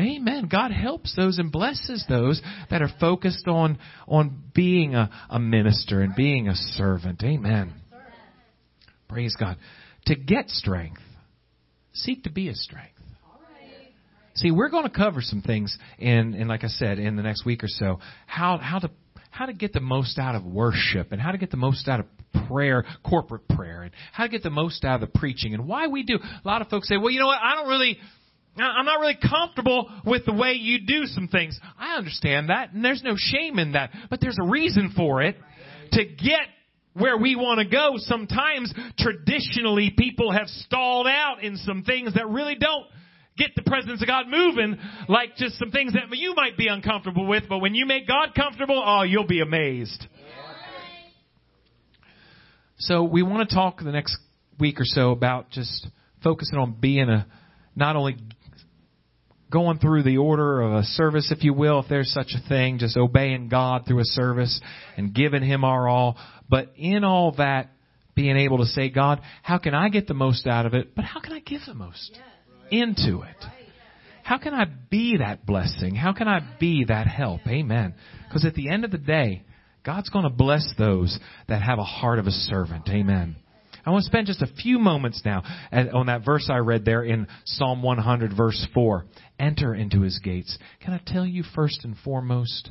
Amen. 0.01 0.49
God 0.51 0.71
helps 0.71 1.15
those 1.15 1.39
and 1.39 1.53
blesses 1.53 2.05
those 2.09 2.41
that 2.71 2.83
are 2.83 2.91
focused 2.99 3.47
on 3.47 3.79
on 4.09 4.43
being 4.55 4.95
a, 4.95 5.11
a 5.29 5.39
minister 5.39 6.01
and 6.01 6.15
being 6.15 6.49
a 6.49 6.55
servant. 6.55 7.23
Amen. 7.23 7.75
Praise 9.09 9.37
God. 9.39 9.57
To 10.07 10.15
get 10.15 10.49
strength, 10.49 11.03
seek 11.93 12.25
to 12.25 12.31
be 12.31 12.49
a 12.49 12.55
strength. 12.55 12.95
See, 14.35 14.51
we're 14.53 14.71
going 14.71 14.85
to 14.85 14.91
cover 14.91 15.21
some 15.21 15.43
things 15.43 15.77
in, 15.99 16.35
in 16.35 16.49
like 16.49 16.65
I 16.65 16.69
said, 16.69 16.99
in 16.99 17.17
the 17.17 17.23
next 17.23 17.45
week 17.45 17.63
or 17.63 17.69
so. 17.69 17.99
How 18.27 18.59
how 18.59 18.79
to 18.79 18.91
how 19.31 19.47
to 19.47 19.53
get 19.53 19.73
the 19.73 19.81
most 19.81 20.19
out 20.19 20.35
of 20.35 20.45
worship 20.45 21.13
and 21.13 21.21
how 21.21 21.33
to 21.33 21.39
get 21.39 21.51
the 21.51 21.57
most 21.57 21.89
out 21.89 22.01
of 22.01 22.07
prayer, 22.49 22.85
corporate 23.05 23.49
prayer, 23.49 23.83
and 23.83 23.93
how 24.13 24.25
to 24.25 24.31
get 24.31 24.43
the 24.43 24.51
most 24.51 24.85
out 24.85 25.03
of 25.03 25.13
the 25.13 25.19
preaching 25.19 25.55
and 25.55 25.67
why 25.67 25.89
we 25.89 26.05
do. 26.05 26.17
A 26.17 26.49
lot 26.49 26.63
of 26.63 26.69
folks 26.69 26.89
say, 26.89 26.97
well, 26.97 27.11
you 27.11 27.21
know 27.21 27.27
what? 27.27 27.39
I 27.43 27.57
don't 27.57 27.69
really 27.69 27.99
I'm 28.57 28.85
not 28.85 29.01
really 29.01 29.19
comfortable 29.21 29.91
with 30.05 30.27
the 30.27 30.33
way 30.33 30.53
you 30.53 30.81
do 30.87 31.07
some 31.07 31.29
things. 31.29 31.59
I 31.79 31.97
understand 31.97 32.51
that, 32.51 32.73
and 32.73 32.85
there's 32.85 33.03
no 33.03 33.15
shame 33.17 33.59
in 33.59 33.73
that. 33.73 33.91
But 34.11 34.21
there's 34.21 34.39
a 34.41 34.47
reason 34.47 34.93
for 34.97 35.23
it. 35.23 35.37
To 35.93 36.05
get 36.05 36.47
where 36.95 37.17
we 37.17 37.37
want 37.37 37.61
to 37.61 37.65
go, 37.65 37.95
sometimes 37.97 38.73
traditionally 38.99 39.93
people 39.97 40.33
have 40.33 40.49
stalled 40.49 41.07
out 41.07 41.43
in 41.43 41.57
some 41.57 41.85
things 41.85 42.15
that 42.15 42.29
really 42.29 42.57
don't 42.57 42.87
get 43.37 43.55
the 43.57 43.63
presence 43.63 44.03
of 44.03 44.07
God 44.07 44.27
moving, 44.29 44.77
like 45.09 45.37
just 45.37 45.59
some 45.59 45.71
things 45.71 45.95
that 45.95 46.03
you 46.13 46.35
might 46.35 46.57
be 46.57 46.67
uncomfortable 46.67 47.27
with, 47.27 47.45
but 47.49 47.59
when 47.59 47.75
you 47.75 47.87
make 47.87 48.07
God 48.07 48.35
comfortable, 48.37 48.83
oh, 48.85 49.03
you'll 49.03 49.27
be 49.27 49.41
amazed. 49.41 50.07
So 52.79 53.05
we 53.05 53.23
want 53.23 53.49
to 53.49 53.55
talk 53.55 53.79
the 53.79 53.93
next 53.93 54.17
week 54.59 54.81
or 54.81 54.85
so 54.85 55.11
about 55.13 55.51
just 55.51 55.87
focusing 56.23 56.59
on 56.59 56.77
being 56.81 57.09
a, 57.09 57.27
not 57.77 57.97
only 57.97 58.17
going 59.51 59.79
through 59.79 60.05
the 60.05 60.19
order 60.19 60.61
of 60.61 60.73
a 60.73 60.83
service, 60.85 61.33
if 61.33 61.43
you 61.43 61.53
will, 61.53 61.81
if 61.81 61.89
there's 61.89 62.13
such 62.13 62.33
a 62.35 62.49
thing, 62.49 62.79
just 62.79 62.97
obeying 62.97 63.49
God 63.49 63.85
through 63.87 64.01
a 64.01 64.05
service 64.05 64.61
and 64.97 65.15
giving 65.15 65.43
Him 65.43 65.65
our 65.65 65.89
all. 65.89 66.17
But 66.49 66.73
in 66.77 67.05
all 67.05 67.33
that, 67.33 67.71
being 68.15 68.37
able 68.37 68.59
to 68.59 68.67
say, 68.67 68.91
God, 68.91 69.21
how 69.43 69.59
can 69.59 69.75
I 69.75 69.89
get 69.89 70.07
the 70.07 70.15
most 70.15 70.47
out 70.47 70.67
of 70.67 70.75
it? 70.75 70.95
But 70.95 71.05
how 71.05 71.21
can 71.21 71.33
I 71.33 71.41
give 71.41 71.61
the 71.67 71.75
most 71.75 72.19
into 72.71 73.23
it? 73.23 73.37
How 74.23 74.39
can 74.39 74.55
I 74.55 74.67
be 74.91 75.17
that 75.19 75.45
blessing? 75.45 75.95
How 75.95 76.13
can 76.13 76.29
I 76.29 76.41
be 76.61 76.85
that 76.85 77.07
help? 77.07 77.41
Amen. 77.49 77.95
Because 78.29 78.45
at 78.45 78.55
the 78.55 78.71
end 78.71 78.85
of 78.85 78.91
the 78.91 78.99
day, 78.99 79.45
God's 79.85 80.11
going 80.11 80.25
to 80.25 80.31
bless 80.31 80.69
those 80.79 81.19
that 81.49 81.63
have 81.63 81.79
a 81.79 81.85
heart 81.85 82.19
of 82.19 82.27
a 82.27 82.31
servant. 82.31 82.89
Amen. 82.89 83.37
I 83.85 83.91
want 83.91 84.03
to 84.03 84.07
spend 84.07 84.27
just 84.27 84.43
a 84.43 84.47
few 84.47 84.79
moments 84.79 85.23
now 85.25 85.43
on 85.73 86.07
that 86.07 86.25
verse 86.25 86.49
I 86.51 86.59
read 86.59 86.85
there 86.85 87.03
in 87.03 87.27
Psalm 87.45 87.83
100 87.83 88.37
verse 88.37 88.67
4. 88.75 89.05
Enter 89.39 89.75
into 89.75 90.03
his 90.03 90.19
gates. 90.19 90.59
Can 90.81 90.93
I 90.93 91.01
tell 91.05 91.25
you 91.27 91.43
first 91.55 91.85
and 91.85 91.97
foremost, 92.05 92.71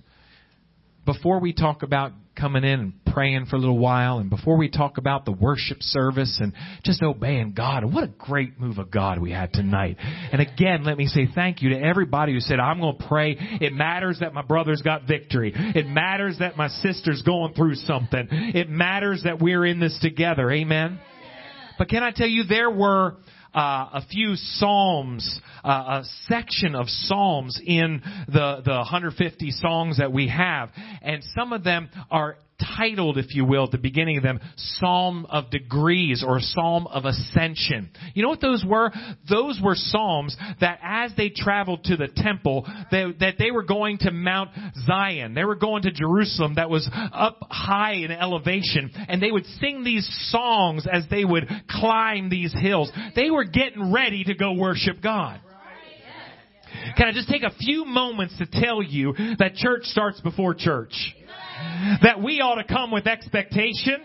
before 1.05 1.39
we 1.39 1.53
talk 1.53 1.81
about 1.83 2.11
coming 2.39 2.63
in 2.63 2.79
and 2.79 3.05
praying 3.13 3.45
for 3.47 3.55
a 3.55 3.59
little 3.59 3.77
while 3.77 4.19
and 4.19 4.29
before 4.29 4.57
we 4.57 4.69
talk 4.69 4.97
about 4.97 5.25
the 5.25 5.31
worship 5.31 5.81
service 5.81 6.39
and 6.41 6.53
just 6.83 7.01
obeying 7.03 7.53
God, 7.53 7.83
what 7.83 8.03
a 8.03 8.07
great 8.07 8.59
move 8.59 8.77
of 8.77 8.91
God 8.91 9.19
we 9.19 9.31
had 9.31 9.51
tonight. 9.53 9.97
And 9.99 10.41
again, 10.41 10.83
let 10.83 10.97
me 10.97 11.07
say 11.07 11.27
thank 11.33 11.61
you 11.61 11.69
to 11.69 11.79
everybody 11.79 12.33
who 12.33 12.39
said, 12.39 12.59
I'm 12.59 12.79
going 12.79 12.97
to 12.97 13.07
pray. 13.07 13.35
It 13.39 13.73
matters 13.73 14.19
that 14.19 14.33
my 14.33 14.41
brother's 14.41 14.81
got 14.81 15.07
victory. 15.07 15.53
It 15.55 15.87
matters 15.87 16.37
that 16.39 16.57
my 16.57 16.67
sister's 16.67 17.21
going 17.23 17.53
through 17.53 17.75
something. 17.75 18.27
It 18.31 18.69
matters 18.69 19.23
that 19.23 19.41
we're 19.41 19.65
in 19.65 19.79
this 19.79 19.97
together. 20.01 20.49
Amen. 20.51 20.99
But 21.77 21.89
can 21.89 22.03
I 22.03 22.11
tell 22.11 22.27
you, 22.27 22.43
there 22.43 22.69
were 22.69 23.15
a 23.59 24.05
few 24.09 24.35
psalms, 24.35 25.41
uh, 25.63 26.01
a 26.01 26.03
section 26.27 26.75
of 26.75 26.87
psalms 26.87 27.59
in 27.63 28.01
the 28.27 28.61
the 28.63 28.71
150 28.71 29.51
songs 29.51 29.97
that 29.97 30.11
we 30.11 30.27
have, 30.27 30.69
and 31.01 31.23
some 31.35 31.53
of 31.53 31.63
them 31.63 31.89
are 32.09 32.37
titled, 32.77 33.17
if 33.17 33.33
you 33.35 33.45
will, 33.45 33.65
at 33.65 33.71
the 33.71 33.77
beginning 33.77 34.17
of 34.17 34.23
them, 34.23 34.39
Psalm 34.55 35.25
of 35.29 35.49
Degrees 35.49 36.23
or 36.25 36.39
Psalm 36.39 36.87
of 36.87 37.05
Ascension. 37.05 37.89
You 38.13 38.23
know 38.23 38.29
what 38.29 38.41
those 38.41 38.63
were? 38.67 38.91
Those 39.29 39.59
were 39.63 39.75
psalms 39.75 40.35
that 40.59 40.79
as 40.83 41.11
they 41.15 41.29
traveled 41.29 41.83
to 41.85 41.97
the 41.97 42.07
temple, 42.07 42.67
they, 42.91 43.05
that 43.19 43.35
they 43.37 43.51
were 43.51 43.63
going 43.63 43.99
to 43.99 44.11
Mount 44.11 44.51
Zion. 44.85 45.33
They 45.33 45.45
were 45.45 45.55
going 45.55 45.83
to 45.83 45.91
Jerusalem 45.91 46.55
that 46.55 46.69
was 46.69 46.89
up 46.93 47.39
high 47.49 47.93
in 47.93 48.11
elevation, 48.11 48.91
and 49.07 49.21
they 49.21 49.31
would 49.31 49.45
sing 49.59 49.83
these 49.83 50.07
songs 50.29 50.85
as 50.91 51.05
they 51.09 51.25
would 51.25 51.47
climb 51.69 52.29
these 52.29 52.53
hills. 52.53 52.91
They 53.15 53.31
were 53.31 53.45
getting 53.45 53.91
ready 53.91 54.23
to 54.25 54.35
go 54.35 54.53
worship 54.53 55.01
God. 55.01 55.41
Can 56.97 57.07
I 57.07 57.11
just 57.11 57.29
take 57.29 57.43
a 57.43 57.51
few 57.59 57.85
moments 57.85 58.37
to 58.37 58.45
tell 58.45 58.81
you 58.81 59.13
that 59.39 59.55
church 59.55 59.83
starts 59.83 60.21
before 60.21 60.53
church? 60.53 60.93
That 62.01 62.21
we 62.21 62.41
ought 62.41 62.55
to 62.55 62.63
come 62.63 62.91
with 62.91 63.07
expectation. 63.07 64.03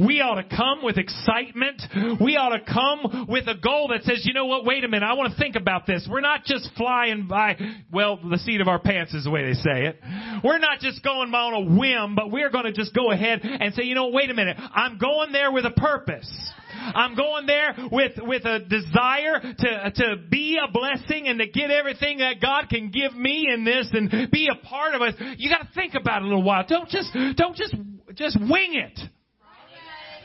We 0.00 0.20
ought 0.20 0.36
to 0.36 0.56
come 0.56 0.82
with 0.82 0.98
excitement. 0.98 1.82
We 2.20 2.36
ought 2.36 2.56
to 2.56 2.60
come 2.60 3.26
with 3.28 3.46
a 3.48 3.54
goal 3.54 3.88
that 3.88 4.04
says, 4.04 4.22
you 4.24 4.34
know 4.34 4.46
what, 4.46 4.64
wait 4.64 4.84
a 4.84 4.88
minute, 4.88 5.06
I 5.06 5.14
want 5.14 5.32
to 5.32 5.38
think 5.38 5.56
about 5.56 5.86
this. 5.86 6.06
We're 6.10 6.20
not 6.20 6.44
just 6.44 6.70
flying 6.76 7.26
by, 7.26 7.56
well, 7.92 8.18
the 8.18 8.38
seat 8.38 8.60
of 8.60 8.68
our 8.68 8.78
pants 8.78 9.14
is 9.14 9.24
the 9.24 9.30
way 9.30 9.46
they 9.46 9.54
say 9.54 9.86
it. 9.86 10.00
We're 10.44 10.58
not 10.58 10.80
just 10.80 11.02
going 11.02 11.32
on 11.32 11.54
a 11.54 11.78
whim, 11.78 12.14
but 12.14 12.30
we're 12.30 12.50
going 12.50 12.64
to 12.64 12.72
just 12.72 12.94
go 12.94 13.10
ahead 13.10 13.40
and 13.42 13.74
say, 13.74 13.84
you 13.84 13.94
know, 13.94 14.08
wait 14.08 14.30
a 14.30 14.34
minute, 14.34 14.56
I'm 14.58 14.98
going 14.98 15.32
there 15.32 15.52
with 15.52 15.64
a 15.64 15.70
purpose. 15.70 16.30
I'm 16.78 17.16
going 17.16 17.46
there 17.46 17.74
with, 17.90 18.12
with 18.18 18.44
a 18.44 18.60
desire 18.60 19.40
to, 19.40 19.92
to 19.94 20.16
be 20.30 20.58
a 20.62 20.70
blessing 20.70 21.26
and 21.26 21.38
to 21.38 21.46
get 21.46 21.70
everything 21.70 22.18
that 22.18 22.40
God 22.40 22.68
can 22.68 22.90
give 22.90 23.14
me 23.14 23.48
in 23.52 23.64
this 23.64 23.88
and 23.92 24.30
be 24.30 24.48
a 24.50 24.66
part 24.66 24.94
of 24.94 25.02
it. 25.02 25.38
You 25.38 25.50
gotta 25.50 25.68
think 25.74 25.94
about 25.94 26.22
it 26.22 26.24
a 26.24 26.28
little 26.28 26.42
while. 26.42 26.64
Don't 26.68 26.88
just, 26.88 27.12
don't 27.36 27.56
just, 27.56 27.74
just 28.14 28.38
wing 28.40 28.74
it. 28.74 29.00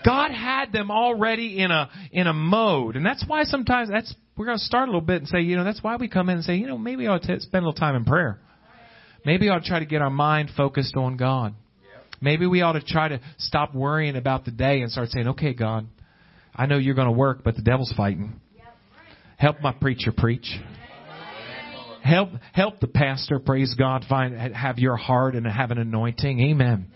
God 0.05 0.31
had 0.31 0.71
them 0.71 0.91
already 0.91 1.59
in 1.59 1.71
a, 1.71 1.89
in 2.11 2.27
a 2.27 2.33
mode. 2.33 2.95
And 2.95 3.05
that's 3.05 3.23
why 3.27 3.43
sometimes 3.43 3.89
that's, 3.89 4.13
we're 4.37 4.45
going 4.45 4.57
to 4.57 4.63
start 4.63 4.87
a 4.87 4.91
little 4.91 5.01
bit 5.01 5.17
and 5.17 5.27
say, 5.27 5.41
you 5.41 5.55
know, 5.55 5.63
that's 5.63 5.83
why 5.83 5.95
we 5.95 6.07
come 6.07 6.29
in 6.29 6.37
and 6.37 6.45
say, 6.45 6.55
you 6.55 6.67
know, 6.67 6.77
maybe 6.77 7.07
I 7.07 7.11
ought 7.11 7.23
to 7.23 7.39
spend 7.39 7.63
a 7.63 7.67
little 7.67 7.79
time 7.79 7.95
in 7.95 8.05
prayer. 8.05 8.39
Maybe 9.25 9.49
I 9.49 9.55
ought 9.55 9.63
to 9.63 9.69
try 9.69 9.79
to 9.79 9.85
get 9.85 10.01
our 10.01 10.09
mind 10.09 10.51
focused 10.57 10.95
on 10.95 11.17
God. 11.17 11.53
Maybe 12.21 12.45
we 12.45 12.61
ought 12.61 12.73
to 12.73 12.81
try 12.81 13.07
to 13.07 13.19
stop 13.37 13.73
worrying 13.73 14.15
about 14.15 14.45
the 14.45 14.51
day 14.51 14.81
and 14.81 14.91
start 14.91 15.09
saying, 15.09 15.29
okay, 15.29 15.53
God, 15.53 15.87
I 16.55 16.65
know 16.67 16.77
you're 16.77 16.95
going 16.95 17.07
to 17.07 17.13
work, 17.13 17.43
but 17.43 17.55
the 17.55 17.61
devil's 17.61 17.93
fighting. 17.95 18.39
Help 19.37 19.59
my 19.61 19.71
preacher 19.71 20.11
preach. 20.15 20.59
Help, 22.03 22.29
help 22.53 22.79
the 22.79 22.87
pastor, 22.87 23.39
praise 23.39 23.75
God, 23.77 24.05
find, 24.09 24.55
have 24.55 24.79
your 24.79 24.97
heart 24.97 25.35
and 25.35 25.45
have 25.45 25.71
an 25.71 25.77
anointing. 25.77 26.39
Amen. 26.49 26.87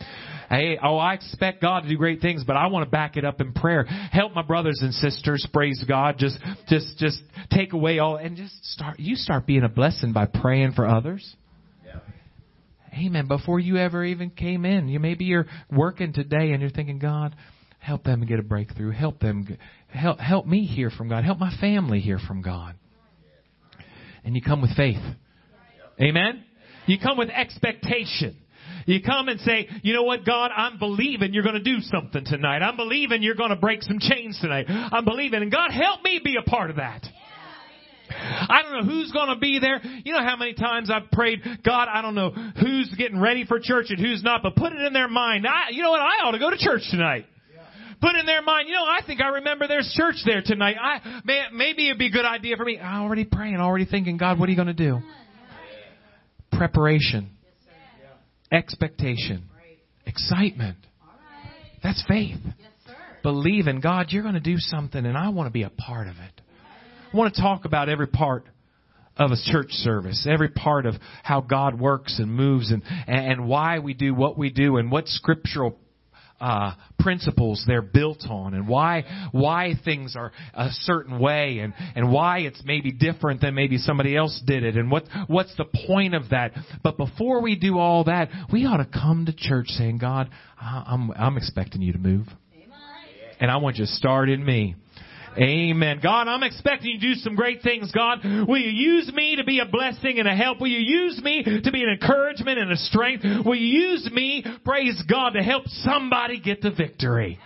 Hey, 0.50 0.78
oh, 0.82 0.98
I 0.98 1.14
expect 1.14 1.62
God 1.62 1.82
to 1.82 1.90
do 1.90 1.98
great 1.98 2.22
things, 2.22 2.44
but 2.46 2.56
I 2.56 2.68
want 2.68 2.86
to 2.86 2.92
back 2.92 3.18
it 3.18 3.26
up 3.26 3.42
in 3.42 3.54
prayer. 3.54 3.84
Help 3.84 4.34
my 4.34 4.44
brothers 4.44 4.80
and 4.82 4.94
sisters, 4.94 5.48
praise 5.52 5.84
God. 5.88 6.16
Just, 6.18 6.40
just, 6.70 6.98
just 6.98 7.22
take 7.52 7.74
away 7.74 8.00
all 8.00 8.18
and 8.18 8.38
just 8.38 8.64
start, 8.66 9.00
you 9.00 9.16
start 9.16 9.46
being 9.46 9.64
a 9.64 9.70
blessing 9.70 10.14
by 10.14 10.26
praying 10.26 10.74
for 10.74 10.88
others. 10.88 11.36
Amen. 12.98 13.28
Before 13.28 13.60
you 13.60 13.78
ever 13.78 14.06
even 14.06 14.30
came 14.30 14.64
in, 14.64 14.88
you 14.88 15.00
maybe 15.00 15.26
you're 15.26 15.48
working 15.70 16.14
today 16.14 16.52
and 16.52 16.62
you're 16.62 16.70
thinking, 16.70 16.98
God, 16.98 17.36
help 17.80 18.04
them 18.04 18.26
get 18.26 18.40
a 18.40 18.44
breakthrough. 18.44 18.92
Help 18.92 19.20
them, 19.20 19.58
help, 19.90 20.20
help 20.20 20.46
me 20.46 20.66
hear 20.66 20.90
from 20.90 21.10
God. 21.10 21.26
Help 21.26 21.38
my 21.38 21.54
family 21.60 22.00
hear 22.00 22.20
from 22.20 22.42
God. 22.42 22.76
And 24.24 24.36
you 24.36 24.42
come 24.42 24.62
with 24.62 24.76
faith. 24.76 25.02
Amen. 26.02 26.44
You 26.86 26.98
come 27.00 27.18
with 27.18 27.30
expectation. 27.30 28.38
You 28.86 29.02
come 29.02 29.30
and 29.30 29.40
say, 29.42 29.68
you 29.84 29.94
know 29.94 30.04
what, 30.04 30.26
God, 30.26 30.52
I'm 30.56 30.78
believing 30.78 31.34
you're 31.34 31.44
going 31.44 31.56
to 31.56 31.64
do 31.64 31.80
something 31.82 32.24
tonight. 32.26 32.60
I'm 32.60 32.78
believing 32.78 33.24
you're 33.24 33.36
going 33.36 33.50
to 33.50 33.56
break 33.56 33.82
some 33.84 34.00
chains 34.00 34.40
tonight. 34.40 34.66
I'm 34.70 35.06
believing, 35.06 35.42
and 35.42 35.52
God, 35.52 35.72
help 35.72 36.04
me 36.04 36.22
be 36.24 36.36
a 36.38 36.50
part 36.50 36.70
of 36.70 36.76
that. 36.78 37.06
I 38.08 38.62
don't 38.62 38.74
know 38.74 38.94
who's 38.94 39.12
going 39.12 39.30
to 39.30 39.38
be 39.38 39.60
there. 39.60 39.82
You 40.04 40.14
know 40.14 40.24
how 40.24 40.38
many 40.38 40.54
times 40.54 40.92
I've 40.92 41.10
prayed, 41.12 41.42
God, 41.64 41.88
I 41.92 42.02
don't 42.02 42.16
know 42.16 42.30
who's 42.30 42.94
getting 42.98 43.20
ready 43.20 43.46
for 43.46 43.60
church 43.60 43.88
and 43.90 44.00
who's 44.00 44.24
not, 44.24 44.44
but 44.44 44.56
put 44.56 44.74
it 44.74 44.82
in 44.82 44.94
their 44.94 45.08
mind. 45.08 45.46
I, 45.48 45.72
you 45.72 45.82
know 45.82 45.90
what? 45.90 46.02
I 46.02 46.24
ought 46.24 46.32
to 46.32 46.40
go 46.40 46.50
to 46.50 46.58
church 46.58 46.84
tonight. 46.92 47.26
Put 48.02 48.16
it 48.16 48.20
in 48.20 48.26
their 48.26 48.42
mind, 48.42 48.68
you 48.68 48.76
know, 48.76 48.84
I 48.84 49.00
think 49.08 49.22
I 49.22 49.30
remember 49.30 49.68
there's 49.68 49.92
church 49.96 50.18
there 50.26 50.42
tonight. 50.46 50.76
I, 50.80 51.22
man, 51.24 51.46
maybe 51.54 51.88
it'd 51.88 51.98
be 51.98 52.08
a 52.08 52.12
good 52.12 52.26
idea 52.26 52.58
for 52.58 52.66
me. 52.66 52.78
I'm 52.78 53.04
already 53.04 53.24
praying, 53.24 53.56
already 53.56 53.86
thinking, 53.86 54.18
God, 54.18 54.38
what 54.38 54.48
are 54.48 54.52
you 54.52 54.58
going 54.58 54.68
to 54.68 54.74
do? 54.74 55.00
Preparation, 56.52 57.32
expectation, 58.56 59.44
excitement. 60.06 60.78
That's 61.84 62.04
faith. 62.08 62.38
Believe 63.22 63.68
in 63.68 63.82
God, 63.82 64.08
you're 64.10 64.24
going 64.24 64.36
to 64.36 64.40
do 64.40 64.58
something, 64.58 65.06
and 65.06 65.18
I 65.18 65.30
want 65.30 65.48
to 65.48 65.52
be 65.52 65.64
a 65.64 65.70
part 65.70 66.08
of 66.08 66.16
it. 66.16 66.42
I 67.14 67.18
want 67.18 67.34
to 67.36 67.42
talk 67.42 67.66
about 67.66 67.90
every 67.90 68.08
part 68.08 68.46
of 69.18 69.32
a 69.32 69.36
church 69.52 69.72
service, 69.72 70.28
every 70.30 70.50
part 70.50 70.86
of 70.86 70.96
how 71.24 71.42
God 71.42 71.80
works 71.80 72.20
and 72.20 72.34
moves 72.34 72.72
and, 72.72 72.84
and 73.08 73.48
why 73.48 73.80
we 73.80 73.94
do 73.94 74.14
what 74.14 74.38
we 74.38 74.50
do 74.50 74.78
and 74.78 74.92
what 74.92 75.08
scriptural 75.08 75.78
uh, 76.40 76.74
principles 77.00 77.64
they're 77.66 77.82
built 77.82 78.24
on 78.30 78.54
and 78.54 78.68
why 78.68 79.04
why 79.32 79.74
things 79.86 80.16
are 80.16 80.32
a 80.54 80.70
certain 80.72 81.20
way 81.20 81.60
and 81.60 81.74
and 81.96 82.12
why 82.12 82.40
it's 82.40 82.62
maybe 82.66 82.92
different 82.92 83.42
than 83.42 83.56
maybe 83.56 83.78
somebody 83.78 84.16
else 84.16 84.42
did 84.46 84.64
it 84.64 84.76
and 84.76 84.92
what 84.92 85.06
what's 85.28 85.56
the 85.56 85.66
point 85.88 86.14
of 86.14 86.30
that. 86.30 86.52
But 86.84 86.98
before 86.98 87.42
we 87.42 87.56
do 87.56 87.78
all 87.78 88.04
that 88.06 88.30
we 88.52 88.66
ought 88.66 88.78
to 88.78 88.86
come 88.86 89.26
to 89.28 89.34
church 89.34 89.68
saying 89.70 90.00
God 90.00 90.30
I'm 90.60 91.12
I'm 91.12 91.38
expecting 91.38 91.82
you 91.82 91.94
to 91.94 92.00
move. 92.00 92.28
And 93.40 93.52
I 93.52 93.58
want 93.58 93.78
you 93.78 93.86
to 93.86 93.92
start 93.92 94.30
in 94.30 94.44
me 94.44 94.76
Amen. 95.38 96.00
God, 96.02 96.28
I'm 96.28 96.44
expecting 96.44 96.92
you 96.92 97.00
to 97.00 97.14
do 97.14 97.16
some 97.16 97.36
great 97.36 97.62
things, 97.62 97.92
God. 97.92 98.20
Will 98.24 98.58
you 98.58 98.70
use 98.70 99.12
me 99.14 99.36
to 99.36 99.44
be 99.44 99.60
a 99.60 99.66
blessing 99.66 100.20
and 100.20 100.28
a 100.28 100.36
help? 100.36 100.62
Will 100.62 100.68
you 100.68 100.80
use 100.80 101.22
me 101.22 101.44
to 101.44 101.72
be 101.72 101.84
an 101.84 101.90
encouragement 101.90 102.58
and 102.58 102.72
a 102.72 102.78
strength? 102.78 103.26
Will 103.46 103.56
you 103.56 103.82
use 103.82 104.10
me, 104.12 104.46
praise 104.64 105.02
God, 105.10 105.32
to 105.32 105.44
help 105.44 105.68
somebody 105.68 106.40
get 106.40 106.62
the 106.62 106.72
victory? 106.72 107.38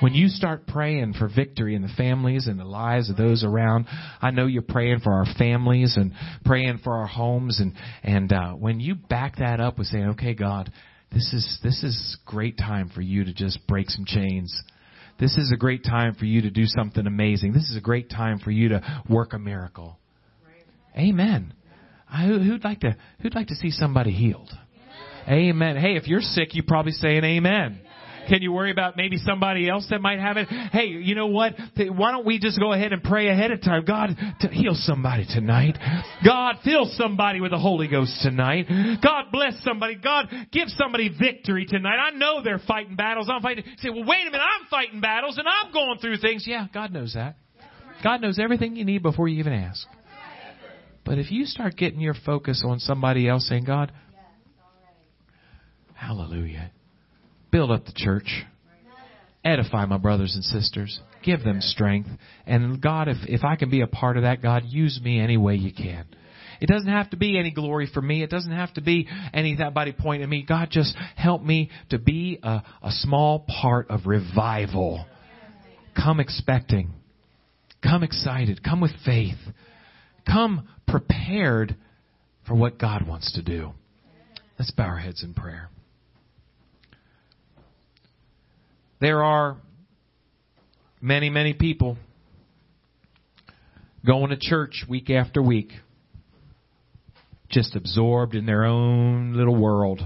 When 0.00 0.14
you 0.14 0.28
start 0.28 0.66
praying 0.66 1.14
for 1.14 1.28
victory 1.28 1.74
in 1.74 1.82
the 1.82 1.92
families 1.96 2.46
and 2.46 2.58
the 2.58 2.64
lives 2.64 3.10
of 3.10 3.16
those 3.16 3.44
around, 3.44 3.86
I 4.20 4.30
know 4.30 4.46
you're 4.46 4.62
praying 4.62 5.00
for 5.00 5.12
our 5.12 5.26
families 5.38 5.96
and 5.96 6.12
praying 6.44 6.80
for 6.82 6.94
our 6.94 7.06
homes 7.06 7.60
and, 7.60 7.74
and, 8.02 8.32
uh, 8.32 8.52
when 8.52 8.80
you 8.80 8.94
back 8.94 9.36
that 9.36 9.60
up 9.60 9.78
with 9.78 9.88
saying, 9.88 10.10
okay, 10.10 10.32
God, 10.32 10.72
this 11.12 11.32
is, 11.34 11.58
this 11.62 11.82
is 11.82 12.16
great 12.24 12.56
time 12.56 12.90
for 12.94 13.02
you 13.02 13.24
to 13.24 13.34
just 13.34 13.66
break 13.66 13.90
some 13.90 14.06
chains 14.06 14.62
this 15.20 15.36
is 15.36 15.52
a 15.52 15.56
great 15.56 15.84
time 15.84 16.14
for 16.14 16.24
you 16.24 16.42
to 16.42 16.50
do 16.50 16.64
something 16.66 17.06
amazing. 17.06 17.52
This 17.52 17.68
is 17.70 17.76
a 17.76 17.80
great 17.80 18.08
time 18.08 18.38
for 18.38 18.50
you 18.50 18.70
to 18.70 19.02
work 19.08 19.34
a 19.34 19.38
miracle. 19.38 19.98
Amen. 20.96 21.54
I, 22.10 22.26
who'd 22.26 22.64
like 22.64 22.80
to 22.80 22.96
who'd 23.20 23.34
like 23.34 23.48
to 23.48 23.54
see 23.54 23.70
somebody 23.70 24.10
healed? 24.10 24.50
Amen. 25.28 25.76
Hey, 25.76 25.96
if 25.96 26.08
you're 26.08 26.22
sick, 26.22 26.54
you 26.54 26.62
probably 26.62 26.92
saying 26.92 27.22
amen. 27.22 27.80
Can 28.28 28.42
you 28.42 28.52
worry 28.52 28.70
about 28.70 28.96
maybe 28.96 29.16
somebody 29.16 29.68
else 29.68 29.86
that 29.90 30.00
might 30.00 30.18
have 30.18 30.36
it? 30.36 30.48
Hey, 30.48 30.86
you 30.86 31.14
know 31.14 31.26
what? 31.26 31.54
Why 31.76 32.12
don't 32.12 32.26
we 32.26 32.38
just 32.38 32.58
go 32.58 32.72
ahead 32.72 32.92
and 32.92 33.02
pray 33.02 33.28
ahead 33.28 33.50
of 33.50 33.62
time? 33.62 33.84
God, 33.84 34.16
to 34.40 34.48
heal 34.48 34.74
somebody 34.74 35.26
tonight. 35.26 35.78
God, 36.24 36.56
fill 36.64 36.90
somebody 36.94 37.40
with 37.40 37.50
the 37.50 37.58
Holy 37.58 37.88
Ghost 37.88 38.18
tonight. 38.22 38.66
God, 39.02 39.26
bless 39.32 39.62
somebody. 39.64 39.96
God, 39.96 40.28
give 40.52 40.68
somebody 40.68 41.08
victory 41.08 41.66
tonight. 41.66 41.96
I 41.96 42.10
know 42.10 42.42
they're 42.42 42.60
fighting 42.66 42.96
battles. 42.96 43.28
I'm 43.32 43.42
fighting. 43.42 43.64
Say, 43.78 43.90
well, 43.90 44.04
wait 44.04 44.22
a 44.22 44.30
minute. 44.30 44.40
I'm 44.40 44.66
fighting 44.68 45.00
battles 45.00 45.38
and 45.38 45.46
I'm 45.48 45.72
going 45.72 45.98
through 45.98 46.18
things. 46.18 46.44
Yeah, 46.46 46.66
God 46.72 46.92
knows 46.92 47.14
that. 47.14 47.36
God 48.02 48.20
knows 48.22 48.38
everything 48.38 48.76
you 48.76 48.84
need 48.84 49.02
before 49.02 49.28
you 49.28 49.38
even 49.38 49.52
ask. 49.52 49.86
But 51.04 51.18
if 51.18 51.30
you 51.30 51.44
start 51.46 51.76
getting 51.76 52.00
your 52.00 52.14
focus 52.14 52.62
on 52.64 52.78
somebody 52.78 53.28
else 53.28 53.48
saying, 53.48 53.64
God, 53.64 53.92
hallelujah, 55.94 56.70
build 57.50 57.70
up 57.70 57.84
the 57.84 57.92
church, 57.94 58.44
edify 59.44 59.86
my 59.86 59.98
brothers 59.98 60.34
and 60.34 60.44
sisters, 60.44 61.00
give 61.24 61.42
them 61.42 61.60
strength. 61.60 62.08
And 62.46 62.80
God, 62.80 63.08
if, 63.08 63.16
if 63.26 63.44
I 63.44 63.56
can 63.56 63.70
be 63.70 63.80
a 63.80 63.86
part 63.86 64.16
of 64.16 64.22
that, 64.24 64.42
God, 64.42 64.64
use 64.66 65.00
me 65.02 65.20
any 65.20 65.36
way 65.36 65.54
you 65.54 65.72
can. 65.72 66.06
It 66.60 66.66
doesn't 66.66 66.88
have 66.88 67.10
to 67.10 67.16
be 67.16 67.38
any 67.38 67.50
glory 67.50 67.88
for 67.92 68.02
me. 68.02 68.22
It 68.22 68.28
doesn't 68.28 68.52
have 68.52 68.72
to 68.74 68.82
be 68.82 69.08
anybody 69.32 69.94
pointing 69.98 70.24
at 70.24 70.28
me. 70.28 70.44
God, 70.46 70.68
just 70.70 70.94
help 71.16 71.42
me 71.42 71.70
to 71.88 71.98
be 71.98 72.38
a, 72.42 72.62
a 72.82 72.90
small 72.90 73.46
part 73.48 73.90
of 73.90 74.06
revival. 74.06 75.06
Come 75.96 76.20
expecting. 76.20 76.92
Come 77.82 78.02
excited. 78.02 78.62
Come 78.62 78.82
with 78.82 78.92
faith. 79.06 79.38
Come 80.26 80.68
prepared 80.86 81.76
for 82.46 82.54
what 82.54 82.78
God 82.78 83.08
wants 83.08 83.32
to 83.34 83.42
do. 83.42 83.72
Let's 84.58 84.70
bow 84.72 84.84
our 84.84 84.98
heads 84.98 85.22
in 85.22 85.32
prayer. 85.32 85.70
There 89.00 89.24
are 89.24 89.56
many, 91.00 91.30
many 91.30 91.54
people 91.54 91.96
going 94.04 94.28
to 94.28 94.36
church 94.38 94.84
week 94.88 95.08
after 95.08 95.40
week, 95.40 95.72
just 97.48 97.76
absorbed 97.76 98.34
in 98.34 98.44
their 98.44 98.64
own 98.64 99.32
little 99.34 99.56
world. 99.56 100.02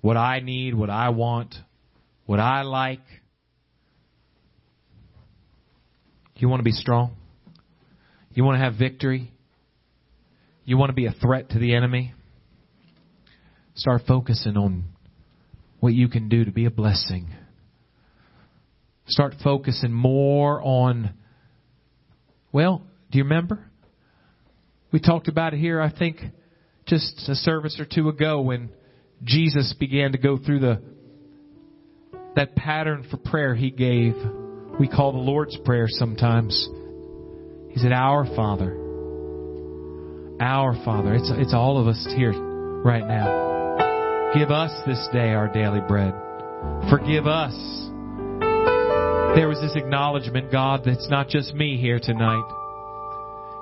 What 0.00 0.16
I 0.16 0.40
need, 0.40 0.74
what 0.74 0.90
I 0.90 1.10
want, 1.10 1.54
what 2.26 2.40
I 2.40 2.62
like. 2.62 3.00
You 6.36 6.48
want 6.48 6.60
to 6.60 6.64
be 6.64 6.72
strong? 6.72 7.14
You 8.32 8.42
want 8.42 8.58
to 8.58 8.64
have 8.64 8.74
victory? 8.74 9.30
You 10.64 10.78
want 10.78 10.90
to 10.90 10.94
be 10.94 11.06
a 11.06 11.12
threat 11.12 11.50
to 11.50 11.60
the 11.60 11.76
enemy? 11.76 12.14
Start 13.74 14.02
focusing 14.08 14.56
on 14.56 14.84
what 15.78 15.92
you 15.92 16.08
can 16.08 16.28
do 16.28 16.44
to 16.44 16.50
be 16.50 16.64
a 16.64 16.70
blessing. 16.70 17.28
Start 19.10 19.34
focusing 19.42 19.92
more 19.92 20.62
on, 20.62 21.14
well, 22.52 22.82
do 23.10 23.18
you 23.18 23.24
remember? 23.24 23.68
We 24.92 25.00
talked 25.00 25.26
about 25.28 25.52
it 25.52 25.58
here, 25.58 25.80
I 25.80 25.90
think, 25.90 26.18
just 26.86 27.28
a 27.28 27.34
service 27.34 27.78
or 27.80 27.86
two 27.86 28.08
ago 28.08 28.40
when 28.40 28.70
Jesus 29.24 29.74
began 29.78 30.12
to 30.12 30.18
go 30.18 30.38
through 30.38 30.60
the 30.60 30.82
that 32.36 32.54
pattern 32.54 33.04
for 33.10 33.16
prayer 33.16 33.56
he 33.56 33.70
gave. 33.70 34.14
We 34.78 34.88
call 34.88 35.12
the 35.12 35.18
Lord's 35.18 35.56
Prayer 35.64 35.86
sometimes. 35.88 36.68
He 37.70 37.80
said, 37.80 37.92
Our 37.92 38.24
Father. 38.36 38.76
Our 40.40 40.74
Father. 40.84 41.14
It's, 41.14 41.30
it's 41.34 41.52
all 41.52 41.78
of 41.78 41.88
us 41.88 42.06
here 42.16 42.32
right 42.32 43.06
now. 43.06 44.32
Give 44.34 44.50
us 44.50 44.70
this 44.86 45.08
day 45.12 45.30
our 45.34 45.52
daily 45.52 45.80
bread. 45.80 46.14
Forgive 46.88 47.26
us. 47.26 47.89
There 49.36 49.48
was 49.48 49.60
this 49.60 49.76
acknowledgement, 49.76 50.50
God, 50.50 50.84
that 50.84 50.90
it's 50.90 51.08
not 51.08 51.28
just 51.28 51.54
me 51.54 51.76
here 51.76 52.00
tonight. 52.02 52.44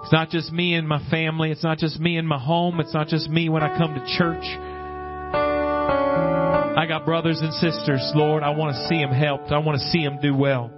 It's 0.03 0.13
not 0.13 0.31
just 0.31 0.51
me 0.51 0.75
and 0.75 0.89
my 0.89 0.99
family. 1.11 1.51
It's 1.51 1.63
not 1.63 1.77
just 1.79 2.01
me 2.01 2.17
in 2.17 2.27
my 2.27 2.39
home. 2.39 2.81
It's 2.81 2.95
not 2.95 3.09
just 3.09 3.29
me 3.29 3.49
when 3.51 3.63
I 3.63 3.77
come 3.77 3.95
to 3.95 4.01
church. 4.17 4.45
I 6.79 6.87
got 6.87 7.05
brothers 7.05 7.41
and 7.43 7.53
sisters, 7.53 8.01
Lord. 8.15 8.43
I 8.43 8.51
want 8.51 8.77
to 8.77 8.89
see 8.89 8.97
them 8.97 9.13
helped. 9.13 9.51
I 9.53 9.59
want 9.59 9.79
to 9.79 9.85
see 9.91 10.03
them 10.03 10.19
do 10.23 10.35
well. 10.35 10.71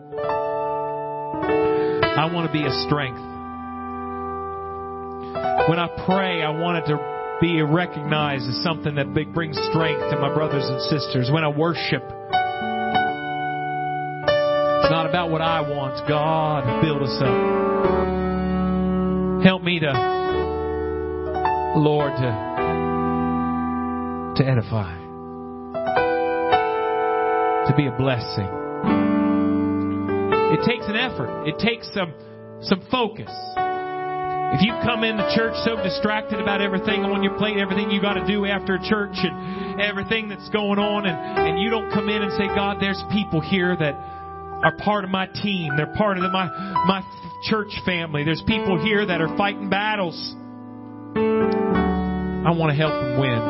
I 2.18 2.28
want 2.32 2.50
to 2.50 2.52
be 2.52 2.66
a 2.66 2.72
strength. 2.86 3.20
When 5.68 5.78
I 5.78 5.88
pray, 6.04 6.42
I 6.42 6.50
want 6.50 6.78
it 6.78 6.86
to 6.90 6.98
be 7.40 7.62
recognized 7.62 8.48
as 8.48 8.62
something 8.64 8.96
that 8.96 9.14
brings 9.14 9.56
strength 9.70 10.10
to 10.10 10.18
my 10.18 10.34
brothers 10.34 10.64
and 10.66 10.80
sisters. 10.82 11.30
When 11.30 11.44
I 11.44 11.48
worship, 11.48 12.02
it's 14.90 14.96
not 14.98 15.06
about 15.06 15.30
what 15.30 15.40
I 15.40 15.60
want. 15.60 16.02
God, 16.08 16.82
build 16.82 17.02
us 17.06 17.14
up. 17.22 17.30
Help 19.46 19.62
me 19.62 19.78
to, 19.78 19.92
Lord, 21.78 22.10
to, 22.18 22.30
to 24.34 24.42
edify, 24.50 24.90
to 27.70 27.74
be 27.76 27.86
a 27.86 27.92
blessing. 27.92 28.50
It 30.58 30.66
takes 30.66 30.88
an 30.88 30.96
effort. 30.96 31.46
It 31.46 31.60
takes 31.62 31.86
some 31.94 32.12
some 32.62 32.82
focus. 32.90 33.30
If 33.30 34.60
you 34.66 34.74
come 34.82 35.04
into 35.04 35.22
church 35.36 35.54
so 35.64 35.76
distracted 35.76 36.40
about 36.40 36.60
everything 36.60 37.04
on 37.04 37.22
your 37.22 37.38
plate, 37.38 37.58
everything 37.58 37.92
you 37.92 38.02
got 38.02 38.14
to 38.14 38.26
do 38.26 38.44
after 38.44 38.76
church 38.82 39.14
and 39.14 39.80
everything 39.80 40.28
that's 40.28 40.48
going 40.48 40.80
on 40.80 41.06
and, 41.06 41.16
and 41.38 41.60
you 41.62 41.70
don't 41.70 41.92
come 41.92 42.08
in 42.08 42.22
and 42.22 42.32
say, 42.32 42.48
God, 42.48 42.78
there's 42.80 43.00
people 43.12 43.40
here 43.40 43.76
that 43.78 44.19
are 44.62 44.76
part 44.76 45.04
of 45.04 45.10
my 45.10 45.26
team. 45.26 45.76
They're 45.76 45.94
part 45.96 46.16
of 46.16 46.22
the, 46.22 46.30
my, 46.30 46.46
my 46.86 47.02
church 47.48 47.72
family. 47.84 48.24
There's 48.24 48.42
people 48.46 48.82
here 48.82 49.04
that 49.06 49.20
are 49.20 49.36
fighting 49.36 49.70
battles. 49.70 50.34
I 51.16 52.52
want 52.52 52.70
to 52.70 52.76
help 52.76 52.92
them 52.92 53.20
win. 53.20 53.40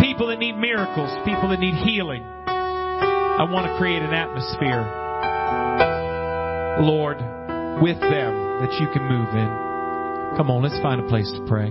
People 0.00 0.28
that 0.28 0.38
need 0.38 0.56
miracles, 0.56 1.10
people 1.24 1.48
that 1.48 1.60
need 1.60 1.74
healing. 1.74 2.22
I 2.22 3.50
want 3.50 3.66
to 3.66 3.76
create 3.78 4.02
an 4.02 4.14
atmosphere, 4.14 4.86
Lord, 6.86 7.18
with 7.82 7.98
them 7.98 8.60
that 8.62 8.78
you 8.80 8.86
can 8.92 9.02
move 9.08 9.34
in. 9.34 10.36
Come 10.36 10.50
on, 10.50 10.62
let's 10.62 10.80
find 10.82 11.00
a 11.00 11.08
place 11.08 11.30
to 11.32 11.44
pray. 11.46 11.70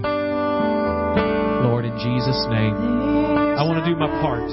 Lord, 1.64 1.86
in 1.86 1.96
Jesus' 2.00 2.46
name, 2.50 2.76
I 2.76 3.64
want 3.64 3.84
to 3.84 3.90
do 3.90 3.96
my 3.98 4.08
part. 4.20 4.44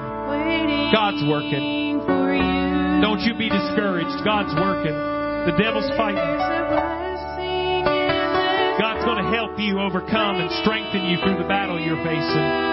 God's 0.00 1.22
working. 1.28 1.98
Don't 3.02 3.20
you 3.20 3.34
be 3.34 3.48
discouraged. 3.48 4.24
God's 4.24 4.54
working. 4.54 4.94
The 4.94 5.52
devil's 5.58 5.90
fighting. 5.96 6.38
God's 8.78 9.04
going 9.04 9.24
to 9.24 9.30
help 9.30 9.58
you 9.58 9.80
overcome 9.80 10.40
and 10.40 10.50
strengthen 10.62 11.04
you 11.06 11.18
through 11.18 11.36
the 11.42 11.48
battle 11.48 11.78
you're 11.80 11.96
facing. 11.96 12.72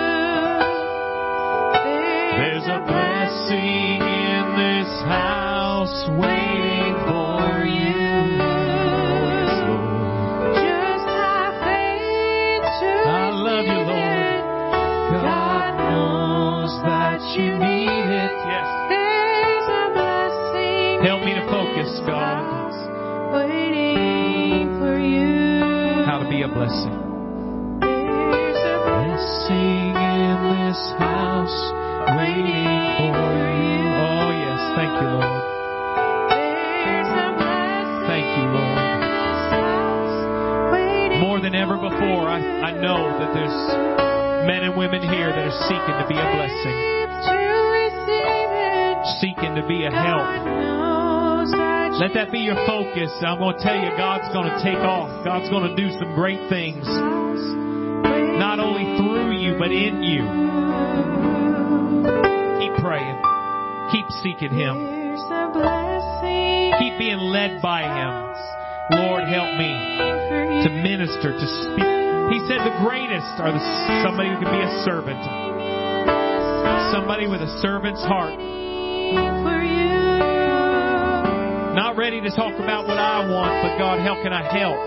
There's 2.39 2.67
a 2.67 2.79
blessing 2.87 3.99
in 3.99 4.55
this 4.55 5.01
house 5.03 6.07
waiting 6.17 6.95
for 7.07 7.65
you. 7.65 8.08
You 17.35 17.57
need 17.57 18.09
it. 18.09 18.31
Yes. 18.47 18.67
Help 21.05 21.21
me 21.23 21.33
to 21.33 21.41
focus, 21.49 21.99
God. 22.05 22.45
How 26.05 26.17
to 26.19 26.27
be 26.29 26.41
a 26.41 26.47
blessing. 26.47 26.95
Blessing 28.89 29.93
in 29.95 30.37
this 30.57 30.81
house, 30.97 31.59
waiting 32.17 33.13
for 33.13 33.35
you. 33.37 33.79
Oh, 34.01 34.29
yes. 34.33 34.59
Thank 34.75 34.93
you, 35.01 35.07
Lord. 35.13 35.43
Thank 38.09 38.27
you, 38.37 38.45
Lord. 38.57 38.81
More 41.21 41.39
than 41.39 41.53
ever 41.53 41.77
before, 41.77 42.27
I, 42.27 42.39
I 42.39 42.71
know 42.71 43.17
that 43.19 43.33
there's 43.33 43.59
men 44.47 44.63
and 44.63 44.75
women 44.75 45.01
here 45.01 45.29
that 45.29 45.45
are 45.45 45.59
seeking 45.67 45.95
to 46.01 46.05
be 46.09 46.15
a 46.15 46.27
blessing. 46.35 47.08
Seeking 49.19 49.55
to 49.55 49.67
be 49.67 49.85
a 49.85 49.91
help. 49.91 50.79
Let 51.99 52.13
that 52.15 52.31
be 52.31 52.39
your 52.39 52.55
focus. 52.65 53.11
I'm 53.19 53.39
going 53.39 53.57
to 53.57 53.63
tell 53.63 53.75
you, 53.75 53.91
God's 53.99 54.31
going 54.31 54.47
to 54.47 54.59
take 54.63 54.79
off. 54.79 55.11
God's 55.25 55.49
going 55.49 55.67
to 55.67 55.75
do 55.75 55.91
some 55.99 56.15
great 56.15 56.39
things. 56.49 56.87
Not 58.39 58.59
only 58.59 58.87
through 58.95 59.35
you, 59.35 59.59
but 59.59 59.67
in 59.67 59.99
you. 59.99 60.23
Keep 62.63 62.73
praying. 62.79 63.19
Keep 63.91 64.07
seeking 64.23 64.55
Him. 64.55 64.79
Keep 66.79 66.95
being 66.97 67.19
led 67.19 67.59
by 67.61 67.83
Him. 67.83 68.29
Lord, 68.95 69.27
help 69.27 69.59
me 69.59 69.67
to 70.63 70.69
minister, 70.79 71.35
to 71.35 71.47
speak. 71.67 71.91
He 72.31 72.39
said 72.47 72.63
the 72.63 72.79
greatest 72.79 73.35
are 73.43 73.51
the 73.51 73.59
somebody 74.07 74.29
who 74.29 74.39
can 74.39 74.55
be 74.55 74.63
a 74.63 74.71
servant. 74.87 75.19
Somebody 76.95 77.27
with 77.27 77.41
a 77.41 77.59
servant's 77.61 78.01
heart. 78.07 78.39
Not 81.75 81.95
ready 81.97 82.19
to 82.21 82.29
talk 82.29 82.53
about 82.59 82.87
what 82.87 82.97
I 82.97 83.25
want, 83.29 83.63
but 83.63 83.77
God, 83.77 83.99
how 83.99 84.15
can 84.21 84.33
I 84.33 84.43
help? 84.43 84.77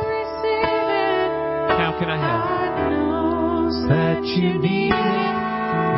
How 1.79 1.93
can 1.99 2.11
I 2.11 2.19
help? 2.19 2.63
That 3.89 4.25
you 4.25 4.59
need 4.59 4.93
it. 4.93 5.37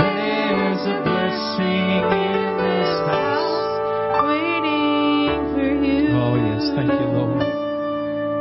There's 0.01 0.87
a 0.87 1.03
blessing 1.03 2.05
in 2.15 2.57
this 2.63 2.93
house. 3.11 3.55
Waiting 4.25 5.53
for 5.55 5.69
you. 5.85 6.09
Oh, 6.15 6.37
yes. 6.37 6.71
Thank 6.75 6.93
you, 6.93 7.07
Lord. 7.11 7.41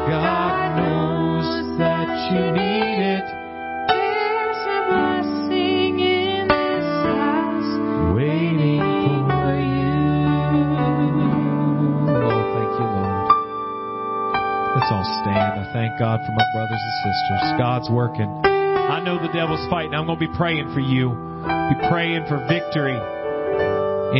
God 0.08 0.76
knows 0.76 1.78
that 1.78 2.08
you 2.32 2.52
need 2.52 2.98
it. 3.02 3.24
There's 3.88 4.62
a 4.66 4.80
blessing 4.90 5.98
in 6.00 6.48
this 6.48 6.84
house 7.06 8.14
waiting 8.14 8.84
for 16.26 16.32
my 16.32 16.44
brothers 16.52 16.63
and 16.63 16.63
sisters. 17.04 17.60
God's 17.60 17.92
working. 17.92 18.28
I 18.44 19.04
know 19.04 19.20
the 19.20 19.32
devil's 19.32 19.64
fighting. 19.68 19.92
I'm 19.92 20.06
going 20.08 20.18
to 20.18 20.26
be 20.26 20.32
praying 20.36 20.72
for 20.72 20.80
you. 20.80 21.12
Be 21.12 21.76
praying 21.92 22.24
for 22.24 22.40
victory 22.48 22.96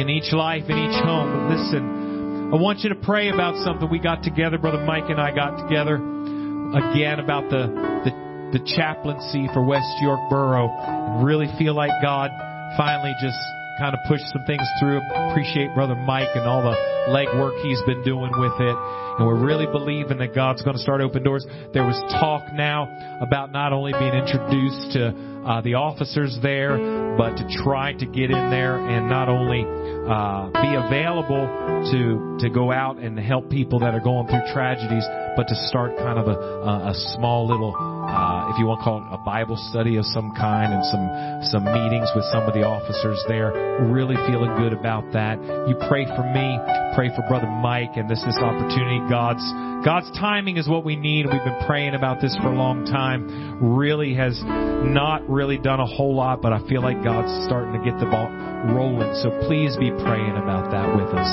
in 0.01 0.11
each 0.11 0.32
life, 0.32 0.68
in 0.68 0.76
each 0.76 0.99
home. 1.01 1.49
But 1.49 1.57
listen, 1.57 2.53
I 2.53 2.57
want 2.57 2.80
you 2.80 2.91
to 2.91 3.01
pray 3.01 3.30
about 3.30 3.57
something 3.64 3.89
we 3.89 3.99
got 3.99 4.22
together. 4.22 4.59
Brother 4.59 4.85
Mike 4.85 5.09
and 5.09 5.20
I 5.20 5.35
got 5.35 5.57
together 5.57 5.97
again 5.97 7.20
about 7.20 7.49
the, 7.49 7.72
the, 8.05 8.59
the 8.59 8.62
chaplaincy 8.76 9.49
for 9.53 9.64
West 9.64 9.89
York 10.03 10.20
Borough 10.28 10.68
and 10.68 11.24
really 11.24 11.49
feel 11.59 11.74
like 11.74 11.93
God 12.03 12.30
finally 12.76 13.14
just 13.20 13.39
kind 13.78 13.95
of 13.95 14.01
pushed 14.07 14.26
some 14.32 14.45
things 14.47 14.66
through. 14.80 15.01
Appreciate 15.30 15.74
Brother 15.74 15.97
Mike 15.97 16.28
and 16.35 16.45
all 16.45 16.62
the 16.62 16.94
legwork 17.09 17.61
he's 17.63 17.81
been 17.83 18.03
doing 18.03 18.33
with 18.37 18.61
it. 18.61 18.77
And 19.19 19.27
we're 19.27 19.39
really 19.39 19.67
believing 19.67 20.19
that 20.19 20.35
God's 20.35 20.63
going 20.63 20.77
to 20.77 20.83
start 20.83 21.01
open 21.01 21.23
doors. 21.23 21.47
There 21.73 21.85
was 21.85 21.99
talk 22.21 22.43
now 22.53 22.89
about 23.21 23.53
not 23.53 23.73
only 23.73 23.93
being 23.93 24.15
introduced 24.15 24.93
to 24.93 25.15
uh, 25.47 25.61
the 25.61 25.75
officers 25.75 26.39
there, 26.43 26.77
but 27.17 27.37
to 27.37 27.45
try 27.63 27.93
to 27.93 28.07
get 28.07 28.31
in 28.31 28.51
there 28.51 28.79
and 28.79 29.09
not 29.09 29.29
only 29.29 29.63
uh, 29.63 30.51
be 30.51 30.75
available 30.75 31.47
to 31.93 32.39
to 32.41 32.51
go 32.51 32.73
out 32.73 32.99
and 32.99 33.19
help 33.19 33.51
people 33.51 33.79
that 33.81 33.95
are 33.95 34.01
going 34.01 34.27
through 34.27 34.43
tragedies, 34.53 35.05
but 35.37 35.47
to 35.49 35.55
start 35.69 35.97
kind 35.97 36.19
of 36.19 36.27
a, 36.29 36.37
a, 36.39 36.91
a 36.91 36.95
small 37.17 37.47
little, 37.47 37.75
uh, 38.09 38.53
if 38.53 38.59
you 38.59 38.67
want 38.67 38.81
to 38.81 38.85
call 38.85 38.99
it 39.01 39.09
a 39.11 39.19
Bible 39.19 39.57
study 39.57 39.97
of 39.97 40.05
some 40.07 40.31
kind, 40.37 40.73
and 40.73 40.85
some 40.85 41.07
some 41.51 41.65
meetings 41.65 42.09
with 42.15 42.25
some 42.31 42.45
of 42.45 42.55
the 42.55 42.63
officers 42.63 43.23
there. 43.29 43.53
Really 43.89 44.17
feeling 44.29 44.55
good 44.57 44.73
about 44.73 45.11
that. 45.13 45.41
You 45.69 45.75
pray 45.89 46.05
for 46.07 46.23
me, 46.23 46.61
pray 46.95 47.11
for 47.15 47.25
Brother 47.27 47.49
Mike, 47.49 47.97
and 47.97 48.09
this 48.09 48.23
this 48.23 48.39
opportunity. 48.39 49.01
God's 49.09 49.45
God's 49.85 50.11
timing 50.19 50.57
is 50.57 50.69
what 50.69 50.85
we 50.85 50.97
need. 50.97 51.27
We've 51.27 51.45
been 51.45 51.65
praying 51.67 51.95
about 51.95 52.21
this 52.21 52.37
for 52.41 52.49
a 52.49 52.57
long 52.57 52.85
time. 52.85 53.61
Really 53.61 54.15
has 54.15 54.41
not 54.45 55.29
really 55.29 55.59
done 55.59 55.81
a 55.81 55.87
whole 55.87 56.15
lot, 56.15 56.41
but 56.41 56.53
I 56.53 56.61
feel 56.69 56.83
like 56.83 57.03
God's 57.03 57.33
starting 57.47 57.73
to 57.77 57.83
get 57.85 57.99
the 57.99 58.07
ball 58.07 58.29
rolling. 58.73 59.13
So 59.21 59.31
please 59.47 59.77
be 59.77 59.91
praying 59.91 60.37
about 60.37 60.71
that 60.73 60.89
with 60.97 61.13
us. 61.13 61.33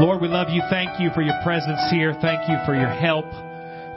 Lord, 0.00 0.20
we 0.20 0.28
love 0.28 0.48
you. 0.50 0.62
Thank 0.70 1.00
you 1.00 1.10
for 1.14 1.22
your 1.22 1.34
presence 1.42 1.80
here. 1.90 2.14
Thank 2.20 2.48
you 2.48 2.56
for 2.64 2.74
your 2.74 2.90
help. 2.90 3.26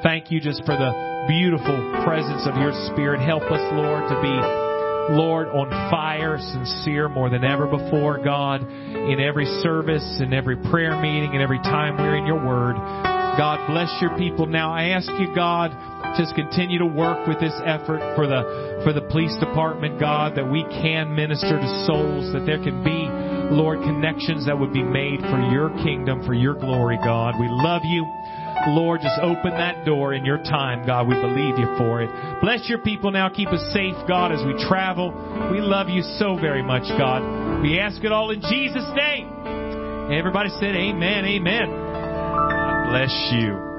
Thank 0.01 0.31
you 0.31 0.41
just 0.41 0.65
for 0.65 0.73
the 0.73 1.10
beautiful 1.27 1.77
presence 2.03 2.47
of 2.47 2.55
your 2.57 2.73
spirit. 2.93 3.19
Help 3.21 3.43
us, 3.43 3.61
Lord, 3.73 4.07
to 4.09 4.17
be 4.21 4.61
Lord, 5.09 5.49
on 5.49 5.69
fire, 5.91 6.37
sincere 6.39 7.09
more 7.09 7.29
than 7.29 7.43
ever 7.43 7.65
before, 7.67 8.23
God, 8.23 8.61
in 8.61 9.19
every 9.19 9.45
service, 9.61 10.21
in 10.21 10.31
every 10.31 10.55
prayer 10.55 10.95
meeting, 11.01 11.31
and 11.33 11.41
every 11.41 11.59
time 11.59 11.97
we're 11.97 12.15
in 12.15 12.25
your 12.25 12.39
word. 12.39 12.75
God, 12.75 13.67
bless 13.67 13.89
your 13.99 14.15
people 14.17 14.45
now. 14.45 14.71
I 14.71 14.89
ask 14.89 15.09
you, 15.19 15.33
God, 15.33 15.71
just 16.17 16.35
continue 16.35 16.79
to 16.79 16.85
work 16.85 17.27
with 17.27 17.39
this 17.39 17.55
effort 17.65 17.99
for 18.15 18.27
the, 18.27 18.81
for 18.83 18.93
the 18.93 19.01
police 19.11 19.35
department, 19.39 19.99
God, 19.99 20.35
that 20.37 20.49
we 20.49 20.63
can 20.63 21.15
minister 21.15 21.59
to 21.59 21.69
souls, 21.87 22.31
that 22.33 22.45
there 22.45 22.61
can 22.61 22.83
be, 22.83 23.07
Lord, 23.51 23.79
connections 23.81 24.45
that 24.45 24.57
would 24.57 24.71
be 24.71 24.83
made 24.83 25.19
for 25.21 25.39
your 25.51 25.69
kingdom, 25.83 26.23
for 26.25 26.33
your 26.33 26.53
glory, 26.53 26.97
God. 27.03 27.39
We 27.39 27.47
love 27.49 27.81
you. 27.83 28.03
Lord, 28.67 29.01
just 29.01 29.19
open 29.21 29.51
that 29.51 29.85
door 29.85 30.13
in 30.13 30.25
your 30.25 30.37
time, 30.37 30.85
God. 30.85 31.07
We 31.07 31.15
believe 31.15 31.57
you 31.57 31.65
for 31.77 32.01
it. 32.01 32.09
Bless 32.41 32.69
your 32.69 32.79
people 32.79 33.11
now. 33.11 33.29
Keep 33.29 33.49
us 33.49 33.73
safe, 33.73 33.95
God, 34.07 34.31
as 34.31 34.45
we 34.45 34.53
travel. 34.67 35.11
We 35.51 35.61
love 35.61 35.89
you 35.89 36.01
so 36.19 36.35
very 36.35 36.61
much, 36.61 36.83
God. 36.97 37.61
We 37.61 37.79
ask 37.79 38.03
it 38.03 38.11
all 38.11 38.31
in 38.31 38.41
Jesus' 38.41 38.89
name. 38.95 40.11
Everybody 40.11 40.49
said 40.59 40.75
amen, 40.75 41.25
amen. 41.25 41.69
God 41.71 42.89
bless 42.89 43.31
you. 43.33 43.70